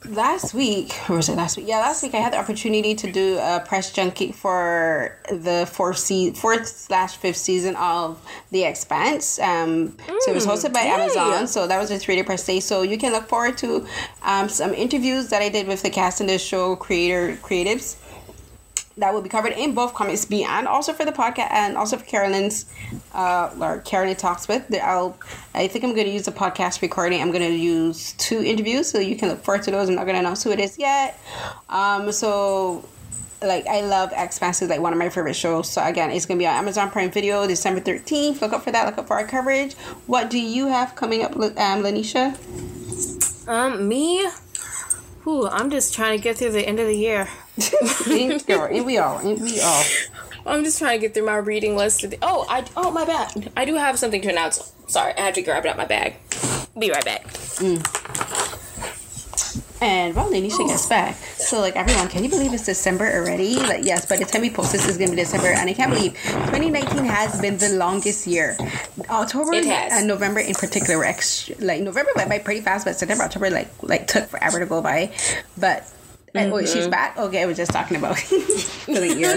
last 0.05 0.53
week, 0.53 0.93
or 1.09 1.17
was 1.17 1.29
it 1.29 1.35
last 1.35 1.57
week? 1.57 1.67
Yeah, 1.67 1.77
last 1.77 2.01
week 2.03 2.13
I 2.13 2.17
had 2.17 2.33
the 2.33 2.39
opportunity 2.39 2.95
to 2.95 3.11
do 3.11 3.37
a 3.39 3.63
press 3.65 3.93
junket 3.93 4.33
for 4.33 5.17
the 5.29 5.67
fourth 5.71 5.99
se- 5.99 6.31
fourth 6.33 6.67
slash 6.67 7.15
fifth 7.17 7.37
season 7.37 7.75
of 7.75 8.19
The 8.51 8.63
Expanse. 8.63 9.39
Um, 9.39 9.89
mm, 9.89 10.21
so 10.21 10.31
it 10.31 10.35
was 10.35 10.45
hosted 10.45 10.73
by 10.73 10.81
yay. 10.81 10.89
Amazon. 10.89 11.47
So 11.47 11.67
that 11.67 11.79
was 11.79 11.91
a 11.91 11.99
three 11.99 12.15
day 12.15 12.23
press 12.23 12.45
day. 12.45 12.59
So 12.59 12.81
you 12.81 12.97
can 12.97 13.13
look 13.13 13.27
forward 13.27 13.57
to 13.59 13.85
um, 14.23 14.49
some 14.49 14.73
interviews 14.73 15.29
that 15.29 15.41
I 15.41 15.49
did 15.49 15.67
with 15.67 15.83
the 15.83 15.89
cast 15.89 16.21
and 16.21 16.29
the 16.29 16.39
show 16.39 16.75
creator 16.75 17.37
creatives 17.41 17.97
that 19.01 19.13
will 19.13 19.21
be 19.21 19.29
covered 19.29 19.53
in 19.53 19.73
both 19.73 19.93
Comics 19.93 20.25
B 20.25 20.43
and 20.43 20.67
also 20.67 20.93
for 20.93 21.05
the 21.05 21.11
podcast 21.11 21.51
and 21.51 21.77
also 21.77 21.97
for 21.97 22.05
Carolyn's 22.05 22.65
uh 23.13 23.49
or 23.59 23.79
Carolyn 23.79 24.15
talks 24.15 24.47
with 24.47 24.73
I'll 24.81 25.17
I 25.53 25.67
think 25.67 25.83
I'm 25.83 25.95
gonna 25.95 26.09
use 26.09 26.25
the 26.25 26.31
podcast 26.31 26.81
recording. 26.81 27.21
I'm 27.21 27.31
gonna 27.31 27.49
use 27.49 28.13
two 28.13 28.41
interviews 28.41 28.89
so 28.89 28.99
you 28.99 29.15
can 29.15 29.29
look 29.29 29.43
forward 29.43 29.63
to 29.63 29.71
those. 29.71 29.89
I'm 29.89 29.95
not 29.95 30.05
gonna 30.05 30.19
announce 30.19 30.43
who 30.43 30.51
it 30.51 30.59
is 30.59 30.77
yet. 30.77 31.19
Um 31.69 32.11
so 32.11 32.87
like 33.41 33.65
I 33.67 33.81
love 33.81 34.11
Expanse 34.15 34.61
is 34.61 34.69
like 34.69 34.79
one 34.81 34.93
of 34.93 34.99
my 34.99 35.09
favorite 35.09 35.35
shows. 35.35 35.69
So 35.69 35.83
again, 35.83 36.11
it's 36.11 36.25
gonna 36.25 36.37
be 36.37 36.47
on 36.47 36.55
Amazon 36.55 36.89
Prime 36.91 37.11
Video 37.11 37.47
December 37.47 37.81
thirteenth. 37.81 38.41
Look 38.41 38.53
up 38.53 38.63
for 38.63 38.71
that. 38.71 38.85
Look 38.85 38.97
up 38.97 39.07
for 39.07 39.15
our 39.15 39.27
coverage. 39.27 39.73
What 40.05 40.29
do 40.29 40.39
you 40.39 40.67
have 40.67 40.95
coming 40.95 41.23
up, 41.23 41.35
um, 41.35 41.83
Lanisha? 41.83 42.37
Um, 43.47 43.87
me. 43.87 44.27
Ooh, 45.27 45.47
I'm 45.47 45.69
just 45.69 45.93
trying 45.93 46.17
to 46.17 46.23
get 46.23 46.37
through 46.37 46.51
the 46.51 46.67
end 46.67 46.79
of 46.79 46.87
the 46.87 46.95
year. 46.95 47.27
Girl, 48.47 48.65
and 48.65 48.85
we 48.85 48.97
all, 48.97 49.19
and 49.19 49.39
we 49.39 49.61
all. 49.61 49.83
I'm 50.45 50.63
just 50.63 50.79
trying 50.79 50.99
to 50.99 51.07
get 51.07 51.13
through 51.13 51.25
my 51.25 51.37
reading 51.37 51.75
list. 51.75 52.03
Oh, 52.21 52.45
I 52.49 52.65
oh 52.75 52.91
my 52.91 53.05
bad. 53.05 53.51
I 53.55 53.65
do 53.65 53.75
have 53.75 53.99
something 53.99 54.21
to 54.23 54.29
announce. 54.29 54.73
Sorry, 54.87 55.13
I 55.15 55.21
have 55.21 55.35
to 55.35 55.41
grab 55.41 55.65
it 55.65 55.69
out 55.69 55.77
my 55.77 55.85
bag. 55.85 56.15
Be 56.77 56.89
right 56.89 57.05
back. 57.05 57.25
Mm. 57.61 58.30
And 59.81 60.15
well, 60.15 60.29
Lanisha 60.29 60.67
gets 60.67 60.87
back. 60.87 61.15
So, 61.15 61.59
like, 61.59 61.75
everyone, 61.75 62.07
can 62.07 62.23
you 62.23 62.29
believe 62.29 62.53
it's 62.53 62.65
December 62.65 63.11
already? 63.11 63.55
Like, 63.55 63.83
yes, 63.83 64.05
by 64.05 64.17
the 64.17 64.25
time 64.25 64.41
we 64.41 64.51
post 64.51 64.73
this, 64.73 64.87
it's 64.87 64.97
going 64.97 65.09
to 65.09 65.15
be 65.15 65.21
December. 65.23 65.47
And 65.47 65.67
I 65.67 65.73
can't 65.73 65.91
believe 65.91 66.13
2019 66.13 67.03
has 67.05 67.41
been 67.41 67.57
the 67.57 67.69
longest 67.69 68.27
year. 68.27 68.55
October 69.09 69.53
and 69.55 70.07
November 70.07 70.39
in 70.39 70.53
particular 70.53 70.99
were 70.99 71.05
extra, 71.05 71.55
like, 71.59 71.81
November 71.81 72.11
went 72.15 72.29
by 72.29 72.37
pretty 72.37 72.61
fast, 72.61 72.85
but 72.85 72.95
September, 72.95 73.23
October, 73.23 73.49
like, 73.49 73.69
like 73.81 74.05
took 74.05 74.29
forever 74.29 74.59
to 74.59 74.67
go 74.67 74.83
by. 74.83 75.11
But, 75.57 75.91
mm-hmm. 76.35 76.53
oh, 76.53 76.63
she's 76.63 76.87
back? 76.87 77.17
Okay, 77.17 77.41
I 77.41 77.47
was 77.47 77.57
just 77.57 77.71
talking 77.71 77.97
about 77.97 78.17
the 78.85 79.15
year. 79.17 79.35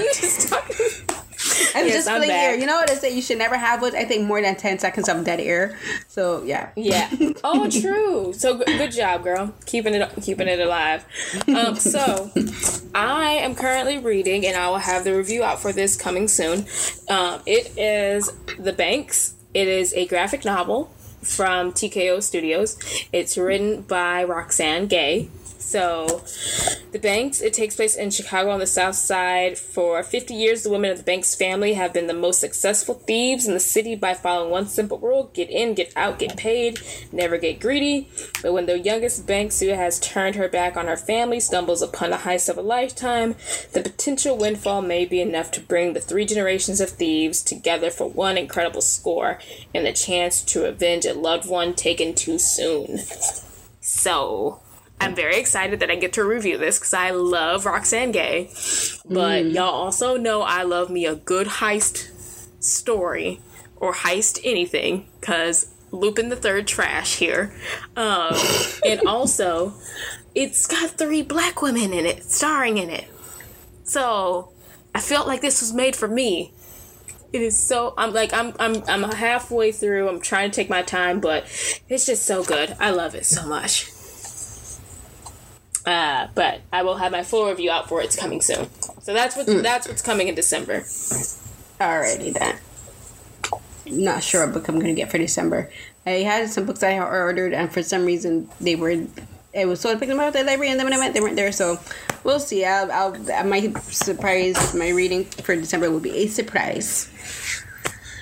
I'm 1.75 1.87
yes, 1.87 1.95
just 1.95 2.09
feeling 2.09 2.31
air. 2.31 2.57
You 2.57 2.67
know 2.67 2.77
what 2.77 2.91
I 2.91 2.95
say? 2.95 3.15
You 3.15 3.23
should 3.23 3.39
never 3.39 3.57
have 3.57 3.83
what 3.83 3.95
I 3.95 4.05
think 4.05 4.27
more 4.27 4.41
than 4.41 4.57
ten 4.57 4.79
seconds 4.79 5.09
of 5.09 5.25
dead 5.25 5.41
air. 5.41 5.77
So 6.09 6.43
yeah, 6.45 6.71
yeah. 6.77 7.11
Oh, 7.47 7.69
true. 7.69 8.33
So 8.33 8.57
good, 8.59 8.67
good 8.67 8.93
job, 8.93 9.23
girl. 9.23 9.55
Keeping 9.67 9.95
it 9.95 10.11
keeping 10.23 10.49
it 10.49 10.61
alive. 10.61 11.05
Um, 11.49 11.77
so 11.77 12.31
I 12.95 13.35
am 13.41 13.55
currently 13.55 13.99
reading, 13.99 14.47
and 14.47 14.57
I 14.57 14.69
will 14.69 14.79
have 14.79 15.05
the 15.05 15.15
review 15.15 15.43
out 15.43 15.61
for 15.61 15.73
this 15.73 15.97
coming 15.97 16.29
soon. 16.29 16.67
Um, 17.09 17.43
it 17.47 17.77
is 17.77 18.33
The 18.59 18.73
Banks. 18.73 19.35
It 19.53 19.69
is 19.69 19.93
a 19.95 20.07
graphic 20.07 20.45
novel 20.45 20.91
from 21.23 21.73
TKO 21.73 22.23
Studios. 22.23 22.77
It's 23.13 23.37
written 23.37 23.83
by 23.83 24.25
Roxane 24.25 24.87
Gay. 24.87 25.29
So, 25.65 26.23
the 26.93 26.99
Banks, 27.01 27.41
it 27.41 27.55
takes 27.55 27.75
place 27.75 27.97
in 27.97 28.11
Chicago 28.11 28.51
on 28.51 28.61
the 28.61 28.67
south 28.67 28.97
side. 28.97 29.59
For 29.59 30.03
50 30.03 30.35
years, 30.35 30.63
the 30.63 30.71
women 30.71 30.91
of 30.91 30.99
the 30.99 31.05
Banks 31.05 31.35
family 31.35 31.73
have 31.73 31.93
been 31.93 32.07
the 32.07 32.13
most 32.13 32.39
successful 32.39 32.95
thieves 32.95 33.49
in 33.49 33.55
the 33.55 33.61
city 33.61 33.97
by 33.97 34.13
following 34.13 34.51
one 34.51 34.67
simple 34.67 34.99
rule 34.99 35.31
get 35.33 35.51
in, 35.51 35.75
get 35.75 35.91
out, 35.97 36.19
get 36.19 36.37
paid, 36.37 36.81
never 37.11 37.39
get 37.39 37.61
greedy. 37.61 38.09
But 38.43 38.53
when 38.53 38.67
the 38.67 38.79
youngest 38.79 39.27
Banks, 39.27 39.59
who 39.59 39.71
has 39.71 39.99
turned 39.99 40.37
her 40.37 40.49
back 40.49 40.77
on 40.77 40.87
her 40.87 40.99
family, 40.99 41.41
stumbles 41.41 41.83
upon 41.83 42.11
the 42.11 42.19
heist 42.19 42.51
of 42.51 42.59
a 42.59 42.63
lifetime, 42.63 43.35
the 43.73 43.83
potential 43.83 44.37
windfall 44.37 44.83
may 44.83 45.07
be 45.07 45.21
enough 45.21 45.51
to 45.53 45.61
bring 45.61 45.95
the 45.95 46.01
three 46.01 46.27
generations 46.27 46.81
of 46.81 46.91
thieves 46.91 47.43
together 47.43 47.91
for 47.91 48.09
one 48.09 48.37
incredible 48.37 48.83
score 48.83 49.41
and 49.75 49.87
the 49.87 49.93
chance 49.93 50.43
to 50.43 50.67
avenge 50.67 51.07
a 51.07 51.15
loved 51.15 51.49
one 51.49 51.75
taken 51.75 52.15
too 52.15 52.39
soon. 52.39 52.99
So, 53.81 54.61
I'm 55.01 55.15
very 55.15 55.37
excited 55.37 55.81
that 55.81 55.91
I 55.91 55.97
get 55.97 56.13
to 56.15 56.25
review 56.25 56.57
this 56.57 56.79
because 56.79 56.95
I 56.95 57.11
love 57.11 57.67
Roxane 57.67 58.13
Gay. 58.13 58.45
But 59.05 59.45
mm. 59.45 59.55
y'all 59.55 59.75
also 59.75 60.17
know 60.17 60.43
I 60.43 60.63
love 60.63 60.91
me 60.91 61.05
a 61.07 61.15
good 61.15 61.47
heist 61.47 62.11
story 62.63 63.41
or 63.77 63.93
heist 63.93 64.41
anything 64.45 65.07
because 65.21 65.75
Lupin 65.91 66.29
the 66.29 66.37
Third 66.37 66.67
trash 66.67 67.17
here. 67.17 67.55
Um, 67.97 68.35
and 68.87 69.01
also, 69.07 69.75
it's 70.35 70.67
got 70.67 70.91
three 70.91 71.23
black 71.23 71.63
women 71.63 71.93
in 71.93 72.07
it, 72.07 72.25
starring 72.25 72.79
in 72.79 72.91
it. 72.91 73.07
So 73.85 74.51
I 74.95 75.01
felt 75.01 75.27
like 75.27 75.41
this 75.41 75.61
was 75.61 75.73
made 75.73 75.97
for 75.97 76.09
me. 76.09 76.53
It 77.33 77.43
is 77.43 77.59
so 77.59 77.95
I'm 77.99 78.13
like 78.13 78.33
I'm 78.33 78.55
I'm 78.61 78.83
I'm 78.87 79.03
halfway 79.11 79.73
through. 79.73 80.09
I'm 80.09 80.21
trying 80.21 80.51
to 80.51 80.55
take 80.55 80.71
my 80.71 80.83
time, 80.83 81.21
but 81.21 81.45
it's 81.89 82.07
just 82.07 82.25
so 82.25 82.45
good. 82.45 82.77
I 82.79 82.91
love 82.91 83.15
it 83.17 83.27
so 83.27 83.45
much. 83.45 83.91
Uh, 85.87 86.29
but 86.35 86.61
I 86.73 86.83
will 86.83 86.97
have 86.97 87.13
my 87.13 87.23
full 87.23 87.49
review 87.49 87.71
out 87.71 87.89
for 87.89 88.01
it's 88.01 88.17
coming 88.17 88.41
soon. 88.41 88.69
So 89.03 89.13
that's 89.13 89.37
what 89.37 89.47
mm. 89.47 89.63
that's 89.63 89.87
what's 89.87 90.03
coming 90.03 90.29
in 90.29 90.35
December. 90.35 90.81
Alrighty 91.79 92.33
then. 92.33 92.59
Not 93.87 94.23
sure 94.23 94.47
what 94.47 94.55
book 94.55 94.69
I'm 94.69 94.79
gonna 94.79 94.95
get 94.95 95.11
for 95.11 95.19
December. 95.19 95.71
I 96.07 96.11
had 96.11 96.49
some 96.51 96.65
books 96.65 96.83
I 96.83 96.99
ordered, 96.99 97.53
and 97.53 97.73
for 97.73 97.83
some 97.83 98.05
reason 98.05 98.49
they 98.61 98.77
were. 98.77 99.07
It 99.53 99.69
was 99.69 99.81
so 99.81 99.91
I 99.91 99.95
picked 99.95 100.09
them 100.09 100.19
up 100.19 100.29
at 100.29 100.33
the 100.33 100.43
library, 100.43 100.71
and 100.71 100.81
then 100.81 100.87
when 100.87 100.95
I 100.95 100.99
went, 100.99 101.15
they 101.15 101.21
weren't 101.21 101.37
there. 101.37 101.53
So 101.53 101.79
we'll 102.25 102.41
see. 102.41 102.65
I'll, 102.65 102.91
I'll 102.91 103.45
my 103.45 103.73
surprise, 103.83 104.75
my 104.75 104.89
reading 104.89 105.25
for 105.25 105.55
December 105.55 105.91
will 105.91 106.01
be 106.01 106.17
a 106.17 106.27
surprise. 106.27 107.11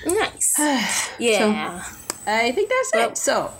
Nice. 0.05 0.55
yeah. 1.19 1.81
So, 1.81 1.93
I 2.27 2.51
think 2.51 2.69
that's 2.69 2.91
well, 2.93 3.09
it. 3.09 3.17
So. 3.17 3.53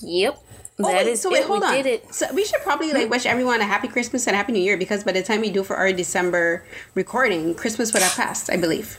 Yep. 0.00 0.45
Oh, 0.78 0.88
that 0.88 1.06
wait, 1.06 1.12
is 1.12 1.22
so 1.22 1.30
wait, 1.30 1.40
it. 1.40 1.46
hold 1.46 1.60
we 1.60 1.66
on. 1.66 1.74
Did 1.74 1.86
it. 1.86 2.14
So 2.14 2.32
we 2.34 2.44
should 2.44 2.60
probably 2.60 2.92
like 2.92 3.08
wish 3.08 3.24
everyone 3.24 3.60
a 3.60 3.64
happy 3.64 3.88
Christmas 3.88 4.26
and 4.26 4.34
a 4.34 4.36
happy 4.36 4.52
New 4.52 4.60
Year 4.60 4.76
because 4.76 5.04
by 5.04 5.12
the 5.12 5.22
time 5.22 5.40
we 5.40 5.50
do 5.50 5.62
for 5.62 5.76
our 5.76 5.92
December 5.92 6.64
recording, 6.94 7.54
Christmas 7.54 7.92
would 7.94 8.02
have 8.02 8.14
passed, 8.14 8.50
I 8.50 8.58
believe. 8.58 8.98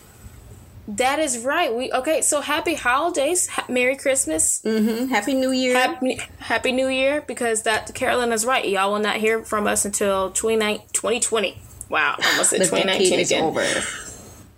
That 0.87 1.19
is 1.19 1.39
right. 1.39 1.73
We 1.73 1.91
okay. 1.91 2.21
So 2.21 2.41
happy 2.41 2.73
holidays, 2.73 3.47
ha- 3.47 3.65
Merry 3.67 3.95
Christmas, 3.95 4.61
mm-hmm. 4.63 5.07
Happy 5.09 5.33
New 5.33 5.51
Year, 5.51 5.75
happy, 5.75 6.19
happy 6.39 6.71
New 6.71 6.87
Year. 6.87 7.21
Because 7.27 7.63
that 7.63 7.93
Carolyn 7.93 8.31
is 8.31 8.45
right. 8.45 8.67
Y'all 8.67 8.93
will 8.93 8.99
not 8.99 9.17
hear 9.17 9.43
from 9.43 9.67
us 9.67 9.83
until 9.83 10.31
2020. 10.31 11.57
Wow, 11.89 12.15
almost 12.23 12.53
at 12.53 12.59
2019 12.59 13.19
again. 13.19 13.43
Over. 13.43 13.65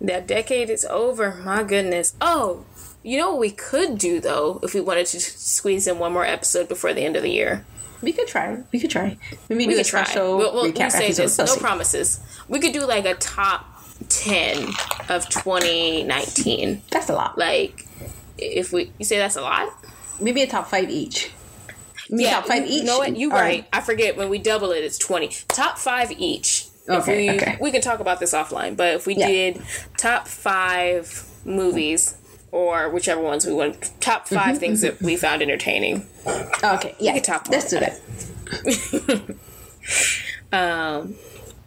That 0.00 0.26
decade 0.26 0.70
is 0.70 0.84
over. 0.86 1.34
My 1.44 1.62
goodness. 1.64 2.14
Oh, 2.20 2.64
you 3.02 3.18
know 3.18 3.30
what 3.30 3.40
we 3.40 3.50
could 3.50 3.98
do 3.98 4.20
though, 4.20 4.60
if 4.62 4.74
we 4.74 4.80
wanted 4.80 5.06
to 5.06 5.20
squeeze 5.20 5.86
in 5.86 5.98
one 5.98 6.12
more 6.12 6.24
episode 6.24 6.68
before 6.68 6.92
the 6.92 7.02
end 7.02 7.16
of 7.16 7.22
the 7.22 7.30
year. 7.30 7.64
We 8.02 8.12
could 8.12 8.28
try. 8.28 8.62
We 8.72 8.80
could 8.80 8.90
try. 8.90 9.18
Maybe 9.48 9.66
we 9.66 9.74
do 9.74 9.80
a 9.80 9.84
special 9.84 10.38
we'll, 10.38 10.54
we'll, 10.54 10.72
recap 10.72 10.78
we'll 10.78 10.90
say 10.90 11.12
this. 11.12 11.38
No 11.38 11.56
promises. 11.56 12.20
We 12.48 12.58
could 12.58 12.72
do 12.72 12.86
like 12.86 13.04
a 13.04 13.14
top 13.14 13.66
ten 14.08 14.68
of 15.08 15.28
2019. 15.28 16.82
That's 16.90 17.10
a 17.10 17.14
lot. 17.14 17.36
Like, 17.36 17.86
if 18.38 18.72
we 18.72 18.92
you 18.98 19.04
say 19.04 19.18
that's 19.18 19.36
a 19.36 19.42
lot. 19.42 19.68
Maybe 20.20 20.42
a 20.42 20.46
top 20.46 20.66
five 20.68 20.90
each. 20.90 21.30
Maybe 22.08 22.24
yeah, 22.24 22.36
top 22.36 22.46
five 22.46 22.64
each. 22.64 22.80
You 22.80 22.84
know 22.84 22.98
what? 22.98 23.16
You 23.16 23.30
right. 23.30 23.40
right. 23.40 23.68
I 23.72 23.80
forget 23.80 24.16
when 24.16 24.28
we 24.28 24.38
double 24.38 24.72
it, 24.72 24.82
it's 24.82 24.98
twenty. 24.98 25.28
Top 25.48 25.78
five 25.78 26.10
each. 26.12 26.68
Okay, 26.88 27.28
we, 27.28 27.36
okay. 27.36 27.58
We 27.60 27.70
can 27.70 27.82
talk 27.82 28.00
about 28.00 28.18
this 28.18 28.32
offline, 28.34 28.76
but 28.76 28.94
if 28.94 29.06
we 29.06 29.14
yeah. 29.14 29.26
did 29.26 29.62
top 29.96 30.26
five 30.26 31.24
movies 31.44 32.16
or 32.52 32.88
whichever 32.90 33.20
ones 33.20 33.46
we 33.46 33.52
want. 33.52 33.90
Top 34.00 34.28
5 34.28 34.38
mm-hmm, 34.38 34.58
things 34.58 34.82
mm-hmm. 34.82 34.96
that 34.96 35.04
we 35.04 35.16
found 35.16 35.42
entertaining. 35.42 36.06
Okay, 36.62 36.94
yeah, 36.98 37.18
top. 37.20 37.48
Let's 37.48 37.70
do 37.70 37.80
that. 37.80 38.00
um, 40.52 41.14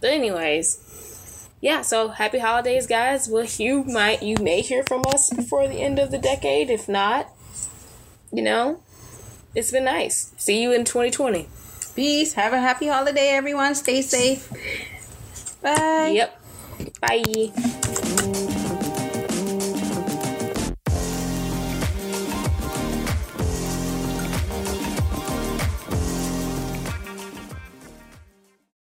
but 0.01 0.09
anyways, 0.09 1.49
yeah. 1.61 1.81
So 1.81 2.09
happy 2.09 2.39
holidays, 2.39 2.87
guys. 2.87 3.29
Well, 3.29 3.45
you 3.57 3.83
might 3.85 4.21
you 4.21 4.37
may 4.41 4.61
hear 4.61 4.83
from 4.83 5.03
us 5.07 5.29
before 5.31 5.67
the 5.67 5.81
end 5.81 5.99
of 5.99 6.11
the 6.11 6.17
decade. 6.17 6.69
If 6.69 6.89
not, 6.89 7.29
you 8.31 8.43
know, 8.43 8.81
it's 9.55 9.71
been 9.71 9.85
nice. 9.85 10.33
See 10.37 10.61
you 10.61 10.73
in 10.73 10.83
2020. 10.83 11.47
Peace. 11.95 12.33
Have 12.33 12.53
a 12.53 12.59
happy 12.59 12.87
holiday, 12.87 13.29
everyone. 13.29 13.75
Stay 13.75 14.01
safe. 14.01 14.49
Bye. 15.61 16.11
Yep. 16.13 16.41
Bye. 16.99 17.89